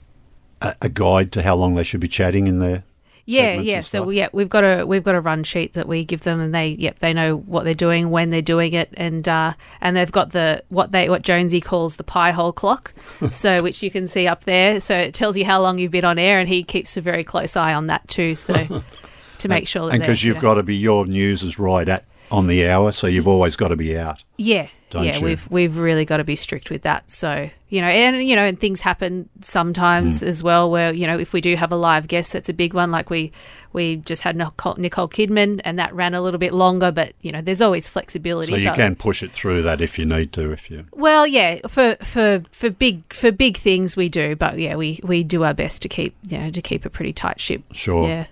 a, 0.60 0.74
a 0.82 0.88
guide 0.88 1.32
to 1.32 1.42
how 1.42 1.56
long 1.56 1.74
they 1.74 1.82
should 1.82 2.00
be 2.00 2.08
chatting 2.08 2.46
in 2.46 2.58
there. 2.58 2.84
Yeah 3.24 3.54
yeah. 3.54 3.80
So 3.80 4.02
we, 4.02 4.18
yeah, 4.18 4.28
we've 4.32 4.48
got 4.48 4.64
a 4.64 4.84
we've 4.84 5.02
got 5.02 5.14
a 5.14 5.20
run 5.20 5.44
sheet 5.44 5.74
that 5.74 5.86
we 5.88 6.04
give 6.04 6.22
them, 6.22 6.40
and 6.40 6.54
they 6.54 6.68
yep 6.68 6.98
they 6.98 7.12
know 7.12 7.36
what 7.36 7.64
they're 7.64 7.74
doing 7.74 8.10
when 8.10 8.30
they're 8.30 8.42
doing 8.42 8.72
it, 8.72 8.88
and 8.94 9.26
uh, 9.28 9.54
and 9.80 9.96
they've 9.96 10.10
got 10.12 10.30
the 10.30 10.62
what 10.68 10.92
they 10.92 11.08
what 11.08 11.22
Jonesy 11.22 11.60
calls 11.60 11.96
the 11.96 12.04
pie 12.04 12.30
hole 12.32 12.52
clock, 12.52 12.92
so 13.30 13.62
which 13.62 13.82
you 13.82 13.90
can 13.90 14.08
see 14.08 14.26
up 14.26 14.44
there. 14.44 14.80
So 14.80 14.96
it 14.96 15.14
tells 15.14 15.36
you 15.36 15.44
how 15.44 15.60
long 15.60 15.78
you've 15.78 15.92
been 15.92 16.04
on 16.04 16.18
air, 16.18 16.40
and 16.40 16.48
he 16.48 16.62
keeps 16.62 16.96
a 16.96 17.00
very 17.00 17.24
close 17.24 17.56
eye 17.56 17.74
on 17.74 17.86
that 17.88 18.06
too. 18.08 18.34
So 18.34 18.54
to 19.38 19.48
make 19.48 19.66
sure 19.66 19.86
that 19.86 19.94
and 19.94 20.02
because 20.02 20.22
you 20.22 20.28
you've 20.28 20.36
know- 20.36 20.42
got 20.50 20.54
to 20.54 20.62
be 20.62 20.76
your 20.76 21.06
news 21.06 21.42
is 21.42 21.58
right 21.58 21.88
at 21.88 22.04
on 22.30 22.46
the 22.46 22.66
hour, 22.68 22.92
so 22.92 23.06
you've 23.06 23.28
always 23.28 23.56
got 23.56 23.68
to 23.68 23.76
be 23.76 23.96
out. 23.98 24.24
Yeah, 24.38 24.68
don't 24.92 25.04
yeah, 25.04 25.16
you? 25.16 25.24
we've 25.24 25.50
we've 25.50 25.76
really 25.78 26.04
got 26.04 26.18
to 26.18 26.24
be 26.24 26.36
strict 26.36 26.70
with 26.70 26.82
that. 26.82 27.10
So 27.10 27.50
you 27.70 27.80
know, 27.80 27.86
and 27.88 28.28
you 28.28 28.36
know, 28.36 28.44
and 28.44 28.58
things 28.58 28.80
happen 28.82 29.28
sometimes 29.40 30.20
Hmm. 30.20 30.26
as 30.28 30.42
well. 30.42 30.70
Where 30.70 30.92
you 30.92 31.06
know, 31.06 31.18
if 31.18 31.32
we 31.32 31.40
do 31.40 31.56
have 31.56 31.72
a 31.72 31.76
live 31.76 32.06
guest, 32.08 32.32
that's 32.32 32.48
a 32.48 32.52
big 32.52 32.74
one. 32.74 32.90
Like 32.90 33.08
we 33.10 33.32
we 33.72 33.96
just 33.96 34.20
had 34.22 34.36
Nicole, 34.36 34.74
Nicole 34.76 35.08
Kidman, 35.08 35.60
and 35.64 35.78
that 35.78 35.94
ran 35.94 36.12
a 36.14 36.20
little 36.20 36.38
bit 36.38 36.52
longer. 36.52 36.92
But 36.92 37.14
you 37.22 37.32
know, 37.32 37.40
there's 37.40 37.62
always 37.62 37.88
flexibility. 37.88 38.52
So 38.52 38.58
you 38.58 38.68
but- 38.68 38.76
can 38.76 38.94
push 38.94 39.22
it 39.22 39.32
through 39.32 39.62
that 39.62 39.80
if 39.80 39.98
you 39.98 40.04
need 40.04 40.32
to. 40.34 40.52
If 40.52 40.70
you 40.70 40.84
Well, 40.92 41.26
yeah, 41.26 41.60
for 41.68 41.96
for 42.02 42.42
for 42.52 42.68
big 42.70 43.02
for 43.12 43.32
big 43.32 43.56
things 43.56 43.96
we 43.96 44.08
do, 44.10 44.36
but 44.36 44.58
yeah, 44.58 44.76
we 44.76 45.00
we 45.02 45.24
do 45.24 45.42
our 45.44 45.54
best 45.54 45.80
to 45.82 45.88
keep 45.88 46.14
you 46.28 46.38
know 46.38 46.50
to 46.50 46.60
keep 46.62 46.84
a 46.84 46.90
pretty 46.90 47.12
tight 47.14 47.40
ship. 47.40 47.62
sure. 47.72 48.06
Yeah. 48.08 48.26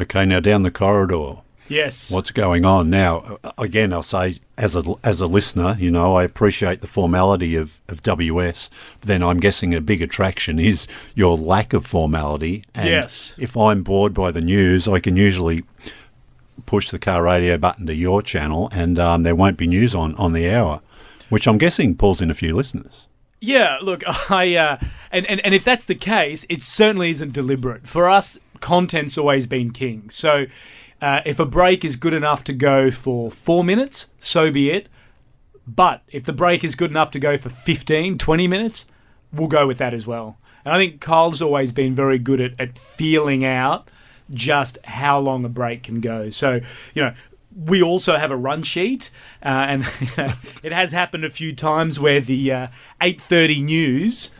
Okay, 0.00 0.24
now 0.24 0.40
down 0.40 0.62
the 0.62 0.70
corridor. 0.70 1.36
Yes. 1.68 2.10
What's 2.10 2.30
going 2.30 2.64
on 2.64 2.90
now? 2.90 3.38
Again, 3.56 3.92
I'll 3.92 4.02
say 4.02 4.38
as 4.58 4.74
a 4.74 4.82
as 5.02 5.20
a 5.20 5.26
listener, 5.26 5.76
you 5.78 5.90
know, 5.90 6.14
I 6.14 6.24
appreciate 6.24 6.80
the 6.80 6.86
formality 6.86 7.56
of, 7.56 7.80
of 7.88 8.02
WS. 8.02 8.68
But 9.00 9.08
then 9.08 9.22
I'm 9.22 9.40
guessing 9.40 9.74
a 9.74 9.80
big 9.80 10.02
attraction 10.02 10.58
is 10.58 10.86
your 11.14 11.36
lack 11.36 11.72
of 11.72 11.86
formality. 11.86 12.64
And 12.74 12.88
Yes. 12.88 13.34
If 13.38 13.56
I'm 13.56 13.82
bored 13.82 14.12
by 14.12 14.30
the 14.30 14.40
news, 14.40 14.86
I 14.88 15.00
can 15.00 15.16
usually 15.16 15.64
push 16.66 16.90
the 16.90 16.98
car 16.98 17.22
radio 17.22 17.56
button 17.58 17.86
to 17.86 17.94
your 17.94 18.22
channel, 18.22 18.68
and 18.72 18.98
um, 18.98 19.22
there 19.22 19.34
won't 19.34 19.56
be 19.56 19.66
news 19.66 19.94
on 19.94 20.14
on 20.16 20.32
the 20.32 20.50
hour, 20.50 20.80
which 21.28 21.46
I'm 21.46 21.58
guessing 21.58 21.96
pulls 21.96 22.20
in 22.20 22.30
a 22.30 22.34
few 22.34 22.54
listeners. 22.54 23.06
Yeah, 23.40 23.78
look, 23.82 24.02
I 24.30 24.54
uh, 24.56 24.78
and, 25.10 25.26
and 25.26 25.40
and 25.40 25.54
if 25.54 25.64
that's 25.64 25.84
the 25.84 25.94
case, 25.94 26.44
it 26.48 26.62
certainly 26.62 27.10
isn't 27.10 27.32
deliberate. 27.32 27.86
For 27.86 28.08
us, 28.10 28.38
content's 28.60 29.18
always 29.18 29.46
been 29.46 29.72
king. 29.72 30.10
So, 30.10 30.46
uh, 31.02 31.20
if 31.26 31.40
a 31.40 31.44
break 31.44 31.84
is 31.84 31.96
good 31.96 32.14
enough 32.14 32.44
to 32.44 32.52
go 32.52 32.90
for 32.90 33.28
four 33.30 33.64
minutes, 33.64 34.06
so 34.20 34.52
be 34.52 34.70
it. 34.70 34.88
But 35.66 36.02
if 36.08 36.22
the 36.22 36.32
break 36.32 36.62
is 36.62 36.76
good 36.76 36.90
enough 36.90 37.10
to 37.10 37.18
go 37.18 37.36
for 37.36 37.48
15, 37.48 38.18
20 38.18 38.48
minutes, 38.48 38.86
we'll 39.32 39.48
go 39.48 39.66
with 39.66 39.78
that 39.78 39.92
as 39.92 40.06
well. 40.06 40.38
And 40.64 40.72
I 40.72 40.78
think 40.78 41.00
Kyle's 41.00 41.42
always 41.42 41.72
been 41.72 41.94
very 41.94 42.18
good 42.18 42.40
at, 42.40 42.58
at 42.60 42.78
feeling 42.78 43.44
out 43.44 43.90
just 44.32 44.78
how 44.84 45.18
long 45.18 45.44
a 45.44 45.48
break 45.48 45.82
can 45.82 46.00
go. 46.00 46.30
So, 46.30 46.60
you 46.94 47.02
know, 47.02 47.14
we 47.54 47.82
also 47.82 48.16
have 48.16 48.30
a 48.30 48.36
run 48.36 48.62
sheet, 48.62 49.10
uh, 49.44 49.48
and 49.48 49.82
it 50.62 50.72
has 50.72 50.92
happened 50.92 51.24
a 51.24 51.30
few 51.30 51.52
times 51.52 51.98
where 51.98 52.20
the 52.20 52.52
uh, 52.52 52.66
8:30 53.00 53.64
news, 53.64 54.30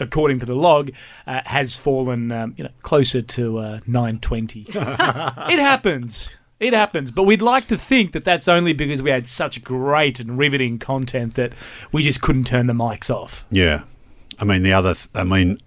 according 0.00 0.40
to 0.40 0.46
the 0.46 0.54
log, 0.54 0.90
uh, 1.26 1.40
has 1.46 1.76
fallen, 1.76 2.32
um, 2.32 2.54
you 2.56 2.64
know, 2.64 2.70
closer 2.82 3.22
to 3.22 3.58
uh, 3.58 3.80
9:20. 3.80 4.68
it 5.50 5.58
happens. 5.58 6.30
It 6.60 6.72
happens, 6.72 7.10
but 7.10 7.24
we'd 7.24 7.42
like 7.42 7.66
to 7.66 7.76
think 7.76 8.12
that 8.12 8.24
that's 8.24 8.46
only 8.46 8.72
because 8.72 9.02
we 9.02 9.10
had 9.10 9.26
such 9.26 9.62
great 9.64 10.20
and 10.20 10.38
riveting 10.38 10.78
content 10.78 11.34
that 11.34 11.52
we 11.92 12.02
just 12.02 12.20
couldn't 12.20 12.44
turn 12.44 12.68
the 12.68 12.72
mics 12.72 13.10
off. 13.10 13.44
Yeah. 13.50 13.82
I 14.38 14.44
mean, 14.44 14.62
the 14.62 14.72
other, 14.72 14.94
th- 14.94 15.08
I 15.14 15.24
mean, 15.24 15.58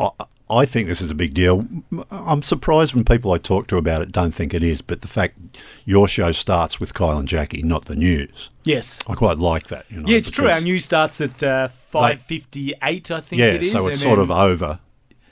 I, 0.50 0.66
think 0.66 0.88
this 0.88 1.02
is 1.02 1.12
a 1.12 1.16
big 1.16 1.34
deal. 1.34 1.68
I'm 2.10 2.42
surprised 2.42 2.94
when 2.96 3.04
people 3.04 3.32
I 3.34 3.38
talk 3.38 3.68
to 3.68 3.78
about 3.78 4.02
it 4.02 4.12
don't 4.12 4.34
think 4.34 4.54
it 4.54 4.64
is, 4.64 4.82
but 4.82 5.02
the 5.02 5.08
fact 5.08 5.38
your 5.86 6.08
show 6.08 6.32
starts 6.32 6.80
with 6.80 6.94
Kyle 6.94 7.18
and 7.18 7.28
Jackie, 7.28 7.62
not 7.64 7.86
the 7.86 7.96
news. 7.96 8.50
Yes. 8.64 9.00
I 9.08 9.14
quite 9.16 9.38
like 9.38 9.68
that. 9.68 9.86
You 9.90 10.02
know, 10.02 10.08
Yeah, 10.08 10.18
it's 10.18 10.32
true. 10.32 10.48
Our 10.50 10.62
news 10.62 10.84
starts 10.84 11.20
at 11.22 11.42
uh, 11.44 11.68
5.58, 11.68 13.12
I 13.12 13.22
think 13.22 13.40
Yeah, 13.40 13.46
it 13.48 13.64
is. 13.64 13.72
so 13.72 13.88
it's 13.88 14.02
sort 14.02 14.18
then- 14.18 14.24
of 14.24 14.32
over 14.32 14.80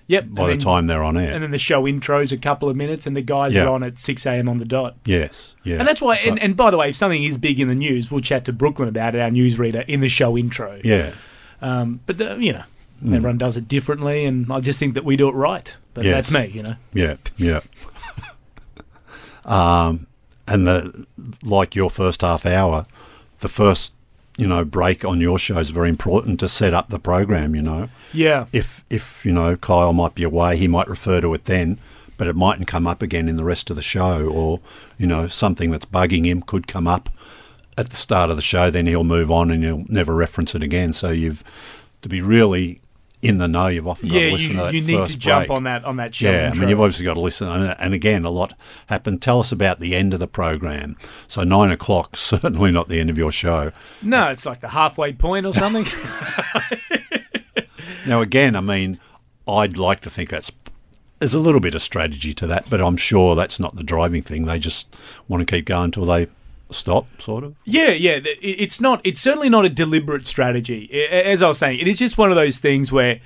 Yep. 0.08 0.24
by 0.24 0.28
and 0.28 0.38
the 0.38 0.56
then- 0.58 0.60
time 0.60 0.88
they're 0.88 1.02
on 1.04 1.18
air. 1.18 1.34
And 1.34 1.42
then 1.42 1.50
the 1.52 1.58
show 1.58 1.84
intros 1.84 2.32
a 2.32 2.38
couple 2.38 2.70
of 2.70 2.76
minutes, 2.76 3.08
and 3.08 3.16
the 3.18 3.22
guys 3.24 3.54
Yeah. 3.56 3.64
are 3.66 3.70
on 3.74 3.82
at 3.84 3.98
6 3.98 4.26
a.m. 4.28 4.48
on 4.48 4.58
the 4.58 4.66
dot. 4.66 4.98
yes, 5.06 5.56
yeah. 5.64 5.78
And 5.80 5.88
that's 5.88 6.00
why, 6.02 6.18
So- 6.18 6.30
and, 6.30 6.40
and 6.40 6.56
by 6.56 6.70
the 6.72 6.78
way, 6.78 6.90
if 6.90 6.96
something 6.96 7.24
is 7.24 7.38
big 7.40 7.60
in 7.60 7.68
the 7.68 7.74
news, 7.76 8.12
we'll 8.12 8.22
chat 8.22 8.46
to 8.46 8.54
Brooklyn 8.54 8.88
about 8.88 9.16
it, 9.16 9.22
our 9.22 9.30
newsreader, 9.32 9.84
in 9.88 10.02
the 10.02 10.10
show 10.10 10.38
intro. 10.38 10.80
yeah, 10.84 11.12
Um, 11.62 12.02
but, 12.06 12.18
the, 12.20 12.36
you 12.40 12.54
know, 12.54 12.64
everyone 13.14 13.38
does 13.38 13.58
it 13.58 13.68
differently, 13.68 14.26
and 14.26 14.52
I 14.52 14.60
just 14.60 14.80
think 14.80 14.94
that 14.94 15.06
we 15.06 15.16
do 15.16 15.28
it 15.30 15.34
right. 15.34 15.76
But 15.94 16.04
that's 16.04 16.32
me, 16.32 16.48
you 16.48 16.64
know. 16.64 16.76
yeah, 16.94 17.16
yeah. 17.38 17.62
um, 19.46 20.08
and 20.48 20.68
the 20.68 21.06
like 21.44 21.76
your 21.76 21.90
first 21.90 22.22
half 22.22 22.46
hour, 22.46 22.86
the 23.40 23.50
first 23.50 23.94
you 24.38 24.48
know 24.48 24.66
break 24.66 25.06
on 25.06 25.22
your 25.22 25.40
show 25.40 25.58
is 25.58 25.70
very 25.70 25.90
important 25.90 26.40
to 26.42 26.50
set 26.50 26.74
up 26.74 26.90
the 26.90 27.00
program. 27.00 27.56
You 27.56 27.62
know. 27.62 27.90
Yeah. 28.14 28.46
if 28.54 28.84
if 28.90 29.26
you 29.26 29.32
know 29.32 29.56
Kyle 29.56 29.94
might 29.94 30.16
be 30.16 30.24
away, 30.24 30.58
he 30.58 30.68
might 30.68 30.88
refer 30.88 31.22
to 31.22 31.34
it 31.34 31.46
then, 31.46 31.80
but 32.18 32.28
it 32.28 32.36
mightn't 32.36 32.68
come 32.68 32.88
up 32.88 33.02
again 33.02 33.30
in 33.30 33.38
the 33.38 33.44
rest 33.44 33.70
of 33.70 33.76
the 33.76 33.82
show, 33.82 34.28
or 34.28 34.60
you 34.98 35.08
know 35.08 35.28
something 35.28 35.72
that's 35.72 35.86
bugging 35.86 36.26
him 36.26 36.42
could 36.42 36.68
come 36.68 36.88
up 36.88 37.10
at 37.78 37.90
the 37.90 37.96
start 37.96 38.30
of 38.30 38.36
the 38.36 38.42
show. 38.42 38.70
Then 38.70 38.88
he'll 38.88 39.04
move 39.04 39.32
on 39.32 39.52
and 39.52 39.64
he'll 39.64 39.86
never 39.88 40.14
reference 40.16 40.56
it 40.56 40.64
again. 40.64 40.94
So 40.94 41.12
you've 41.12 41.44
to 42.02 42.10
be 42.10 42.22
really 42.22 42.82
in 43.26 43.38
the 43.40 43.48
know. 43.48 43.68
You've 43.68 43.88
often 43.88 44.10
got 44.10 44.16
Yeah, 44.16 44.28
to 44.28 44.32
listen 44.34 44.48
you, 44.52 44.56
to 44.58 44.64
that 44.64 44.74
you 44.74 44.82
need 44.82 45.08
to 45.08 45.18
jump 45.18 45.48
break. 45.48 45.56
on 45.56 45.64
that 45.64 45.84
on 45.86 45.98
that 45.98 46.14
show. 46.16 46.32
Yeah, 46.32 46.52
I 46.54 46.58
mean, 46.58 46.70
you've 46.70 46.80
obviously 46.80 47.06
got 47.06 47.16
to 47.16 47.20
listen. 47.22 47.48
And, 47.48 47.76
and 47.80 47.94
again, 47.94 48.26
a 48.26 48.30
lot 48.30 48.54
happened. 48.88 49.22
Tell 49.22 49.40
us 49.40 49.52
about 49.52 49.80
the 49.80 49.96
end 49.96 50.14
of 50.14 50.20
the 50.20 50.28
program. 50.28 50.96
So 51.28 51.44
nine 51.44 51.72
o'clock, 51.72 52.16
certainly 52.18 52.72
not 52.72 52.88
the 52.90 53.00
end 53.00 53.10
of 53.10 53.18
your 53.18 53.32
show. 53.32 53.72
no, 54.02 54.30
it's 54.30 54.46
like 54.46 54.60
the 54.62 54.70
halfway 54.70 55.14
point 55.14 55.46
or 55.46 55.54
something. 55.54 55.86
Now, 58.08 58.22
again, 58.22 58.56
I 58.56 58.62
mean, 58.62 59.00
I'd 59.48 59.78
like 59.78 60.02
to 60.02 60.12
think 60.12 60.30
that's 60.30 60.52
there's 61.20 61.34
a 61.34 61.40
little 61.40 61.60
bit 61.62 61.74
of 61.74 61.82
strategy 61.82 62.34
to 62.36 62.46
that, 62.48 62.70
but 62.70 62.80
I'm 62.82 62.98
sure 62.98 63.36
that's 63.36 63.60
not 63.60 63.76
the 63.76 63.84
driving 63.84 64.22
thing. 64.22 64.46
They 64.46 64.60
just 64.60 64.88
want 65.28 65.48
to 65.48 65.52
keep 65.52 65.66
going 65.66 65.86
until 65.86 66.06
they 66.06 66.28
stop, 66.72 67.08
sort 67.22 67.44
of. 67.44 67.56
Yeah, 67.66 67.92
yeah. 67.92 68.20
It's 68.42 68.82
not. 68.82 69.02
It's 69.04 69.22
certainly 69.22 69.50
not 69.50 69.66
a 69.66 69.70
deliberate 69.70 70.26
strategy. 70.26 70.92
As 71.10 71.42
I 71.42 71.48
was 71.48 71.58
saying, 71.58 71.80
it 71.80 71.88
is 71.88 72.00
just 72.00 72.18
one 72.18 72.30
of 72.30 72.36
those 72.36 72.58
things 72.60 72.92
where 72.92 73.20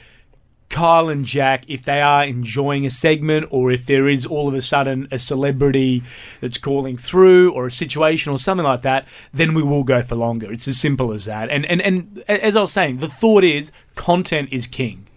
Kyle 0.69 1.09
and 1.09 1.25
Jack, 1.25 1.63
if 1.67 1.83
they 1.83 2.01
are 2.01 2.23
enjoying 2.23 2.85
a 2.85 2.89
segment, 2.89 3.47
or 3.49 3.71
if 3.71 3.85
there 3.85 4.07
is 4.07 4.25
all 4.25 4.47
of 4.47 4.53
a 4.53 4.61
sudden 4.61 5.07
a 5.11 5.17
celebrity 5.17 6.03
that's 6.41 6.57
calling 6.57 6.95
through, 6.95 7.51
or 7.53 7.65
a 7.65 7.71
situation, 7.71 8.31
or 8.31 8.37
something 8.37 8.65
like 8.65 8.83
that, 8.83 9.07
then 9.33 9.53
we 9.53 9.63
will 9.63 9.83
go 9.83 10.01
for 10.01 10.15
longer. 10.15 10.51
It's 10.51 10.67
as 10.67 10.79
simple 10.79 11.11
as 11.11 11.25
that. 11.25 11.49
And 11.49 11.65
and 11.65 11.81
and 11.81 12.23
as 12.27 12.55
I 12.55 12.61
was 12.61 12.71
saying, 12.71 12.97
the 12.97 13.09
thought 13.09 13.43
is 13.43 13.71
content 13.95 14.49
is 14.51 14.67
king, 14.67 15.07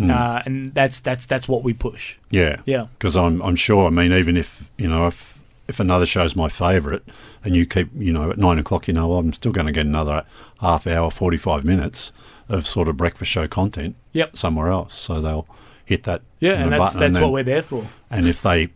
uh, 0.00 0.42
and 0.46 0.72
that's 0.72 1.00
that's 1.00 1.26
that's 1.26 1.46
what 1.46 1.62
we 1.62 1.74
push. 1.74 2.16
Yeah, 2.30 2.62
Yeah. 2.64 2.86
Because 2.94 3.16
I'm 3.16 3.42
I'm 3.42 3.56
sure. 3.56 3.86
I 3.86 3.90
mean, 3.90 4.12
even 4.12 4.36
if 4.38 4.70
you 4.78 4.88
know 4.88 5.08
if 5.08 5.31
if 5.72 5.80
another 5.80 6.04
show's 6.06 6.36
my 6.36 6.48
favourite, 6.48 7.02
and 7.42 7.56
you 7.56 7.64
keep 7.66 7.88
you 7.94 8.12
know 8.12 8.30
at 8.30 8.38
nine 8.38 8.58
o'clock, 8.58 8.86
you 8.88 8.94
know 8.94 9.14
I'm 9.14 9.32
still 9.32 9.52
going 9.52 9.66
to 9.66 9.72
get 9.72 9.86
another 9.86 10.24
half 10.60 10.86
hour, 10.86 11.10
forty 11.10 11.38
five 11.38 11.64
minutes 11.64 12.12
of 12.48 12.66
sort 12.66 12.88
of 12.88 12.96
breakfast 12.96 13.30
show 13.30 13.48
content. 13.48 13.96
Yep. 14.12 14.36
Somewhere 14.36 14.68
else, 14.70 14.94
so 14.94 15.20
they'll 15.20 15.46
hit 15.84 16.02
that. 16.04 16.22
Yeah, 16.40 16.52
and 16.62 16.72
that's 16.72 16.92
that's 16.94 17.14
then- 17.16 17.22
what 17.22 17.32
we're 17.32 17.42
there 17.42 17.62
for. 17.62 17.86
And 18.10 18.28
if 18.28 18.42
they, 18.42 18.68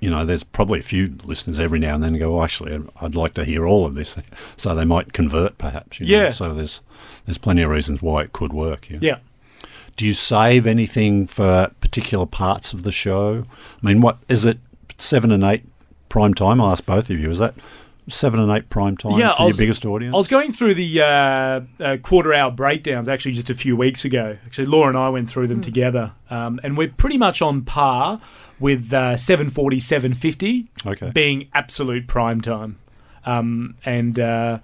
you 0.00 0.08
know, 0.08 0.24
there's 0.24 0.44
probably 0.44 0.78
a 0.78 0.84
few 0.84 1.16
listeners 1.24 1.58
every 1.58 1.80
now 1.80 1.96
and 1.96 2.04
then 2.04 2.16
go, 2.18 2.38
oh, 2.38 2.44
actually, 2.44 2.78
I'd 3.00 3.16
like 3.16 3.34
to 3.34 3.44
hear 3.44 3.66
all 3.66 3.84
of 3.86 3.94
this. 3.94 4.14
So 4.56 4.74
they 4.74 4.84
might 4.84 5.12
convert, 5.12 5.58
perhaps. 5.58 5.98
You 6.00 6.06
know? 6.06 6.22
Yeah. 6.24 6.30
So 6.30 6.54
there's 6.54 6.80
there's 7.24 7.38
plenty 7.38 7.62
of 7.62 7.70
reasons 7.70 8.00
why 8.00 8.22
it 8.22 8.32
could 8.32 8.52
work. 8.52 8.88
Yeah. 8.88 8.98
Yeah. 9.02 9.18
Do 9.96 10.06
you 10.06 10.12
save 10.12 10.66
anything 10.66 11.26
for 11.26 11.70
particular 11.80 12.26
parts 12.26 12.72
of 12.72 12.82
the 12.84 12.92
show? 12.92 13.44
I 13.82 13.86
mean, 13.86 14.00
what 14.00 14.18
is 14.28 14.44
it? 14.44 14.58
Seven 14.98 15.30
and 15.32 15.42
eight 15.44 15.64
prime 16.16 16.32
time. 16.32 16.60
I'll 16.62 16.70
ask 16.72 16.86
both 16.86 17.10
of 17.10 17.18
you. 17.20 17.30
Is 17.30 17.38
that 17.40 17.54
seven 18.08 18.40
and 18.40 18.50
eight 18.50 18.70
prime 18.70 18.96
time 18.96 19.18
Yeah, 19.18 19.34
for 19.36 19.42
I 19.42 19.46
your 19.48 19.56
biggest 19.56 19.84
audience? 19.84 20.14
I 20.14 20.16
was 20.16 20.28
going 20.28 20.50
through 20.50 20.72
the 20.74 21.02
uh, 21.02 21.60
uh, 21.78 21.96
quarter 22.02 22.32
hour 22.32 22.50
breakdowns 22.50 23.06
actually 23.06 23.32
just 23.32 23.50
a 23.50 23.54
few 23.54 23.76
weeks 23.76 24.02
ago. 24.06 24.38
Actually, 24.46 24.64
Laura 24.66 24.88
and 24.88 24.96
I 24.96 25.10
went 25.10 25.28
through 25.30 25.48
them 25.48 25.60
together, 25.60 26.12
um, 26.30 26.58
and 26.62 26.74
we're 26.78 26.88
pretty 26.88 27.18
much 27.18 27.42
on 27.42 27.62
par 27.64 28.18
with 28.58 28.92
uh, 28.94 29.18
740, 29.18 29.78
750 29.78 30.70
Okay. 30.86 31.10
being 31.10 31.48
absolute 31.52 32.06
prime 32.08 32.40
time. 32.40 32.78
Um, 33.26 33.74
and 33.84 34.18
uh, 34.18 34.60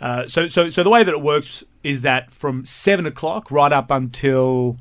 uh, 0.00 0.26
so, 0.26 0.48
so, 0.48 0.70
so 0.70 0.82
the 0.82 0.88
way 0.88 1.04
that 1.04 1.12
it 1.12 1.20
works 1.20 1.62
is 1.82 2.00
that 2.02 2.30
from 2.30 2.64
seven 2.64 3.04
o'clock 3.04 3.50
right 3.50 3.72
up 3.72 3.90
until 3.90 4.78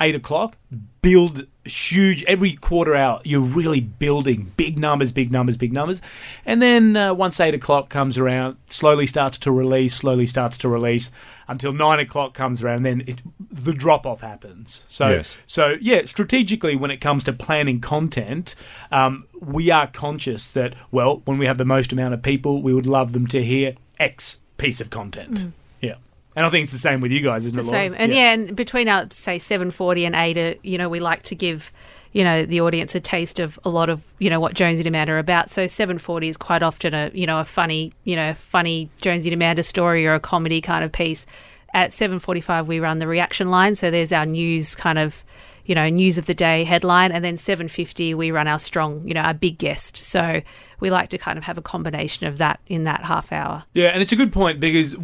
eight 0.00 0.14
o'clock, 0.14 0.56
build 1.02 1.46
huge 1.64 2.22
every 2.24 2.54
quarter 2.54 2.94
hour. 2.94 3.20
You're 3.24 3.40
really 3.40 3.80
building 3.80 4.52
big 4.56 4.78
numbers, 4.78 5.10
big 5.12 5.32
numbers, 5.32 5.56
big 5.56 5.72
numbers, 5.72 6.00
and 6.44 6.60
then 6.60 6.96
uh, 6.96 7.14
once 7.14 7.40
eight 7.40 7.54
o'clock 7.54 7.88
comes 7.88 8.18
around, 8.18 8.56
slowly 8.68 9.06
starts 9.06 9.38
to 9.38 9.50
release, 9.52 9.94
slowly 9.94 10.26
starts 10.26 10.58
to 10.58 10.68
release 10.68 11.10
until 11.48 11.72
nine 11.72 11.98
o'clock 12.00 12.34
comes 12.34 12.62
around. 12.62 12.82
Then 12.82 13.02
it, 13.06 13.22
the 13.50 13.72
drop 13.72 14.04
off 14.06 14.20
happens. 14.20 14.84
So, 14.88 15.08
Yes. 15.08 15.36
so 15.46 15.76
yeah, 15.80 16.02
strategically 16.04 16.76
when 16.76 16.90
it 16.90 17.00
comes 17.00 17.24
to 17.24 17.32
planning 17.32 17.80
content, 17.80 18.54
um, 18.92 19.24
we 19.40 19.70
are 19.70 19.86
conscious 19.86 20.48
that 20.48 20.74
well, 20.90 21.22
when 21.24 21.38
we 21.38 21.46
have 21.46 21.58
the 21.58 21.64
most 21.64 21.92
amount 21.92 22.14
of 22.14 22.22
people, 22.22 22.62
we 22.62 22.72
would 22.74 22.86
love 22.86 23.12
them 23.12 23.26
to 23.28 23.42
hear 23.42 23.74
X 23.98 24.38
piece 24.58 24.80
of 24.80 24.90
content. 24.90 25.52
Yeah. 25.80 25.96
And 26.36 26.44
I 26.44 26.50
think 26.50 26.64
it's 26.64 26.72
the 26.72 26.78
same 26.78 27.00
with 27.00 27.10
you 27.10 27.20
guys, 27.20 27.46
isn't 27.46 27.56
the 27.56 27.62
it? 27.62 27.64
Laura? 27.64 27.78
same. 27.78 27.94
And 27.96 28.12
yeah. 28.12 28.32
and 28.32 28.54
between 28.54 28.88
our 28.88 29.06
say 29.10 29.38
seven 29.38 29.70
forty 29.70 30.04
and 30.04 30.14
eight, 30.14 30.36
uh, 30.36 30.58
you 30.62 30.76
know, 30.76 30.88
we 30.88 31.00
like 31.00 31.22
to 31.24 31.34
give 31.34 31.72
you 32.12 32.24
know 32.24 32.46
the 32.46 32.60
audience 32.60 32.94
a 32.94 33.00
taste 33.00 33.40
of 33.40 33.58
a 33.64 33.68
lot 33.68 33.90
of 33.90 34.02
you 34.18 34.30
know 34.30 34.38
what 34.38 34.54
Jonesy 34.54 34.80
and 34.80 34.88
Amanda 34.88 35.12
are 35.12 35.18
about. 35.18 35.50
So 35.50 35.66
seven 35.66 35.98
forty 35.98 36.28
is 36.28 36.36
quite 36.36 36.62
often 36.62 36.94
a 36.94 37.10
you 37.14 37.26
know 37.26 37.40
a 37.40 37.44
funny 37.44 37.92
you 38.04 38.16
know 38.16 38.34
funny 38.34 38.90
Jonesy 39.00 39.30
and 39.30 39.34
Amanda 39.34 39.62
story 39.62 40.06
or 40.06 40.14
a 40.14 40.20
comedy 40.20 40.60
kind 40.60 40.84
of 40.84 40.92
piece. 40.92 41.26
At 41.72 41.92
seven 41.92 42.18
forty 42.18 42.40
five, 42.40 42.68
we 42.68 42.80
run 42.80 42.98
the 42.98 43.06
reaction 43.06 43.50
line. 43.50 43.74
So 43.74 43.90
there's 43.90 44.12
our 44.12 44.26
news 44.26 44.74
kind 44.74 44.98
of 44.98 45.24
you 45.66 45.74
know 45.74 45.88
news 45.88 46.18
of 46.18 46.26
the 46.26 46.34
day 46.34 46.64
headline, 46.64 47.12
and 47.12 47.24
then 47.24 47.36
seven 47.36 47.68
fifty 47.68 48.14
we 48.14 48.30
run 48.30 48.48
our 48.48 48.58
strong 48.58 49.06
you 49.06 49.14
know 49.14 49.20
our 49.20 49.34
big 49.34 49.58
guest. 49.58 49.96
So 49.96 50.40
we 50.80 50.90
like 50.90 51.08
to 51.10 51.18
kind 51.18 51.38
of 51.38 51.44
have 51.44 51.58
a 51.58 51.62
combination 51.62 52.26
of 52.26 52.38
that 52.38 52.60
in 52.66 52.84
that 52.84 53.04
half 53.04 53.32
hour. 53.32 53.64
Yeah, 53.74 53.88
and 53.88 54.02
it's 54.02 54.12
a 54.12 54.16
good 54.16 54.32
point 54.32 54.60
because 54.60 54.94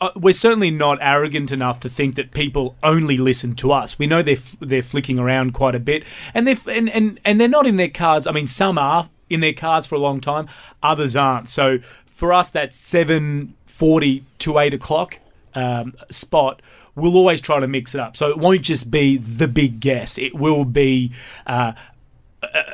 uh, 0.00 0.10
we're 0.16 0.34
certainly 0.34 0.70
not 0.70 0.98
arrogant 1.00 1.52
enough 1.52 1.80
to 1.80 1.88
think 1.88 2.14
that 2.16 2.32
people 2.32 2.76
only 2.82 3.16
listen 3.16 3.54
to 3.56 3.72
us. 3.72 3.98
We 3.98 4.06
know 4.06 4.22
they're 4.22 4.36
they're 4.60 4.82
flicking 4.82 5.18
around 5.18 5.52
quite 5.52 5.74
a 5.74 5.80
bit, 5.80 6.04
and 6.34 6.46
they're 6.46 6.56
and, 6.66 6.88
and 6.90 7.20
and 7.24 7.40
they're 7.40 7.48
not 7.48 7.66
in 7.66 7.76
their 7.76 7.88
cars. 7.88 8.26
I 8.26 8.32
mean, 8.32 8.46
some 8.46 8.78
are 8.78 9.08
in 9.28 9.40
their 9.40 9.52
cars 9.52 9.86
for 9.86 9.94
a 9.94 9.98
long 9.98 10.20
time, 10.20 10.48
others 10.82 11.14
aren't. 11.14 11.48
So 11.48 11.78
for 12.06 12.32
us, 12.32 12.50
that 12.50 12.74
seven 12.74 13.54
forty 13.66 14.24
to 14.40 14.58
eight 14.58 14.74
o'clock 14.74 15.20
um, 15.54 15.94
spot. 16.10 16.60
We'll 16.94 17.16
always 17.16 17.40
try 17.40 17.60
to 17.60 17.68
mix 17.68 17.94
it 17.94 18.00
up, 18.00 18.16
so 18.16 18.28
it 18.30 18.38
won't 18.38 18.62
just 18.62 18.90
be 18.90 19.16
the 19.16 19.48
big 19.48 19.80
guess. 19.80 20.18
It 20.18 20.34
will 20.34 20.64
be 20.64 21.12
uh, 21.46 21.72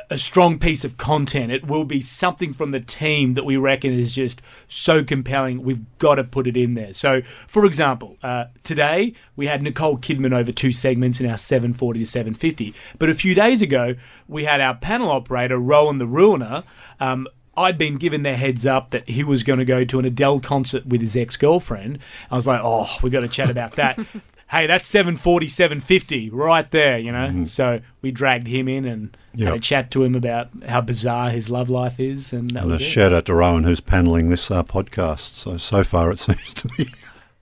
a 0.09 0.17
strong 0.17 0.59
piece 0.59 0.83
of 0.83 0.97
content. 0.97 1.51
It 1.51 1.67
will 1.67 1.83
be 1.83 2.01
something 2.01 2.53
from 2.53 2.71
the 2.71 2.79
team 2.79 3.33
that 3.33 3.45
we 3.45 3.57
reckon 3.57 3.93
is 3.93 4.15
just 4.15 4.41
so 4.67 5.03
compelling. 5.03 5.61
We've 5.61 5.83
got 5.97 6.15
to 6.15 6.23
put 6.23 6.47
it 6.47 6.55
in 6.55 6.75
there. 6.75 6.93
So, 6.93 7.21
for 7.21 7.65
example, 7.65 8.17
uh, 8.23 8.45
today 8.63 9.13
we 9.35 9.47
had 9.47 9.61
Nicole 9.61 9.97
Kidman 9.97 10.33
over 10.33 10.51
two 10.51 10.71
segments 10.71 11.19
in 11.19 11.29
our 11.29 11.37
740 11.37 11.99
to 11.99 12.05
750. 12.05 12.73
But 12.97 13.09
a 13.09 13.15
few 13.15 13.35
days 13.35 13.61
ago, 13.61 13.95
we 14.27 14.45
had 14.45 14.61
our 14.61 14.75
panel 14.75 15.11
operator, 15.11 15.57
Rowan 15.57 15.97
the 15.97 16.07
Ruiner. 16.07 16.63
Um, 16.99 17.27
I'd 17.57 17.77
been 17.77 17.95
given 17.97 18.21
their 18.23 18.37
heads 18.37 18.65
up 18.65 18.91
that 18.91 19.09
he 19.09 19.23
was 19.23 19.43
going 19.43 19.59
to 19.59 19.65
go 19.65 19.83
to 19.83 19.99
an 19.99 20.05
Adele 20.05 20.39
concert 20.39 20.85
with 20.85 21.01
his 21.01 21.15
ex 21.15 21.35
girlfriend. 21.35 21.99
I 22.31 22.35
was 22.35 22.45
like, 22.47 22.61
oh, 22.63 22.87
we 23.01 23.09
got 23.09 23.21
to 23.21 23.27
chat 23.27 23.49
about 23.49 23.71
that. 23.73 23.97
hey, 24.49 24.67
that's 24.67 24.87
740, 24.87 25.47
750 25.47 26.29
right 26.29 26.69
there, 26.71 26.97
you 26.97 27.11
know. 27.11 27.45
So 27.45 27.81
we 28.01 28.11
dragged 28.11 28.47
him 28.47 28.67
in 28.67 28.85
and 28.85 29.17
had 29.33 29.39
Yep. 29.39 29.55
a 29.55 29.59
chat 29.59 29.91
to 29.91 30.03
him 30.03 30.15
about 30.15 30.49
how 30.67 30.81
bizarre 30.81 31.29
his 31.29 31.49
love 31.49 31.69
life 31.69 31.99
is, 31.99 32.33
and 32.33 32.49
that 32.51 32.63
And 32.63 32.71
a 32.71 32.75
was 32.75 32.81
it. 32.81 32.85
shout 32.85 33.13
out 33.13 33.25
to 33.25 33.35
Rowan 33.35 33.65
who's 33.65 33.81
panelling 33.81 34.29
this 34.29 34.49
uh, 34.49 34.63
podcast. 34.63 35.19
So 35.35 35.57
so 35.57 35.83
far 35.83 36.11
it 36.11 36.17
seems 36.19 36.53
to 36.55 36.67
be. 36.69 36.85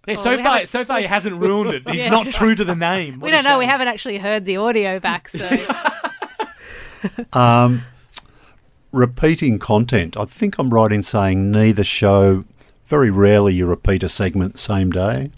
Yeah, 0.08 0.14
Oh, 0.14 0.16
so 0.16 0.36
we 0.38 0.44
far, 0.44 0.66
so 0.66 0.84
far 0.86 1.00
he 1.00 1.06
hasn't 1.06 1.36
ruined 1.38 1.74
it. 1.74 1.90
He's 1.90 2.02
Yeah. 2.04 2.10
not 2.10 2.28
true 2.28 2.54
to 2.54 2.64
the 2.64 2.76
name. 2.76 3.16
We 3.16 3.18
What 3.20 3.30
a 3.30 3.32
don't 3.38 3.44
know. 3.46 3.58
We 3.60 3.66
haven't 3.66 3.88
actually 3.88 4.18
heard 4.18 4.46
the 4.46 4.58
audio 4.58 5.00
back, 5.00 5.28
so 5.30 5.48
Um, 7.34 7.84
repeating 8.96 9.60
content. 9.60 10.18
I 10.18 10.26
think 10.26 10.58
I'm 10.58 10.70
right 10.70 10.92
in 10.92 11.04
saying 11.04 11.52
neither 11.52 11.84
show. 11.84 12.46
Very 12.88 13.10
rarely 13.10 13.54
you 13.54 13.66
repeat 13.66 14.04
a 14.04 14.10
segment 14.10 14.60
same 14.60 14.92
day. 14.92 15.32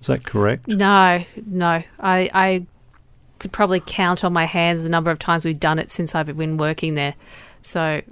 Is 0.00 0.06
that 0.08 0.24
correct? 0.24 0.68
no, 0.68 1.24
no. 1.46 1.82
I 2.00 2.30
I 2.32 2.66
could 3.38 3.52
probably 3.52 3.80
count 3.80 4.24
on 4.24 4.32
my 4.32 4.44
hands 4.44 4.82
the 4.82 4.88
number 4.88 5.10
of 5.10 5.18
times 5.18 5.44
we've 5.44 5.60
done 5.60 5.78
it 5.78 5.90
since 5.90 6.14
I've 6.14 6.26
been 6.36 6.56
working 6.56 6.94
there. 6.94 7.14
So 7.62 8.02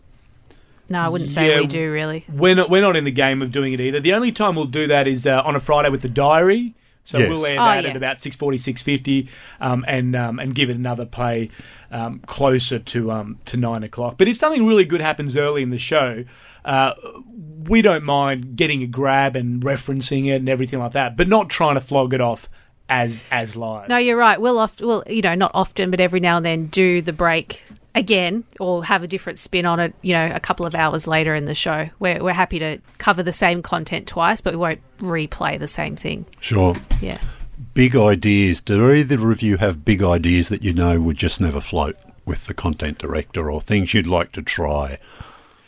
no, 0.88 1.00
I 1.00 1.08
wouldn't 1.08 1.30
say 1.30 1.50
Yeah, 1.50 1.60
we 1.60 1.66
do 1.66 1.90
really. 1.90 2.24
We're 2.28 2.54
not, 2.54 2.68
we're 2.68 2.82
not 2.82 2.96
in 2.96 3.04
the 3.04 3.10
game 3.10 3.40
of 3.40 3.50
doing 3.50 3.72
it 3.72 3.80
either. 3.80 4.00
The 4.00 4.12
only 4.12 4.32
time 4.32 4.54
we'll 4.54 4.66
do 4.66 4.86
that 4.86 5.08
is 5.08 5.26
uh, 5.26 5.42
on 5.44 5.56
a 5.56 5.60
Friday 5.60 5.88
with 5.88 6.02
the 6.02 6.08
diary. 6.08 6.74
So 7.04 7.18
Yes. 7.18 7.28
we'll 7.28 7.44
air 7.46 7.60
Oh, 7.60 7.64
that 7.64 7.84
yeah. 7.84 7.90
at 7.90 7.96
about 7.96 8.18
6.40, 8.18 8.58
6.50 8.58 9.28
um, 9.60 9.84
and, 9.86 10.16
um, 10.16 10.38
and 10.38 10.54
give 10.54 10.70
it 10.70 10.76
another 10.76 11.04
play 11.04 11.50
um, 11.90 12.20
closer 12.26 12.78
to, 12.78 13.10
um, 13.12 13.38
to 13.44 13.56
9 13.56 13.82
o'clock. 13.84 14.16
But 14.18 14.26
if 14.26 14.36
something 14.36 14.66
really 14.66 14.84
good 14.86 15.00
happens 15.02 15.36
early 15.36 15.62
in 15.62 15.70
the 15.70 15.78
show, 15.78 16.24
uh, 16.64 16.94
we 17.68 17.82
don't 17.82 18.04
mind 18.04 18.56
getting 18.56 18.82
a 18.82 18.86
grab 18.86 19.36
and 19.36 19.62
referencing 19.62 20.26
it 20.28 20.36
and 20.36 20.48
everything 20.48 20.80
like 20.80 20.92
that, 20.92 21.16
but 21.16 21.28
not 21.28 21.50
trying 21.50 21.74
to 21.74 21.80
flog 21.80 22.14
it 22.14 22.20
off 22.22 22.48
as 22.88 23.22
as 23.30 23.54
live. 23.56 23.88
No, 23.88 23.96
you're 23.96 24.16
right. 24.16 24.40
We'll 24.40 24.58
often, 24.58 24.86
well, 24.86 25.02
you 25.06 25.22
know, 25.22 25.34
not 25.34 25.50
often, 25.54 25.90
but 25.90 26.00
every 26.00 26.20
now 26.20 26.36
and 26.38 26.44
then 26.44 26.66
do 26.66 27.00
the 27.02 27.12
break 27.12 27.64
again 27.94 28.44
or 28.60 28.84
have 28.84 29.02
a 29.02 29.06
different 29.06 29.38
spin 29.38 29.66
on 29.66 29.80
it. 29.80 29.94
You 30.02 30.12
know, 30.14 30.30
a 30.34 30.40
couple 30.40 30.66
of 30.66 30.74
hours 30.74 31.06
later 31.06 31.34
in 31.34 31.44
the 31.44 31.54
show, 31.54 31.88
we're 31.98 32.22
we're 32.22 32.32
happy 32.32 32.58
to 32.58 32.78
cover 32.98 33.22
the 33.22 33.32
same 33.32 33.62
content 33.62 34.06
twice, 34.06 34.40
but 34.40 34.54
we 34.54 34.58
won't 34.58 34.80
replay 34.98 35.58
the 35.58 35.68
same 35.68 35.96
thing. 35.96 36.26
Sure. 36.40 36.74
Yeah. 37.00 37.18
Big 37.72 37.96
ideas. 37.96 38.60
Do 38.60 38.90
either 38.92 39.30
of 39.30 39.42
you 39.42 39.56
have 39.58 39.84
big 39.84 40.02
ideas 40.02 40.48
that 40.48 40.62
you 40.62 40.72
know 40.72 41.00
would 41.00 41.16
just 41.16 41.40
never 41.40 41.60
float 41.60 41.96
with 42.24 42.46
the 42.46 42.54
content 42.54 42.98
director 42.98 43.50
or 43.50 43.60
things 43.60 43.94
you'd 43.94 44.06
like 44.06 44.32
to 44.32 44.42
try? 44.42 44.98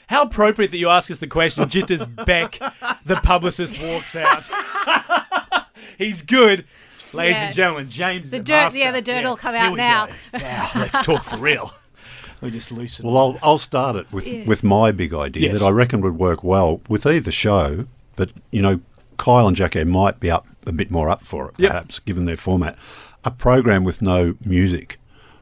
How 0.08 0.22
appropriate 0.22 0.70
that 0.70 0.78
you 0.78 0.88
ask 0.88 1.10
us 1.10 1.18
the 1.18 1.26
question 1.26 1.68
just 1.68 1.90
as 1.90 2.06
Beck, 2.06 2.60
the 3.04 3.16
publicist, 3.16 3.80
walks 3.82 4.14
out. 4.14 4.48
He's 5.98 6.22
good. 6.22 6.64
Ladies 7.12 7.38
Yeah. 7.38 7.44
and 7.46 7.54
gentlemen, 7.54 7.90
James. 7.90 8.30
The 8.30 8.38
the 8.38 8.44
dirt- 8.44 8.52
master. 8.54 8.78
yeah, 8.78 8.90
the 8.92 9.02
dirt 9.02 9.24
will 9.24 9.36
come 9.36 9.54
out 9.54 9.76
now. 9.76 10.06
go. 10.06 10.38
Now, 10.38 10.70
let's 10.76 11.00
talk 11.00 11.24
for 11.24 11.36
real. 11.38 11.72
We 12.40 12.50
just 12.50 12.70
loosen. 12.72 13.06
Well, 13.06 13.16
I'll, 13.16 13.38
I'll 13.42 13.58
start 13.58 13.96
it 13.96 14.06
with, 14.12 14.26
Yeah. 14.26 14.44
with 14.44 14.62
my 14.62 14.92
big 14.92 15.14
idea 15.14 15.50
Yes. 15.50 15.60
that 15.60 15.66
I 15.66 15.70
reckon 15.70 16.00
would 16.02 16.18
work 16.18 16.44
well 16.44 16.80
with 16.88 17.06
either 17.06 17.30
show, 17.32 17.86
but, 18.16 18.30
you 18.50 18.60
know, 18.62 18.80
Kyle 19.16 19.46
and 19.48 19.56
Jacko 19.56 19.84
might 19.84 20.20
be 20.20 20.30
up 20.30 20.46
a 20.66 20.72
bit 20.72 20.90
more 20.90 21.08
up 21.08 21.24
for 21.24 21.48
it, 21.48 21.54
Yep. 21.58 21.70
perhaps, 21.70 21.98
given 22.00 22.26
their 22.26 22.36
format. 22.36 22.76
A 23.24 23.30
program 23.30 23.84
with 23.84 24.02
no 24.02 24.34
music. 24.44 24.98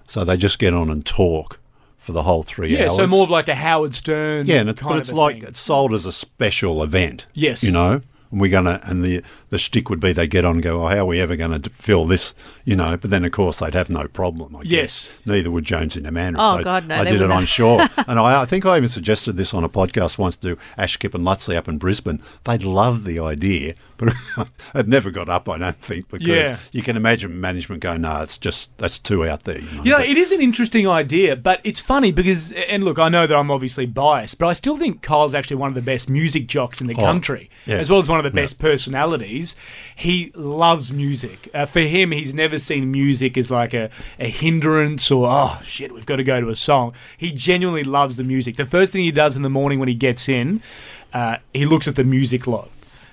So 0.07 0.25
they 0.25 0.37
just 0.37 0.59
get 0.59 0.73
on 0.75 0.91
and 0.91 1.05
talk 1.05 1.59
for 1.97 2.13
the 2.13 2.23
whole 2.23 2.43
three 2.43 2.77
yeah, 2.77 2.85
hours. 2.89 2.97
so 2.97 3.07
more 3.07 3.25
of 3.25 3.31
like 3.31 3.49
a 3.49 3.55
Howard 3.55 3.95
Stern. 3.95 4.47
Yeah, 4.47 4.61
and 4.61 4.69
it's, 4.71 4.79
kind 4.79 4.91
but 4.91 4.95
of 4.97 5.01
it's 5.01 5.11
a 5.11 5.15
like 5.15 5.37
thing. 5.41 5.49
it's 5.49 5.59
sold 5.59 5.93
as 5.95 6.05
a 6.07 6.13
special 6.13 6.83
event. 6.83 7.27
Yes. 7.33 7.63
you 7.65 7.73
know, 7.73 7.93
and 7.93 8.03
we're 8.41 8.51
gonna 8.51 8.81
and 8.85 9.05
the 9.05 9.23
the 9.51 9.59
shtick 9.59 9.89
would 9.91 10.01
be 10.01 10.13
they 10.13 10.27
get 10.27 10.45
on 10.45 10.57
and 10.57 10.63
go, 10.63 10.83
oh, 10.85 10.89
how 10.89 10.99
are 10.99 11.05
we 11.05 11.21
ever 11.21 11.37
going 11.37 11.63
to 11.63 11.71
fill 11.71 12.07
this? 12.07 12.35
You 12.65 12.75
know, 12.77 12.97
but 12.97 13.11
then 13.11 13.25
of 13.25 13.33
course 13.33 13.59
they'd 13.61 13.75
have 13.75 13.89
no 13.91 14.09
problem. 14.09 14.57
I 14.57 14.61
Yes. 14.65 15.07
guess. 15.09 15.19
neither 15.27 15.51
would 15.51 15.65
Jonesy 15.65 16.01
and 16.01 16.07
Amanda. 16.07 16.39
Oh, 16.43 16.57
they- 16.59 16.65
God, 16.65 16.89
no, 16.89 16.97
I 16.97 17.05
did 17.05 17.15
it, 17.15 17.21
wouldn't. 17.21 17.33
I'm 17.33 17.45
sure. 17.45 17.81
and 18.09 18.19
I, 18.19 18.43
I 18.43 18.45
think 18.47 18.67
I 18.67 18.77
even 18.77 18.89
suggested 18.89 19.37
this 19.37 19.55
on 19.55 19.63
a 19.65 19.69
podcast 19.69 20.19
once 20.19 20.37
to 20.39 20.57
Ash, 20.77 20.97
Kip 20.97 21.15
and 21.15 21.25
Luttsy 21.25 21.57
up 21.57 21.69
in 21.69 21.79
Brisbane. 21.79 22.21
They'd 22.45 22.63
love 22.65 23.05
the 23.05 23.21
idea, 23.21 23.75
but 23.97 24.13
it 24.75 24.89
never 24.89 25.11
got 25.11 25.29
up. 25.29 25.49
I 25.49 25.59
don't 25.59 25.77
think 25.77 26.09
because 26.11 26.27
Yeah. 26.27 26.57
you 26.73 26.83
can 26.83 26.97
imagine 26.97 27.41
management 27.41 27.81
going, 27.83 28.01
no, 28.03 28.23
it's 28.23 28.39
just 28.39 28.77
that's 28.79 28.99
too 28.99 29.25
out 29.27 29.45
there. 29.45 29.61
You 29.61 29.67
know, 29.77 29.83
You 29.85 29.91
know, 29.93 29.99
But- 29.99 30.09
it 30.09 30.17
is 30.17 30.33
an 30.33 30.41
interesting 30.41 30.89
idea, 30.89 31.37
but 31.37 31.61
it's 31.65 31.81
funny 31.81 32.11
because, 32.13 32.51
and 32.53 32.85
look, 32.85 32.99
I 32.99 33.09
know 33.09 33.27
that 33.27 33.37
I'm 33.37 33.51
obviously 33.51 33.87
biased, 33.87 34.39
but 34.39 34.47
I 34.49 34.53
still 34.53 34.77
think 34.77 35.03
Kyle's 35.03 35.35
actually 35.35 35.57
one 35.57 35.69
of 35.69 35.75
the 35.75 35.83
best 35.83 36.11
music 36.11 36.47
jocks 36.49 36.81
in 36.81 36.87
the 36.89 36.95
oh, 36.95 37.01
country, 37.03 37.51
Oh, 37.53 37.71
yeah. 37.73 37.77
as 37.79 37.89
well 37.91 38.01
as 38.01 38.09
one 38.09 38.19
of 38.19 38.24
the 38.25 38.31
best 38.31 38.59
personalities. 38.59 39.55
He 39.95 40.33
loves 40.35 40.93
music. 40.93 41.49
Uh, 41.55 41.67
for 41.67 41.81
him, 41.81 42.11
he's 42.11 42.35
never 42.35 42.59
seen 42.59 42.91
music 42.91 43.39
as 43.39 43.51
like 43.51 43.73
a, 43.75 43.91
a 44.19 44.29
hindrance 44.29 45.11
or, 45.11 45.29
oh, 45.31 45.61
shit, 45.65 45.93
we've 45.95 46.07
got 46.07 46.17
to 46.17 46.25
go 46.25 46.41
to 46.41 46.49
a 46.49 46.57
song. 46.57 46.93
He 47.17 47.31
genuinely 47.33 47.85
loves 47.85 48.17
the 48.17 48.25
music. 48.25 48.57
The 48.57 48.67
first 48.67 48.93
thing 48.93 49.03
he 49.03 49.11
does 49.13 49.37
in 49.37 49.43
the 49.43 49.51
morning 49.51 49.79
when 49.79 49.89
he 49.89 49.95
gets 49.95 50.29
in, 50.29 50.63
uh, 51.13 51.37
he 51.53 51.65
looks 51.67 51.87
at 51.87 51.95
the 51.97 52.05
music 52.05 52.47
log. 52.47 52.69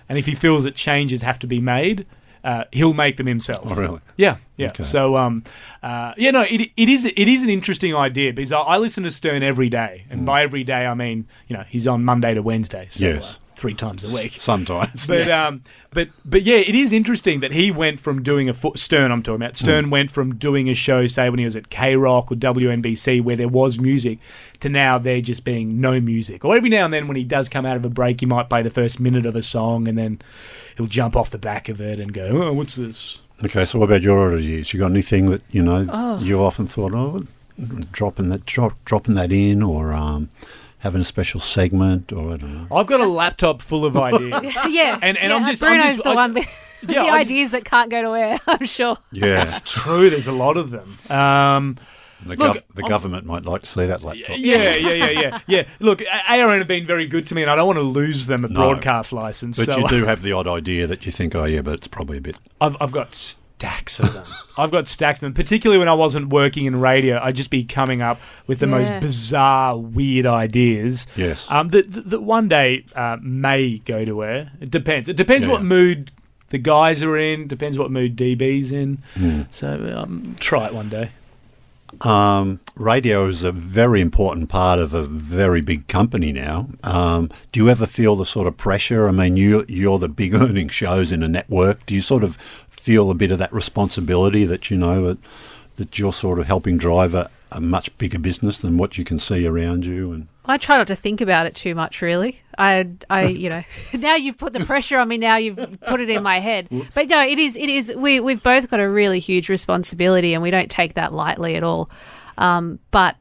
And 0.09 0.18
if 0.18 0.26
he 0.26 0.34
feels 0.36 0.64
that 0.66 0.76
changes 0.76 1.22
have 1.22 1.39
to 1.39 1.47
be 1.47 1.62
made, 1.62 2.05
uh, 2.43 2.64
he'll 2.72 2.93
make 2.95 3.18
them 3.18 3.28
himself. 3.28 3.68
Oh, 3.72 3.76
really? 3.76 3.99
Yeah, 4.18 4.38
yeah. 4.57 4.70
Okay. 4.70 4.84
So, 4.84 5.16
um, 5.16 5.43
uh, 5.84 6.14
yeah, 6.18 6.32
no, 6.32 6.41
it, 6.41 6.72
it 6.76 6.89
is 6.89 7.05
it 7.05 7.28
is 7.28 7.43
an 7.43 7.49
interesting 7.49 7.95
idea 7.95 8.34
because 8.34 8.51
I, 8.51 8.59
I 8.62 8.78
listen 8.78 9.03
to 9.03 9.12
Stern 9.12 9.43
every 9.43 9.70
day, 9.70 10.05
and 10.09 10.26
by 10.26 10.41
every 10.41 10.64
day 10.64 10.88
I 10.88 10.95
mean 10.95 11.28
you 11.47 11.55
know 11.55 11.64
he's 11.70 11.86
on 11.86 12.03
Monday 12.03 12.34
to 12.34 12.41
Wednesday, 12.41 12.88
so 12.89 13.05
Yes. 13.05 13.36
uh, 13.36 13.38
three 13.62 13.74
times 13.76 14.03
a 14.03 14.14
week. 14.14 14.34
sometimes. 14.34 15.05
But 15.12 15.30
um, 15.30 15.62
but 15.91 16.07
but 16.26 16.41
yeah, 16.41 16.55
it 16.57 16.74
is 16.74 16.91
interesting 16.91 17.41
that 17.41 17.51
he 17.51 17.70
went 17.70 17.99
from 17.99 18.24
doing 18.24 18.49
a 18.49 18.53
fo- 18.53 18.74
Stern. 18.76 19.12
I'm 19.12 19.22
talking 19.22 19.41
about 19.43 19.55
Stern 19.55 19.89
went 19.91 20.09
from 20.09 20.36
doing 20.36 20.68
a 20.70 20.74
show, 20.74 21.05
say 21.05 21.30
when 21.30 21.38
he 21.39 21.45
was 21.45 21.55
at 21.55 21.70
K 21.70 21.95
Rock 21.95 22.32
or 22.32 22.36
WNBC, 22.36 23.22
where 23.24 23.36
there 23.36 23.47
was 23.47 23.78
music, 23.80 24.18
to 24.62 24.70
now 24.70 24.97
there 24.97 25.22
just 25.22 25.43
being 25.43 25.80
no 25.80 25.99
music. 26.01 26.43
Or 26.43 26.57
every 26.57 26.70
now 26.70 26.86
and 26.86 26.93
then, 26.93 27.07
when 27.07 27.18
he 27.18 27.24
does 27.24 27.47
come 27.49 27.66
out 27.66 27.76
of 27.78 27.86
a 27.86 27.89
break, 27.89 28.20
he 28.22 28.26
might 28.26 28.49
play 28.49 28.64
the 28.64 28.70
first 28.72 28.99
minute 28.99 29.26
of 29.26 29.36
a 29.36 29.43
song, 29.43 29.88
and 29.88 29.97
then 29.97 30.22
he'll 30.78 30.88
jump 30.88 31.16
off 31.16 31.30
the 31.30 31.38
back 31.38 31.70
of 31.70 31.80
it 31.80 31.99
and 31.99 32.14
go, 32.14 32.26
"Oh, 32.43 32.53
what's 32.53 32.76
this?" 32.76 33.20
Okay, 33.43 33.66
so 33.66 33.78
what 33.80 33.86
about 33.86 34.01
your 34.01 34.36
ideas? 34.38 34.74
You 34.74 34.80
got 34.80 34.91
anything 34.91 35.30
that 35.30 35.41
you 35.51 35.62
know 35.62 35.88
Oh. 35.91 36.20
you 36.20 36.41
often 36.41 36.68
thought, 36.68 36.93
oh, 36.93 37.24
dropping 37.91 38.30
that 38.30 38.45
drop, 38.45 38.74
dropping 38.86 39.16
that 39.16 39.32
in, 39.32 39.62
or 39.62 39.93
um, 39.93 40.30
having 40.82 41.02
a 41.02 41.06
special 41.06 41.40
segment, 41.40 42.12
or 42.12 42.34
I 42.34 42.38
don't 42.38 42.54
know. 42.70 42.76
I've 42.76 42.88
got 42.88 43.00
a 43.00 43.08
laptop 43.08 43.62
full 43.62 43.86
of 43.86 43.96
ideas. 44.10 44.56
yeah. 44.70 44.98
And- 45.02 45.18
and 45.18 45.30
yeah, 45.32 45.36
I'm 45.36 45.46
just- 45.46 45.64
I'm 45.64 45.70
Bruno's 45.78 45.92
just- 45.94 46.04
the 46.04 46.10
I- 46.12 46.16
one. 46.16 46.34
That, 46.36 46.46
Yeah, 46.88 46.88
the 46.88 47.00
I 47.00 47.20
just- 47.24 47.32
ideas 47.32 47.52
that 47.52 47.64
can't 47.66 47.90
go 47.92 48.02
to 48.02 48.10
air. 48.20 48.40
I'm 48.48 48.66
sure. 48.66 48.98
Yeah, 49.12 49.42
It's 49.44 49.62
true. 49.62 50.10
There's 50.10 50.28
a 50.28 50.32
lot 50.32 50.58
of 50.58 50.72
them. 50.72 50.98
Um, 51.10 51.78
the, 52.24 52.36
Look, 52.36 52.40
gov- 52.58 52.64
the 52.76 52.82
I'm- 52.84 52.90
government 52.90 53.26
might 53.26 53.46
like 53.46 53.62
to 53.62 53.68
see 53.68 53.86
that 53.86 54.04
laptop. 54.04 54.38
yeah, 54.40 54.74
yeah, 54.76 54.94
yeah, 54.94 55.10
yeah, 55.22 55.40
yeah. 55.48 55.64
Look, 55.80 56.02
A- 56.02 56.32
ARN 56.40 56.58
have 56.60 56.68
been 56.68 56.86
very 56.88 57.06
good 57.08 57.26
to 57.28 57.36
me, 57.36 57.42
and 57.44 57.50
I 57.52 57.56
don't 57.56 57.68
want 57.68 57.78
to 57.78 57.84
lose 57.84 58.26
them 58.26 58.44
a 58.46 58.48
No. 58.48 58.56
broadcast 58.62 59.14
license. 59.14 59.58
But 59.64 59.74
so 59.74 59.80
you 59.80 59.88
do 59.88 60.06
have 60.06 60.22
the 60.24 60.32
odd 60.32 60.48
idea 60.48 60.88
that 60.88 61.06
you 61.06 61.12
think, 61.12 61.36
oh 61.36 61.46
yeah, 61.46 61.62
but 61.62 61.76
it's 61.76 61.88
probably 61.88 62.18
a 62.18 62.22
bit. 62.22 62.38
I've, 62.60 62.76
I've 62.82 62.92
got 62.92 63.36
stacks 63.62 63.99
of 63.99 64.14
them. 64.14 64.24
I've 64.57 64.72
got 64.72 64.88
stacks 64.88 65.20
of 65.20 65.22
them. 65.22 65.34
Particularly 65.34 65.78
when 65.78 65.88
I 65.88 65.93
wasn't 65.93 66.30
working 66.30 66.66
in 66.66 66.76
radio, 66.80 67.20
I'd 67.22 67.36
just 67.36 67.51
be 67.51 67.64
coming 67.64 68.01
up 68.01 68.20
with 68.47 68.59
the 68.59 68.66
most 68.68 68.91
bizarre, 68.99 69.78
weird 69.78 70.26
ideas. 70.26 71.05
Yes. 71.16 71.49
Um, 71.51 71.70
that, 71.70 71.91
that, 71.93 72.09
that 72.09 72.22
one 72.22 72.47
day 72.47 72.86
uh, 72.95 73.18
may 73.22 73.78
go 73.80 74.03
to 74.03 74.24
air. 74.24 74.51
It 74.59 74.72
depends. 74.72 75.09
It 75.09 75.16
depends 75.16 75.45
Yeah. 75.45 75.51
what 75.53 75.64
mood 75.64 76.12
the 76.49 76.57
guys 76.57 77.03
are 77.03 77.16
in. 77.16 77.47
Depends 77.47 77.78
what 77.78 77.91
mood 77.91 78.16
DB's 78.18 78.72
in. 78.72 78.97
Hmm. 79.14 79.43
So 79.51 79.93
um, 79.95 80.36
try 80.39 80.66
it 80.66 80.74
one 80.74 80.89
day. 80.89 81.12
Um, 82.01 82.62
radio 82.76 83.28
is 83.28 83.43
a 83.43 83.51
very 83.51 84.01
important 84.01 84.49
part 84.49 84.80
of 84.80 84.93
a 84.93 85.03
very 85.03 85.62
big 85.62 85.88
company 85.88 86.32
now. 86.32 86.68
Um, 86.84 87.30
do 87.51 87.59
you 87.59 87.70
ever 87.70 87.86
feel 87.86 88.16
the 88.16 88.26
sort 88.26 88.47
of 88.47 88.57
pressure? 88.57 89.07
I 89.07 89.12
mean, 89.12 89.36
you 89.38 89.66
you're 89.68 89.99
the 89.99 90.09
big 90.09 90.34
earning 90.43 90.70
shows 90.70 91.12
in 91.12 91.22
a 91.22 91.28
network. 91.28 91.86
Do 91.86 91.93
you 91.93 92.01
sort 92.01 92.24
of 92.24 92.38
feel 92.82 93.12
a 93.12 93.14
bit 93.14 93.32
of 93.32 93.38
that 93.38 93.54
responsibility 93.54 94.44
that 94.46 94.72
you 94.72 94.78
know 94.78 95.08
that, 95.08 95.18
that 95.76 96.00
you're 96.00 96.12
sort 96.12 96.40
of 96.40 96.48
helping 96.48 96.78
drive 96.78 97.14
a, 97.14 97.30
a 97.52 97.62
much 97.62 97.96
bigger 98.00 98.18
business 98.18 98.60
than 98.60 98.78
what 98.78 98.98
you 98.98 99.04
can 99.04 99.20
see 99.20 99.46
around 99.46 99.86
you? 99.86 100.12
And 100.12 100.28
I 100.46 100.58
try 100.58 100.78
not 100.78 100.88
to 100.88 100.96
think 100.96 101.22
about 101.22 101.46
it 101.46 101.54
too 101.54 101.76
much, 101.76 102.02
really. 102.02 102.42
I, 102.58 102.88
I, 103.10 103.26
you 103.26 103.50
know, 103.50 103.64
now 103.94 104.16
you've 104.16 104.38
put 104.38 104.54
the 104.54 104.66
pressure 104.66 104.98
on 104.98 105.08
me. 105.08 105.18
Now 105.18 105.38
you've 105.38 105.80
put 105.82 106.02
it 106.02 106.10
in 106.10 106.24
my 106.24 106.40
head. 106.40 106.70
But 106.96 107.08
no, 107.08 107.22
it 107.22 107.38
is, 107.38 107.56
it 107.56 107.70
is. 107.70 107.94
We 107.96 108.20
we've 108.20 108.42
both 108.42 108.70
got 108.70 108.80
a 108.80 108.90
really 108.90 109.20
huge 109.20 109.48
responsibility, 109.48 110.34
and 110.34 110.42
we 110.42 110.50
don't 110.50 110.72
take 110.72 110.96
that 110.96 111.14
lightly 111.14 111.56
at 111.56 111.64
all. 111.64 111.90
Um, 112.40 112.80
but 112.90 113.16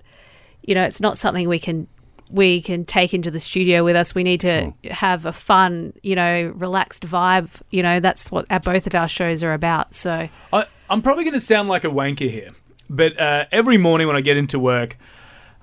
you 0.62 0.74
know, 0.74 0.84
it's 0.84 1.00
not 1.00 1.18
something 1.18 1.48
we 1.48 1.58
can 1.58 1.86
we 2.30 2.60
can 2.60 2.84
take 2.84 3.12
into 3.12 3.30
the 3.30 3.40
studio 3.40 3.84
with 3.84 3.96
us. 3.96 4.14
We 4.14 4.22
need 4.22 4.40
to 4.40 4.72
have 4.90 5.26
a 5.26 5.32
fun, 5.32 5.92
you 6.02 6.14
know, 6.14 6.52
relaxed 6.54 7.06
vibe. 7.06 7.50
You 7.70 7.82
know, 7.82 8.00
that's 8.00 8.30
what 8.30 8.46
our, 8.50 8.60
both 8.60 8.86
of 8.86 8.94
our 8.94 9.08
shows 9.08 9.42
are 9.42 9.52
about. 9.52 9.94
So 9.94 10.28
I, 10.52 10.66
I'm 10.88 11.02
probably 11.02 11.24
going 11.24 11.34
to 11.34 11.40
sound 11.40 11.68
like 11.68 11.84
a 11.84 11.88
wanker 11.88 12.30
here, 12.30 12.50
but 12.88 13.18
uh, 13.18 13.46
every 13.50 13.78
morning 13.78 14.06
when 14.06 14.16
I 14.16 14.20
get 14.20 14.36
into 14.36 14.58
work, 14.58 14.96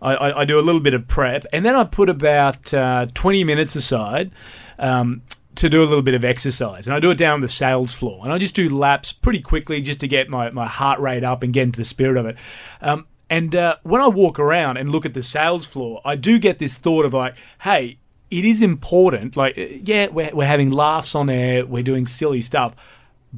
I, 0.01 0.15
I, 0.15 0.41
I 0.41 0.45
do 0.45 0.59
a 0.59 0.61
little 0.61 0.81
bit 0.81 0.93
of 0.93 1.07
prep, 1.07 1.43
and 1.51 1.65
then 1.65 1.75
I 1.75 1.83
put 1.83 2.09
about 2.09 2.73
uh, 2.73 3.07
20 3.13 3.43
minutes 3.43 3.75
aside 3.75 4.31
um, 4.77 5.21
to 5.55 5.69
do 5.69 5.81
a 5.81 5.85
little 5.85 6.03
bit 6.03 6.13
of 6.13 6.23
exercise, 6.23 6.85
and 6.85 6.95
I 6.95 6.99
do 6.99 7.09
it 7.09 7.17
down 7.17 7.35
on 7.35 7.41
the 7.41 7.47
sales 7.47 7.93
floor, 7.93 8.21
and 8.23 8.31
I 8.31 8.37
just 8.37 8.53
do 8.53 8.69
laps 8.69 9.11
pretty 9.11 9.41
quickly 9.41 9.81
just 9.81 9.99
to 10.01 10.07
get 10.07 10.29
my, 10.29 10.51
my 10.51 10.67
heart 10.67 10.99
rate 10.99 11.23
up 11.23 11.41
and 11.43 11.51
get 11.51 11.63
into 11.63 11.77
the 11.77 11.85
spirit 11.85 12.17
of 12.17 12.25
it. 12.25 12.35
Um, 12.81 13.07
and 13.29 13.55
uh, 13.55 13.75
when 13.83 14.01
I 14.01 14.07
walk 14.07 14.39
around 14.39 14.77
and 14.77 14.91
look 14.91 15.05
at 15.05 15.13
the 15.13 15.23
sales 15.23 15.65
floor, 15.65 16.01
I 16.05 16.15
do 16.15 16.39
get 16.39 16.59
this 16.59 16.77
thought 16.77 17.05
of 17.05 17.13
like, 17.13 17.35
hey, 17.61 17.97
it 18.31 18.45
is 18.45 18.61
important. 18.61 19.35
Like, 19.35 19.57
uh, 19.57 19.65
yeah, 19.83 20.07
we're, 20.07 20.33
we're 20.33 20.47
having 20.47 20.69
laughs 20.69 21.15
on 21.15 21.29
air, 21.29 21.65
we're 21.65 21.83
doing 21.83 22.07
silly 22.07 22.41
stuff, 22.41 22.73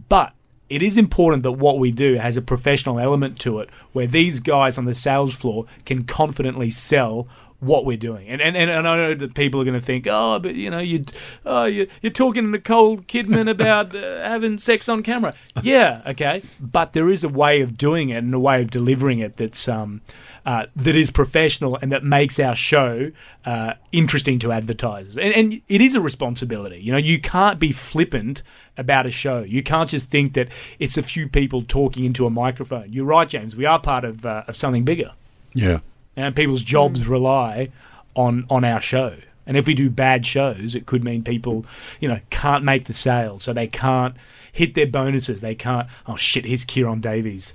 but 0.08 0.34
it 0.70 0.84
is 0.84 0.98
important 0.98 1.42
that 1.44 1.54
what 1.54 1.80
we 1.80 1.92
do 1.92 2.16
has 2.16 2.38
a 2.38 2.42
professional 2.42 3.00
element 3.00 3.40
to 3.40 3.60
it 3.60 3.70
where 3.92 4.06
these 4.06 4.40
guys 4.40 4.78
on 4.78 4.86
the 4.86 4.94
sales 4.94 5.34
floor 5.34 5.66
can 5.86 6.04
confidently 6.04 6.70
sell 6.70 7.28
what 7.60 7.86
we're 7.86 7.98
doing. 7.98 8.28
And 8.28 8.42
and, 8.42 8.56
and, 8.56 8.72
I 8.72 8.96
know 8.96 9.14
that 9.14 9.34
people 9.34 9.62
are 9.62 9.66
going 9.66 9.80
to 9.80 9.86
think, 9.86 10.08
oh, 10.10 10.40
but 10.40 10.56
you 10.56 10.70
know, 10.70 10.80
you, 10.80 11.06
oh, 11.46 11.66
you, 11.66 11.88
you're 12.02 12.12
talking 12.12 12.44
to 12.44 12.50
Nicole 12.50 12.98
Kidman 13.00 13.50
about 13.50 13.96
uh, 13.96 14.22
having 14.28 14.60
sex 14.60 14.88
on 14.88 15.04
camera. 15.04 15.34
Yeah, 15.62 16.02
okay, 16.08 16.44
but 16.60 16.94
there 16.94 17.10
is 17.10 17.24
a 17.24 17.30
way 17.30 17.62
of 17.62 17.78
doing 17.78 18.10
it 18.10 18.18
and 18.18 18.34
a 18.34 18.40
way 18.40 18.62
of 18.62 18.72
delivering 18.72 19.20
it 19.20 19.38
that's 19.38 19.68
um, 19.68 20.02
uh, 20.46 20.66
that 20.76 20.96
is 20.96 21.12
professional 21.12 21.78
and 21.82 21.92
that 21.92 22.04
makes 22.04 22.40
our 22.40 22.56
show 22.56 23.12
uh, 23.46 23.74
interesting 23.92 24.40
to 24.40 24.52
advertisers. 24.52 25.18
And, 25.18 25.34
and 25.34 25.62
it 25.68 25.82
is 25.82 25.96
a 25.96 26.02
responsibility. 26.02 26.80
You 26.80 26.92
know, 26.92 26.98
you 26.98 27.20
can't 27.20 27.60
be 27.60 27.72
flippant 27.72 28.42
about 28.78 29.06
a 29.06 29.12
show. 29.12 29.42
You 29.42 29.62
can't 29.62 29.90
just 29.90 30.10
think 30.10 30.34
that 30.34 30.50
it's 30.80 30.98
a 30.98 31.04
few 31.04 31.28
people 31.28 31.62
talking 31.62 32.06
into 32.06 32.26
a 32.26 32.30
microphone. 32.30 32.92
You're 32.92 33.06
right, 33.06 33.28
James. 33.28 33.56
We 33.56 33.66
are 33.66 33.80
part 33.80 34.06
of, 34.06 34.26
uh, 34.26 34.44
of 34.48 34.56
something 34.56 34.86
bigger 34.86 35.12
Yeah. 35.54 35.80
And 36.20 36.36
people's 36.36 36.64
jobs 36.64 37.08
rely 37.08 37.70
on 38.16 38.46
on 38.50 38.64
our 38.64 38.82
show. 38.82 39.16
And 39.48 39.58
if 39.58 39.66
we 39.66 39.74
do 39.74 39.90
bad 39.90 40.26
shows, 40.26 40.76
it 40.76 40.86
could 40.86 41.04
mean 41.04 41.24
people, 41.24 41.66
you 42.00 42.08
know, 42.08 42.20
can't 42.30 42.64
make 42.64 42.86
the 42.86 42.94
sale, 42.94 43.40
so 43.40 43.52
they 43.52 43.66
can't 43.68 44.16
hit 44.52 44.76
their 44.76 44.86
bonuses. 44.86 45.42
They 45.42 45.56
can't. 45.56 45.88
Oh 46.06 46.16
shit! 46.18 46.46
Here's 46.46 46.66
Ciaran 46.66 47.02
Davis. 47.02 47.54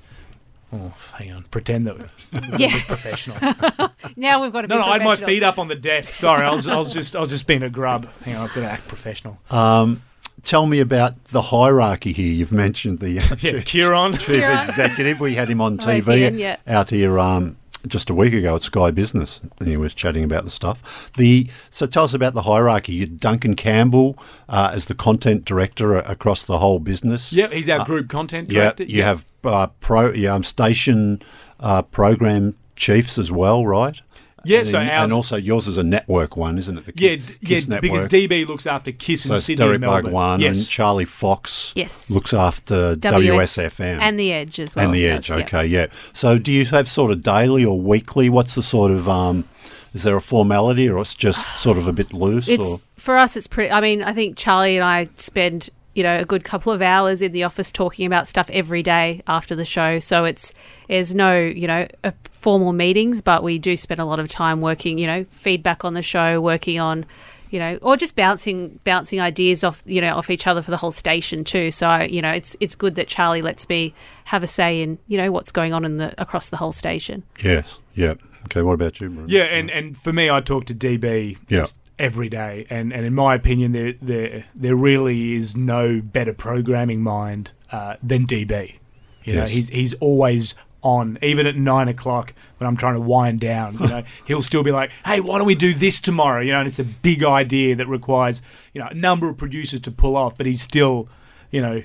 Oh, 0.73 0.93
hang 1.12 1.31
on. 1.31 1.45
Pretend 1.53 1.87
that 1.87 1.97
we're 1.99 2.57
Yeah. 2.59 2.81
professional. 2.87 3.37
Now 4.17 4.43
we've 4.43 4.53
got 4.53 4.62
to 4.62 4.69
be 4.69 4.75
No, 4.75 4.81
no, 4.81 4.87
I 4.87 4.93
had 4.95 5.05
my 5.05 5.17
feet 5.17 5.43
up 5.43 5.59
on 5.59 5.69
the 5.69 5.75
desk. 5.77 6.15
Sorry, 6.15 6.45
I 6.45 6.53
was, 6.55 6.67
I 6.69 6.77
was 6.77 6.93
just, 6.93 7.15
I 7.17 7.21
was 7.21 7.31
just 7.31 7.47
being 7.47 7.62
a 7.62 7.71
grub. 7.71 8.07
Hang 8.23 8.37
on, 8.37 8.43
I've 8.49 8.55
got 8.55 8.61
to 8.62 8.71
act 8.71 8.87
professional. 8.89 9.39
Um, 9.51 10.03
tell 10.43 10.67
me 10.67 10.81
about 10.81 11.25
the 11.27 11.41
hierarchy 11.43 12.12
here. 12.12 12.33
You've 12.33 12.53
mentioned 12.53 12.99
the 13.01 13.19
uh, 13.19 13.23
Yeah, 13.41 13.53
chief, 13.53 13.65
Ciaran. 13.67 14.12
chief 14.15 14.27
Ciaran. 14.41 14.69
executive. 14.69 15.21
We 15.21 15.35
had 15.37 15.49
him 15.49 15.61
on 15.61 15.79
Hi, 15.79 16.01
TV 16.01 16.19
Ian, 16.19 16.39
yeah. 16.39 16.57
out 16.67 16.91
here 16.91 17.19
um, 17.19 17.57
just 17.87 18.11
a 18.11 18.14
week 18.14 18.32
ago 18.35 18.57
at 18.57 18.62
Sky 18.62 18.91
Business, 18.91 19.41
and 19.59 19.68
he 19.68 19.76
was 19.76 19.95
chatting 19.95 20.24
about 20.24 20.45
the 20.45 20.51
stuff. 20.51 21.11
The 21.16 21.49
so 21.70 21.87
tell 21.87 22.05
us 22.05 22.14
about 22.14 22.35
the 22.35 22.43
hierarchy. 22.43 22.93
You 22.95 23.07
Duncan 23.07 23.55
Campbell 23.55 24.18
uh, 24.49 24.70
as 24.74 24.87
the 24.87 24.95
content 24.95 25.45
director 25.45 25.97
across 25.97 26.45
the 26.45 26.59
whole 26.59 26.78
business. 26.78 27.32
Yep, 27.32 27.53
he's 27.53 27.68
our 27.68 27.85
group 27.85 28.09
content 28.09 28.51
Yeah, 28.51 28.61
director. 28.62 28.85
you 28.85 29.03
have 29.03 29.26
uh, 29.45 29.66
pro, 29.80 30.12
yeah, 30.12 30.35
um, 30.35 30.45
station 30.45 31.20
uh, 31.61 31.82
program 31.82 32.57
chiefs 32.76 33.18
as 33.18 33.30
well, 33.30 33.66
right? 33.66 34.01
Yeah, 34.45 34.59
and, 34.59 34.67
so 34.67 34.73
then- 34.73 34.89
ours- 34.91 35.05
and 35.05 35.13
also 35.13 35.37
yours 35.37 35.67
is 35.69 35.77
a 35.77 35.83
network 35.83 36.37
one, 36.37 36.59
isn't 36.59 36.79
it? 36.79 36.85
The 36.87 36.93
Yeah, 36.97 37.11
KIIS, 37.17 37.27
d- 37.27 37.33
KIIS 37.35 37.39
yeah, 37.49 37.59
network. 37.75 37.81
because 37.83 38.07
DB 38.07 38.47
looks 38.47 38.67
after 38.67 38.93
KIIS 38.93 39.19
so 39.21 39.29
in 39.31 39.35
it's 39.37 39.45
Sydney 39.45 39.65
Derek 39.65 39.75
and 39.77 39.81
Melbourne. 39.83 40.13
One, 40.13 40.41
yes. 40.41 40.59
and 40.59 40.69
Charlie 40.69 41.05
Fox 41.05 41.73
Yes. 41.77 42.11
looks 42.11 42.33
after 42.35 42.97
WS 42.97 43.57
WSFM 43.57 43.99
and 44.01 44.19
the 44.19 44.33
Edge 44.33 44.61
as 44.61 44.75
well. 44.77 44.85
and 44.87 44.95
the 44.95 45.07
Edge. 45.07 45.29
yeah. 45.31 45.37
Okay, 45.37 45.67
yeah. 45.67 45.87
So 46.13 46.39
do 46.39 46.53
you 46.53 46.65
have 46.67 46.89
sort 46.89 47.11
of 47.11 47.23
daily 47.23 47.65
or 47.65 47.81
weekly? 47.81 48.29
What's 48.29 48.55
the 48.55 48.63
sort 48.63 48.91
of 48.91 49.09
um, 49.09 49.45
is 49.93 50.03
there 50.03 50.17
a 50.17 50.21
formality 50.21 50.89
or 50.89 50.99
it's 51.01 51.15
just 51.15 51.47
sort 51.59 51.79
of 51.79 51.87
a 51.87 51.93
bit 51.93 52.13
loose? 52.13 52.49
or 52.49 52.79
for 52.97 53.17
us. 53.17 53.37
It's 53.37 53.47
pretty. 53.47 53.71
I 53.71 53.81
mean, 53.81 54.03
I 54.03 54.13
think 54.13 54.37
Charlie 54.37 54.77
and 54.77 54.85
I 54.85 55.09
spend 55.17 55.71
you 55.95 56.03
know 56.03 56.19
a 56.19 56.25
good 56.25 56.45
couple 56.45 56.73
of 56.73 56.83
hours 56.83 57.23
in 57.23 57.33
the 57.33 57.45
office 57.45 57.73
talking 57.73 58.07
about 58.07 58.29
stuff 58.29 58.51
every 58.51 58.83
day 58.83 59.23
after 59.27 59.55
the 59.55 59.65
show. 59.65 59.99
So 59.99 60.25
it's 60.25 60.53
there's 60.89 61.15
no 61.15 61.39
you 61.39 61.67
know 61.67 61.87
uh 62.03 62.11
formal 62.31 62.73
meetings, 62.73 63.21
but 63.21 63.43
we 63.43 63.59
do 63.59 63.77
spend 63.77 64.01
a 64.01 64.05
lot 64.05 64.21
of 64.21 64.29
time 64.29 64.61
working. 64.61 64.99
You 64.99 65.07
know, 65.07 65.27
feedback 65.31 65.85
on 65.85 65.95
the 65.95 66.03
show, 66.03 66.41
working 66.41 66.79
on. 66.79 67.07
You 67.51 67.61
know, 67.61 67.79
or 67.83 67.97
just 67.97 68.17
bouncing 68.17 68.81
bouncing 68.83 69.21
ideas 69.21 69.63
off 69.63 69.81
you 69.87 70.01
know 70.01 70.17
off 70.17 70.29
each 70.29 70.45
other 70.49 70.61
for 70.61 70.73
the 70.73 70.77
whole 70.77 70.91
station 70.91 71.45
too. 71.45 71.71
So 71.71 71.99
you 71.99 72.21
know, 72.21 72.33
it's 72.33 72.57
it's 72.59 72.75
good 72.75 72.97
that 72.97 73.07
Charlie 73.07 73.43
lets 73.43 73.69
me 73.69 73.95
have 74.25 74.43
a 74.43 74.49
say 74.49 74.83
in 74.83 74.99
you 75.07 75.17
know 75.17 75.31
what's 75.31 75.53
going 75.53 75.73
on 75.73 75.85
in 75.85 75.99
the 75.99 76.21
across 76.21 76.49
the 76.49 76.57
whole 76.57 76.73
station. 76.73 77.23
yes, 77.45 77.79
yeah. 77.95 78.15
Okay, 78.47 78.63
what 78.63 78.73
about 78.73 79.01
you? 79.01 79.09
Bruce? 79.09 79.31
Yeah, 79.31 79.45
and, 79.45 79.71
and 79.71 79.97
for 79.97 80.13
me, 80.13 80.29
I 80.29 80.41
talk 80.41 80.65
to 80.65 80.75
DB 80.75 81.39
Yeah. 81.49 81.67
Every 81.99 82.29
day, 82.29 82.67
and, 82.71 82.93
and 82.93 83.07
in 83.07 83.15
my 83.15 83.35
opinion, 83.35 83.73
there 83.73 83.95
there 84.01 84.45
there 84.55 84.77
really 84.77 85.35
is 85.35 85.57
no 85.57 86.01
better 86.01 86.33
programming 86.33 87.03
mind 87.03 87.53
uh, 87.71 87.97
than 88.03 88.27
DB. 88.27 88.77
You 89.25 89.37
know, 89.37 89.47
he's 89.47 89.69
he's 89.69 89.95
always 89.95 90.55
on, 90.83 91.19
even 91.23 91.47
at 91.47 91.57
nine 91.57 91.89
o'clock 91.89 92.35
when 92.59 92.69
I'm 92.69 92.77
trying 92.77 92.95
to 92.95 93.01
wind 93.01 93.41
down. 93.41 93.79
You 93.79 93.89
know, 93.89 94.03
he'll 94.27 94.43
still 94.43 94.63
be 94.63 94.71
like, 94.71 94.91
"Hey, 95.05 95.21
why 95.21 95.39
don't 95.39 95.47
we 95.47 95.55
do 95.55 95.73
this 95.73 96.01
tomorrow?" 96.01 96.43
You 96.43 96.53
know, 96.53 96.61
and 96.61 96.69
it's 96.69 96.79
a 96.79 96.85
big 96.85 97.25
idea 97.25 97.75
that 97.77 97.89
requires 97.89 98.43
you 98.73 98.81
know 98.81 98.89
a 98.89 98.95
number 98.95 99.29
of 99.29 99.39
producers 99.39 99.81
to 99.81 99.91
pull 99.91 100.17
off, 100.17 100.37
but 100.37 100.47
he's 100.47 100.63
still, 100.63 101.09
you 101.51 101.61
know. 101.61 101.83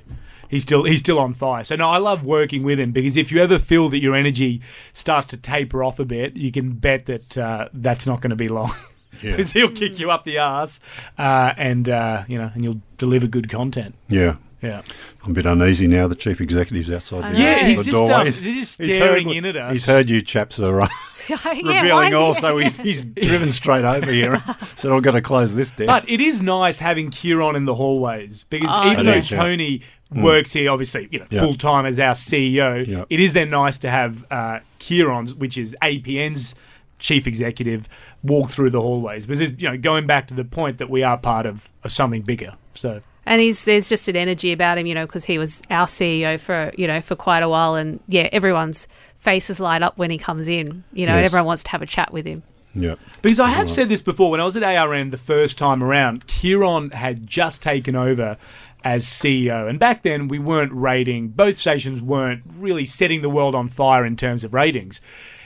He's 0.49 0.63
still 0.63 0.83
he's 0.83 0.97
still 0.97 1.19
on 1.19 1.35
fire. 1.35 1.63
So 1.63 1.75
no, 1.75 1.87
I 1.91 1.99
love 1.99 2.25
working 2.25 2.63
with 2.63 2.79
him 2.79 2.91
because 2.91 3.17
if 3.17 3.31
you 3.31 3.39
ever 3.39 3.59
feel 3.59 3.87
that 3.89 3.99
your 3.99 4.15
energy 4.15 4.63
starts 4.93 5.27
to 5.27 5.37
taper 5.37 5.83
off 5.83 5.99
a 5.99 6.05
bit, 6.05 6.37
you 6.37 6.51
can 6.51 6.71
bet 6.71 7.05
that 7.05 7.37
uh, 7.37 7.69
that's 7.71 8.07
not 8.07 8.19
going 8.19 8.31
to 8.31 8.35
be 8.35 8.47
long. 8.47 8.71
Yeah. 9.21 9.31
Because 9.31 9.51
he'll 9.51 9.71
kick 9.71 9.99
you 9.99 10.11
up 10.11 10.23
the 10.23 10.37
ass, 10.37 10.79
uh, 11.17 11.53
and 11.57 11.89
uh, 11.89 12.23
you 12.27 12.37
know, 12.37 12.51
and 12.53 12.63
you'll 12.63 12.81
deliver 12.97 13.27
good 13.27 13.49
content. 13.49 13.95
yeah. 14.07 14.37
Yeah, 14.61 14.81
I'm 15.23 15.31
a 15.31 15.33
bit 15.33 15.45
uneasy 15.45 15.87
now. 15.87 16.07
The 16.09 16.15
chief 16.15 16.41
executive's 16.41 16.91
outside 16.91 17.31
the, 17.33 17.37
know. 17.37 17.39
yeah. 17.45 17.55
Yeah, 17.59 17.65
He's 17.67 17.77
the 17.77 17.83
just 17.85 17.93
doorway. 17.95 18.13
um, 18.13 18.25
he's 18.25 18.41
just 18.41 18.77
He's 18.77 18.87
staring 18.87 19.27
heard- 19.29 19.35
in 19.37 19.45
at 19.45 19.55
us. 19.55 19.71
He's 19.71 19.85
heard 19.85 20.09
you 20.09 20.21
chaps 20.21 20.59
are 20.59 20.81
uh, 20.81 20.87
yeah, 21.29 21.37
revealing 21.53 21.89
why- 21.89 22.11
all, 22.11 22.35
so 22.35 22.57
he's, 22.57 22.75
he's 22.75 23.05
driven 23.05 23.53
straight 23.53 23.85
over 23.85 24.11
here. 24.11 24.43
so 24.75 24.93
I've 24.97 25.01
got 25.01 25.11
to 25.11 25.21
close 25.21 25.55
this 25.55 25.71
down. 25.71 25.87
But 25.87 26.09
it 26.09 26.19
is 26.19 26.41
nice 26.41 26.77
having 26.77 27.09
Ciaran 27.09 27.55
in 27.55 27.63
the 27.63 27.73
hallways 27.75 28.43
because 28.49 28.67
Oh, 28.69 28.91
even 28.91 29.05
though 29.05 29.13
is, 29.13 29.31
yeah. 29.31 29.41
Tony 29.41 29.81
works 30.13 30.51
here, 30.51 30.69
obviously, 30.69 31.07
you 31.09 31.19
know, 31.19 31.25
Yeah. 31.29 31.39
full 31.39 31.55
time 31.55 31.85
as 31.85 31.97
our 31.97 32.13
CEO, 32.13 32.85
Yeah. 32.85 33.05
it 33.09 33.21
is 33.21 33.31
then 33.31 33.49
nice 33.49 33.77
to 33.77 33.89
have 33.89 34.25
uh, 34.29 34.59
Ciaran's, 34.79 35.33
which 35.33 35.57
is 35.57 35.73
APN's 35.81 36.53
chief 36.99 37.25
executive, 37.27 37.89
walk 38.23 38.49
through 38.51 38.69
the 38.69 38.81
hallways. 38.81 39.25
Because 39.25 39.51
you 39.61 39.69
know, 39.69 39.77
going 39.77 40.05
back 40.05 40.27
to 40.27 40.33
the 40.33 40.43
point 40.45 40.77
that 40.77 40.89
we 40.89 41.01
are 41.03 41.17
part 41.17 41.45
of, 41.45 41.69
of 41.83 41.91
something 41.91 42.21
bigger. 42.21 42.53
So 42.75 43.01
and 43.25 43.41
he's 43.41 43.65
there's 43.65 43.89
just 43.89 44.07
an 44.07 44.15
energy 44.15 44.51
about 44.51 44.77
him, 44.77 44.85
you 44.85 44.93
know, 44.95 45.05
because 45.05 45.25
he 45.25 45.37
was 45.37 45.61
our 45.69 45.85
CEO 45.87 46.39
for 46.39 46.71
you 46.77 46.87
know 46.87 47.01
for 47.01 47.15
quite 47.15 47.43
a 47.43 47.49
while, 47.49 47.75
and 47.75 47.99
yeah, 48.07 48.29
everyone's 48.31 48.87
faces 49.17 49.59
light 49.59 49.81
up 49.83 49.97
when 49.97 50.09
he 50.11 50.17
comes 50.17 50.47
in, 50.47 50.83
you 50.93 51.05
know, 51.05 51.11
and 51.13 51.21
Yes. 51.21 51.25
everyone 51.25 51.45
wants 51.45 51.63
to 51.63 51.69
have 51.71 51.81
a 51.81 51.85
chat 51.85 52.13
with 52.13 52.25
him. 52.25 52.41
yeah. 52.73 52.95
Because 53.21 53.39
I 53.39 53.49
have 53.49 53.69
said 53.69 53.89
this 53.89 54.01
before, 54.01 54.31
when 54.31 54.39
I 54.39 54.45
was 54.45 54.55
at 54.55 54.63
ARN 54.63 55.09
the 55.09 55.17
first 55.17 55.57
time 55.57 55.83
around, 55.83 56.25
Ciaran 56.27 56.91
had 56.91 57.27
just 57.27 57.61
taken 57.61 57.97
over 57.97 58.37
as 58.85 59.05
CEO. 59.05 59.67
And 59.67 59.77
back 59.77 60.03
then, 60.03 60.29
we 60.29 60.39
weren't 60.39 60.71
rating, 60.71 61.27
both 61.29 61.57
stations 61.57 62.01
weren't 62.01 62.43
really 62.55 62.85
setting 62.85 63.21
the 63.21 63.29
world 63.29 63.53
on 63.55 63.67
fire 63.67 64.05
in 64.05 64.15
terms 64.15 64.45
of 64.45 64.53
ratings. 64.53 65.01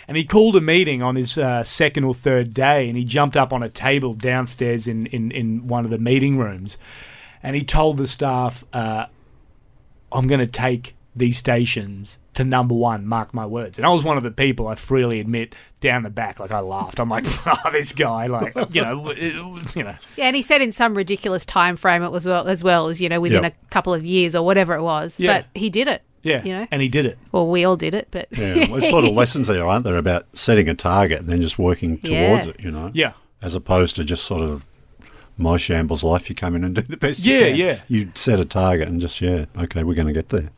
And 0.07 0.17
he 0.17 0.23
called 0.23 0.55
a 0.55 0.61
meeting 0.61 1.01
on 1.01 1.15
his 1.15 1.37
uh, 1.37 1.63
second 1.63 2.03
or 2.03 2.13
third 2.13 2.53
day, 2.53 2.87
and 2.89 2.97
he 2.97 3.05
jumped 3.05 3.37
up 3.37 3.53
on 3.53 3.63
a 3.63 3.69
table 3.69 4.13
downstairs 4.13 4.87
in, 4.87 5.05
in, 5.07 5.31
in 5.31 5.67
one 5.67 5.85
of 5.85 5.91
the 5.91 5.97
meeting 5.99 6.37
rooms. 6.37 6.77
And 7.41 7.55
he 7.55 7.63
told 7.63 7.97
the 7.97 8.07
staff, 8.07 8.63
uh, 8.73 9.05
I'm 10.11 10.27
going 10.27 10.39
to 10.39 10.47
take 10.47 10.95
these 11.15 11.37
stations 11.37 12.17
to 12.33 12.43
number 12.43 12.73
one, 12.73 13.05
mark 13.05 13.33
my 13.33 13.45
words. 13.45 13.77
And 13.77 13.85
I 13.85 13.89
was 13.91 14.03
one 14.03 14.17
of 14.17 14.23
the 14.23 14.31
people, 14.31 14.67
I 14.67 14.73
freely 14.75 15.19
admit, 15.19 15.53
down 15.79 16.01
the 16.01 16.09
back, 16.09 16.39
like 16.39 16.51
I 16.51 16.59
laughed. 16.59 16.99
I'm 16.99 17.09
like, 17.09 17.25
oh, 17.45 17.55
this 17.71 17.91
guy, 17.93 18.25
like, 18.25 18.55
you 18.71 18.81
know, 18.81 19.11
you 19.13 19.83
know. 19.83 19.95
Yeah, 20.17 20.25
and 20.25 20.35
he 20.35 20.41
said 20.41 20.61
in 20.61 20.71
some 20.71 20.95
ridiculous 20.95 21.45
time 21.45 21.75
frame 21.75 22.01
it 22.03 22.11
was 22.11 22.25
well 22.25 22.47
as 22.47 22.63
well 22.63 22.87
as 22.87 22.99
you 23.01 23.09
know 23.09 23.21
within 23.21 23.43
Yep. 23.43 23.55
a 23.63 23.69
couple 23.69 23.93
of 23.93 24.03
years 24.03 24.35
or 24.35 24.43
whatever 24.43 24.73
it 24.73 24.81
was, 24.81 25.19
Yeah. 25.19 25.39
but 25.41 25.45
he 25.59 25.69
did 25.69 25.87
it. 25.87 26.01
Yeah, 26.23 26.43
You 26.43 26.53
know? 26.53 26.67
and 26.71 26.81
he 26.81 26.87
did 26.89 27.05
it. 27.05 27.17
Well, 27.31 27.47
we 27.47 27.65
all 27.65 27.75
did 27.75 27.93
it, 27.93 28.07
but 28.11 28.27
Yeah, 28.31 28.55
well, 28.69 28.79
there's 28.79 28.89
sort 28.89 29.03
of 29.05 29.11
lessons 29.13 29.47
there, 29.47 29.65
aren't 29.67 29.83
there, 29.85 29.97
about 29.97 30.25
setting 30.37 30.67
a 30.69 30.73
target 30.73 31.19
and 31.21 31.29
then 31.29 31.41
just 31.41 31.59
working 31.59 31.97
towards 31.97 32.45
Yeah. 32.45 32.51
it, 32.51 32.59
you 32.61 32.71
know? 32.71 32.91
Yeah. 32.93 33.11
As 33.41 33.53
opposed 33.55 33.95
to 33.97 34.03
just 34.03 34.23
sort 34.23 34.41
of 34.41 34.65
my 35.37 35.57
shambles 35.57 36.03
life, 36.03 36.29
you 36.29 36.35
come 36.35 36.55
in 36.55 36.63
and 36.63 36.75
do 36.75 36.81
the 36.81 36.95
best 36.95 37.19
Yeah, 37.19 37.39
you 37.39 37.45
can. 37.47 37.57
yeah. 37.57 37.79
You 37.87 38.11
set 38.15 38.39
a 38.39 38.45
target 38.45 38.87
and 38.87 39.01
just, 39.01 39.19
yeah, 39.19 39.45
okay, 39.57 39.83
we're 39.83 39.95
going 39.95 40.07
to 40.07 40.13
get 40.13 40.29
there. 40.29 40.51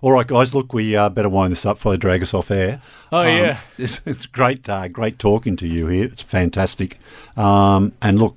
All 0.00 0.12
right, 0.12 0.26
guys, 0.26 0.54
look, 0.54 0.72
we 0.72 0.96
uh, 0.96 1.08
better 1.10 1.28
wind 1.28 1.52
this 1.52 1.66
up 1.66 1.76
before 1.76 1.92
they 1.92 1.98
drag 1.98 2.22
us 2.22 2.32
off 2.32 2.50
air. 2.50 2.80
Oh, 3.12 3.22
yeah. 3.22 3.58
It's, 3.76 4.00
it's 4.06 4.24
great, 4.26 4.68
uh, 4.68 4.88
great 4.88 5.18
talking 5.18 5.56
to 5.56 5.66
you 5.66 5.88
here. 5.88 6.04
It's 6.06 6.22
fantastic. 6.22 6.98
Um, 7.36 7.92
and 8.00 8.18
look, 8.18 8.36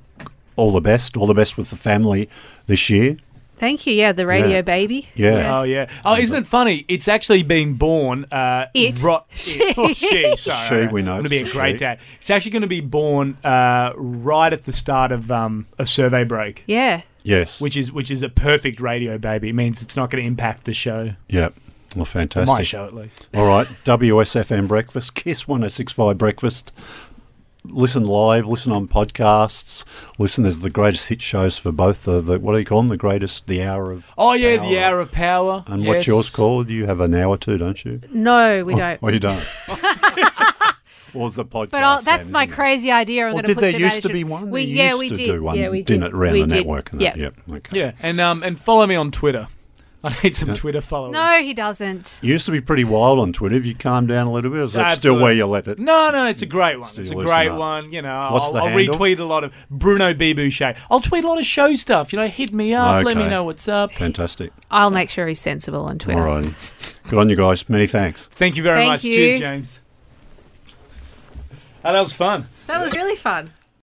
all 0.56 0.72
the 0.74 0.82
best, 0.82 1.16
all 1.16 1.28
the 1.28 1.34
best 1.34 1.58
with 1.58 1.70
the 1.70 1.78
family 1.78 2.28
this 2.68 2.90
year. 2.90 3.18
Thank 3.64 3.88
you. 3.88 3.94
Yeah, 3.94 4.12
the 4.12 4.28
radio 4.28 4.56
Yeah. 4.58 4.62
baby. 4.62 5.08
Yeah. 5.16 5.58
Oh 5.60 5.64
yeah. 5.64 5.88
Oh, 6.04 6.18
isn't 6.18 6.38
it 6.44 6.46
funny? 6.46 6.84
It's 6.90 7.08
actually 7.08 7.44
been 7.44 7.76
born. 7.76 8.26
Uh, 8.30 8.66
It. 8.74 9.02
ro- 9.02 9.24
it. 9.32 9.78
Oh, 9.78 9.94
she. 9.94 10.36
Sorry. 10.36 10.88
She, 10.88 10.92
we 10.92 11.02
know 11.02 11.14
Going 11.14 11.24
to 11.24 11.30
be 11.30 11.38
a 11.38 11.50
great 11.50 11.76
she. 11.76 11.78
dad. 11.80 12.00
It's 12.20 12.30
actually 12.30 12.52
going 12.52 12.64
to 12.64 12.68
be 12.68 12.82
born 12.82 13.38
uh, 13.44 13.94
right 13.96 14.52
at 14.52 14.66
the 14.66 14.74
start 14.74 15.14
of 15.14 15.32
um, 15.32 15.66
a 15.80 15.86
survey 15.86 16.26
break. 16.26 16.64
Yeah. 16.68 17.04
Yes. 17.24 17.62
which 17.62 17.78
is 17.78 17.90
which 17.90 18.12
is 18.12 18.22
a 18.22 18.28
perfect 18.28 18.82
radio 18.82 19.18
baby. 19.18 19.48
It 19.48 19.54
means 19.54 19.82
it's 19.82 19.96
not 19.96 20.10
going 20.12 20.22
to 20.24 20.28
impact 20.28 20.66
the 20.66 20.74
show, 20.74 21.14
yeah. 21.30 21.50
Well, 21.96 22.04
fantastic. 22.04 22.48
my 22.54 22.64
show 22.64 22.86
at 22.86 22.94
least. 22.94 23.30
All 23.34 23.48
right, 23.48 23.66
WSFM 23.86 24.68
Breakfast, 24.68 25.14
KIIS 25.16 25.48
1065 25.48 26.18
Breakfast. 26.18 26.72
Listen 27.66 28.04
live, 28.04 28.46
listen 28.46 28.74
on 28.74 28.90
podcasts, 28.90 29.86
listen 30.20 30.46
as 30.46 30.60
the 30.60 30.70
greatest 30.70 31.08
hit 31.08 31.22
shows 31.22 31.58
for 31.58 31.72
both 31.72 32.04
the, 32.04 32.20
the 32.20 32.38
what 32.38 32.52
do 32.54 32.60
you 32.60 32.66
call 32.66 32.80
them? 32.80 32.90
The 32.90 32.98
great,est 32.98 33.48
the 33.48 33.64
hour 33.64 33.90
of. 33.92 34.06
Oh 34.18 34.34
yeah, 34.34 34.58
Power. 34.58 34.70
the 34.70 34.80
hour 34.84 35.00
of 35.00 35.12
power. 35.14 35.64
And 35.68 35.88
what's 35.88 36.06
yours 36.06 36.30
called? 36.30 36.70
You 36.70 36.88
have 36.88 37.00
an 37.00 37.16
hour 37.16 37.38
too, 37.38 37.58
don't 37.58 37.84
you? 37.86 38.02
No, 38.12 38.66
we 38.66 38.76
don't. 38.76 39.02
Well, 39.02 39.14
you 39.14 39.20
don't. 39.22 39.42
was 41.14 41.36
the 41.36 41.46
podcast? 41.46 41.70
But 41.72 41.84
I'll, 41.84 42.02
that's 42.02 42.24
then, 42.24 42.32
my 42.34 42.44
isn't 42.44 42.54
it? 42.54 42.56
crazy 42.56 42.92
idea. 42.92 43.28
I'm 43.28 43.34
Well, 43.34 43.44
going 43.44 43.44
to 43.44 43.48
did 43.48 43.56
put 43.56 43.62
there 43.62 43.72
today 43.72 43.86
used 43.96 44.02
to 44.08 44.10
be 44.14 44.24
one? 44.26 44.50
We, 44.50 44.64
You 44.64 44.76
yeah, 44.76 44.90
used 44.90 45.00
we 45.00 45.10
to 45.10 45.16
did. 45.16 45.26
do 45.28 45.44
one, 45.44 45.58
yeah, 45.58 45.70
we 45.70 45.84
didn't 45.84 46.02
did. 46.02 46.08
it, 46.08 46.14
around 46.16 46.34
we 46.34 46.42
the 46.42 46.48
did. 46.48 46.56
network 46.56 46.92
and 46.92 47.02
yeah. 47.02 47.12
that. 47.12 47.20
Yep. 47.20 47.34
Okay. 47.50 47.80
Yeah, 47.80 47.92
and 48.02 48.20
um 48.20 48.44
and 48.44 48.60
follow 48.60 48.86
me 48.88 48.96
on 48.96 49.12
Twitter. 49.12 49.48
I 50.06 50.14
need 50.22 50.36
some 50.36 50.54
Twitter 50.54 50.82
followers. 50.82 51.14
No, 51.14 51.42
he 51.42 51.54
doesn't. 51.54 52.20
You 52.22 52.34
used 52.34 52.46
to 52.48 52.52
be 52.52 52.60
pretty 52.60 52.84
wild 52.84 53.20
on 53.20 53.32
Twitter. 53.32 53.56
Have 53.56 53.66
you 53.66 53.74
calmed 53.74 54.10
down 54.10 54.28
a 54.28 54.32
little 54.34 54.52
bit? 54.52 54.58
Or 54.60 54.64
is 54.64 54.74
that 54.74 54.90
still 54.92 55.14
Absolutely. 55.14 55.24
where 55.24 55.32
you 55.34 55.46
let 55.46 55.68
it? 55.70 55.80
No, 55.80 56.10
no, 56.12 56.28
it's 56.28 56.42
a 56.42 56.46
great 56.46 56.78
one. 56.78 56.90
Still 56.90 57.02
it's 57.04 57.12
a 57.12 57.16
loosen 57.16 57.26
great 57.34 57.48
up. 57.50 57.58
one. 57.58 57.94
You 57.94 58.02
know, 58.02 58.30
What's 58.32 58.46
I'll, 58.46 58.52
the 58.54 58.60
I'll 58.60 58.68
handle? 58.68 58.98
retweet 58.98 59.20
a 59.20 59.24
lot 59.24 59.46
of 59.46 59.54
Bruno 59.72 60.14
B. 60.14 60.34
Bouchet. 60.34 60.76
I'll 60.92 61.00
tweet 61.00 61.24
a 61.24 61.28
lot 61.28 61.40
of 61.40 61.46
show 61.46 61.74
stuff. 61.76 62.12
You 62.12 62.20
know, 62.20 62.28
hit 62.28 62.52
me 62.52 62.74
up, 62.74 63.06
let 63.06 63.16
me 63.16 63.24
Okay. 63.24 63.30
know 63.30 63.46
what's 63.46 63.68
up. 63.70 63.94
Fantastic. 63.94 64.52
I'll 64.70 64.92
make 64.92 65.10
sure 65.10 65.26
he's 65.28 65.40
sensible 65.40 65.86
on 65.86 65.98
Twitter. 66.00 66.20
All 66.20 66.42
right. 66.42 66.94
Good 67.10 67.20
on 67.20 67.30
you 67.30 67.36
guys. 67.38 67.70
Many 67.70 67.88
thanks. 67.88 68.28
Thank 68.28 68.58
you 68.58 68.64
very 68.64 68.80
Thank 68.80 68.90
much. 68.90 69.04
you. 69.06 69.14
Cheers, 69.14 69.40
James. 69.40 69.80
Oh, 71.86 71.92
that 71.94 72.00
was 72.00 72.14
fun. 72.14 72.48
That 72.68 72.82
was 72.84 72.94
really 72.96 73.16
fun. 73.16 73.52